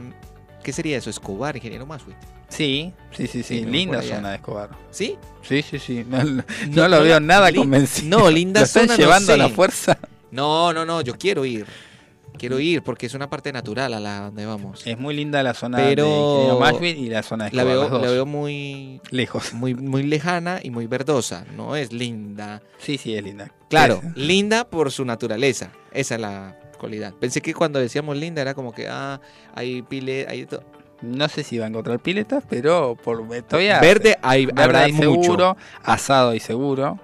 ¿Qué 0.63 0.71
sería 0.71 0.97
eso? 0.97 1.09
Escobar, 1.09 1.55
ingeniero 1.57 1.85
Maswit. 1.85 2.15
Sí, 2.47 2.93
sí, 3.11 3.27
sí, 3.27 3.43
sí. 3.43 3.65
linda 3.65 4.01
zona 4.01 4.29
de 4.29 4.35
Escobar. 4.35 4.69
¿Sí? 4.91 5.17
Sí, 5.41 5.61
sí, 5.61 5.77
sí. 5.79 6.05
No, 6.07 6.23
no- 6.23 6.87
lo 6.87 7.01
veo 7.01 7.19
nada 7.19 7.51
convencido. 7.51 8.19
No, 8.19 8.29
linda 8.31 8.59
¿Lo 8.61 8.65
están 8.65 8.83
zona, 8.83 8.93
no 8.97 9.03
llevando 9.03 9.33
a 9.33 9.37
la 9.37 9.49
fuerza? 9.49 9.97
No, 10.31 10.71
no, 10.71 10.85
no, 10.85 11.01
yo 11.01 11.17
quiero 11.17 11.43
ir. 11.45 11.65
Quiero 12.37 12.59
ir 12.59 12.81
porque 12.81 13.05
es 13.05 13.13
una 13.13 13.29
parte 13.29 13.51
natural 13.53 13.93
a 13.93 13.99
la 13.99 14.19
donde 14.21 14.45
vamos. 14.45 14.85
Es 14.87 14.97
muy 14.97 15.15
linda 15.15 15.43
la 15.43 15.53
zona 15.53 15.77
Pero 15.77 16.59
de 16.79 16.89
y 16.89 17.09
la 17.09 17.21
zona 17.23 17.45
de 17.49 17.55
la 17.55 17.61
Escobar. 17.63 17.89
veo, 17.91 17.99
la 18.01 18.11
veo 18.11 18.25
muy 18.25 19.01
lejos. 19.11 19.53
muy 19.53 19.75
muy 19.75 20.03
lejana 20.03 20.59
y 20.63 20.69
muy 20.71 20.87
verdosa. 20.87 21.45
No 21.55 21.75
es 21.75 21.91
linda. 21.93 22.61
Sí, 22.79 22.97
sí, 22.97 23.15
es 23.15 23.23
linda. 23.23 23.51
Claro, 23.69 24.01
Es- 24.03 24.17
linda 24.17 24.63
por 24.69 24.91
su 24.91 25.05
naturaleza. 25.05 25.71
Esa 25.91 26.15
es 26.15 26.21
la 26.21 26.57
Pensé 27.19 27.41
que 27.41 27.53
cuando 27.53 27.79
decíamos 27.79 28.17
linda 28.17 28.41
era 28.41 28.53
como 28.53 28.73
que 28.73 28.87
ah, 28.89 29.19
hay 29.55 29.81
pile, 29.81 30.25
hay 30.29 30.45
to- 30.45 30.63
No 31.01 31.27
sé 31.27 31.43
si 31.43 31.57
va 31.57 31.65
a 31.65 31.67
encontrar 31.69 31.99
piletas, 31.99 32.43
pero 32.49 32.95
por 32.95 33.27
todavía 33.43 33.79
Verde 33.81 34.17
hay- 34.21 34.45
verde 34.45 34.61
habrá 34.63 34.79
hay 34.83 34.93
mucho. 34.93 35.21
seguro, 35.23 35.57
asado 35.83 36.33
y 36.33 36.39
seguro, 36.39 36.99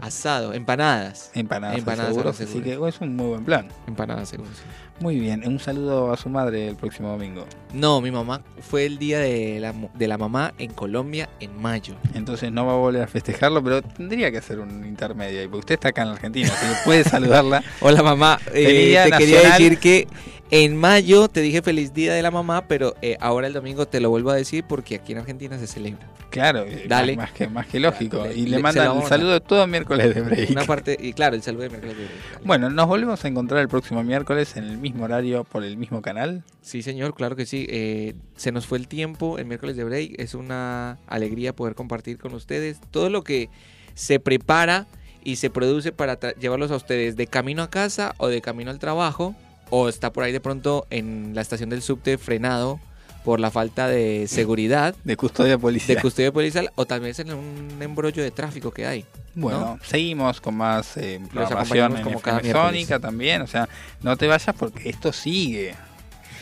asado, 0.00 0.54
empanadas. 0.54 1.30
empanadas, 1.34 1.78
Empanadas 1.78 2.08
seguros, 2.14 2.34
habrá 2.40 2.44
así 2.44 2.60
seguro. 2.60 2.82
que 2.84 2.88
es 2.88 3.00
un 3.00 3.16
muy 3.16 3.26
buen 3.28 3.44
plan. 3.44 3.68
Empanadas 3.86 4.28
seguro. 4.28 4.48
sí. 4.54 4.62
Muy 5.00 5.18
bien, 5.18 5.42
un 5.46 5.58
saludo 5.58 6.12
a 6.12 6.16
su 6.18 6.28
madre 6.28 6.68
el 6.68 6.76
próximo 6.76 7.08
domingo. 7.08 7.46
No, 7.72 8.02
mi 8.02 8.10
mamá 8.10 8.42
fue 8.60 8.84
el 8.84 8.98
día 8.98 9.18
de 9.18 9.58
la, 9.58 9.74
de 9.94 10.08
la 10.08 10.18
mamá 10.18 10.52
en 10.58 10.72
Colombia 10.74 11.30
en 11.40 11.60
mayo. 11.60 11.94
Entonces 12.12 12.52
no 12.52 12.66
va 12.66 12.74
a 12.74 12.76
volver 12.76 13.02
a 13.02 13.06
festejarlo, 13.06 13.64
pero 13.64 13.80
tendría 13.80 14.30
que 14.30 14.36
hacer 14.36 14.60
un 14.60 14.86
intermedio 14.86 15.40
ahí, 15.40 15.46
porque 15.46 15.60
usted 15.60 15.74
está 15.76 15.88
acá 15.88 16.02
en 16.02 16.08
la 16.08 16.14
Argentina, 16.16 16.50
así 16.52 16.66
que 16.66 16.74
puede 16.84 17.04
saludarla. 17.04 17.64
Hola 17.80 18.02
mamá, 18.02 18.38
eh, 18.52 19.00
te 19.04 19.16
quería 19.16 19.40
decir 19.40 19.78
que 19.78 20.06
en 20.50 20.76
mayo 20.76 21.28
te 21.28 21.40
dije 21.40 21.62
feliz 21.62 21.94
día 21.94 22.12
de 22.12 22.22
la 22.22 22.30
mamá, 22.30 22.66
pero 22.66 22.94
eh, 23.02 23.16
ahora 23.20 23.46
el 23.46 23.52
domingo 23.52 23.86
te 23.86 24.00
lo 24.00 24.10
vuelvo 24.10 24.30
a 24.30 24.34
decir 24.34 24.64
porque 24.68 24.96
aquí 24.96 25.12
en 25.12 25.18
Argentina 25.18 25.58
se 25.58 25.66
celebra. 25.66 26.08
Claro, 26.30 26.60
eh, 26.64 26.84
Dale. 26.88 27.16
Más, 27.16 27.32
que, 27.32 27.48
más 27.48 27.66
que 27.66 27.80
lógico. 27.80 28.18
Dale, 28.18 28.34
y 28.34 28.46
le- 28.46 28.56
le 28.56 28.62
mandan 28.62 28.98
a- 28.98 29.02
saludo 29.08 29.40
todo 29.40 29.66
miércoles 29.66 30.14
de 30.14 30.20
break. 30.20 30.50
Una 30.50 30.64
parte, 30.64 30.96
y 31.00 31.12
claro, 31.12 31.34
el 31.36 31.42
saludo 31.42 31.62
de 31.64 31.70
miércoles 31.70 31.96
de 31.96 32.04
break. 32.04 32.44
Bueno, 32.44 32.70
nos 32.70 32.86
volvemos 32.86 33.24
a 33.24 33.28
encontrar 33.28 33.60
el 33.60 33.68
próximo 33.68 34.02
miércoles 34.04 34.56
en 34.56 34.64
el 34.64 34.78
mismo 34.78 35.04
horario 35.04 35.44
por 35.44 35.64
el 35.64 35.76
mismo 35.76 36.02
canal. 36.02 36.42
Sí, 36.62 36.82
señor, 36.82 37.14
claro 37.14 37.34
que 37.36 37.46
sí. 37.46 37.66
Eh, 37.68 38.14
se 38.36 38.52
nos 38.52 38.66
fue 38.66 38.78
el 38.78 38.86
tiempo, 38.88 39.38
el 39.38 39.46
miércoles 39.46 39.76
de 39.76 39.84
break. 39.84 40.14
Es 40.20 40.34
una 40.34 40.98
alegría 41.06 41.54
poder 41.54 41.74
compartir 41.74 42.18
con 42.18 42.32
ustedes 42.34 42.80
todo 42.90 43.10
lo 43.10 43.22
que 43.24 43.48
se 43.94 44.20
prepara 44.20 44.86
y 45.24 45.36
se 45.36 45.50
produce 45.50 45.92
para 45.92 46.18
llevarlos 46.34 46.70
a 46.70 46.76
ustedes 46.76 47.14
de 47.16 47.26
camino 47.26 47.62
a 47.62 47.70
casa 47.70 48.14
o 48.18 48.28
de 48.28 48.40
camino 48.40 48.70
al 48.70 48.78
trabajo. 48.78 49.34
O 49.70 49.88
está 49.88 50.12
por 50.12 50.24
ahí 50.24 50.32
de 50.32 50.40
pronto 50.40 50.86
en 50.90 51.32
la 51.34 51.40
estación 51.40 51.70
del 51.70 51.82
subte 51.82 52.18
frenado 52.18 52.80
por 53.24 53.40
la 53.40 53.50
falta 53.50 53.88
de 53.88 54.26
seguridad. 54.28 54.94
De 55.04 55.16
custodia 55.16 55.58
policial. 55.58 55.96
De 55.96 56.02
custodia 56.02 56.32
policial 56.32 56.70
o 56.74 56.86
tal 56.86 57.00
vez 57.00 57.18
en 57.18 57.32
un 57.32 57.78
embrollo 57.80 58.22
de 58.22 58.30
tráfico 58.30 58.70
que 58.70 58.86
hay. 58.86 59.04
Bueno, 59.34 59.60
¿no? 59.60 59.78
seguimos 59.84 60.40
con 60.40 60.56
más 60.56 60.96
eh, 60.96 61.20
programación 61.32 61.96
en 61.96 62.02
como 62.02 62.18
FM 62.18 62.52
cada. 62.52 62.68
Sónica 62.68 62.98
también. 62.98 63.42
O 63.42 63.46
sea, 63.46 63.68
no 64.02 64.16
te 64.16 64.26
vayas 64.26 64.54
porque 64.56 64.88
esto 64.88 65.12
sigue. 65.12 65.74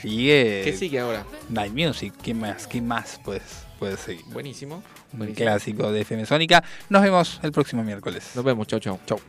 Sigue. 0.01 0.63
¿Qué 0.65 0.77
sigue 0.77 1.01
ahora? 1.01 1.25
Night 1.49 1.73
Music. 1.73 2.15
¿Qué 2.23 2.33
más? 2.33 2.67
¿Qué 2.67 2.81
más 2.81 3.21
puedes, 3.25 3.43
puedes 3.79 4.01
seguir? 4.01 4.25
Buenísimo. 4.27 4.77
Un 5.13 5.19
buenísimo. 5.19 5.45
clásico 5.45 5.91
de 5.91 6.03
FM 6.03 6.27
Sónica. 6.27 6.63
Nos 6.89 7.03
vemos 7.03 7.41
el 7.43 7.53
próximo 7.53 7.83
miércoles. 7.83 8.31
Nos 8.35 8.45
vemos. 8.45 8.67
Chau, 8.69 8.79
chau. 8.79 8.99
Chau. 9.07 9.21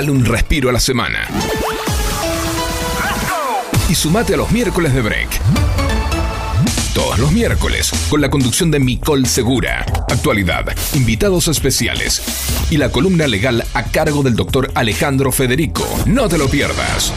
Dale 0.00 0.12
un 0.12 0.24
respiro 0.24 0.70
a 0.70 0.72
la 0.72 0.80
semana. 0.80 1.28
Y 3.90 3.94
sumate 3.94 4.32
a 4.32 4.38
los 4.38 4.50
miércoles 4.50 4.94
de 4.94 5.02
break. 5.02 5.28
Todos 6.94 7.18
los 7.18 7.30
miércoles, 7.32 7.90
con 8.08 8.22
la 8.22 8.30
conducción 8.30 8.70
de 8.70 8.78
Micol 8.78 9.26
Segura, 9.26 9.84
actualidad, 10.10 10.74
invitados 10.94 11.48
especiales 11.48 12.22
y 12.70 12.78
la 12.78 12.88
columna 12.88 13.26
legal 13.26 13.62
a 13.74 13.82
cargo 13.82 14.22
del 14.22 14.36
doctor 14.36 14.72
Alejandro 14.74 15.32
Federico. 15.32 15.86
No 16.06 16.30
te 16.30 16.38
lo 16.38 16.48
pierdas. 16.48 17.12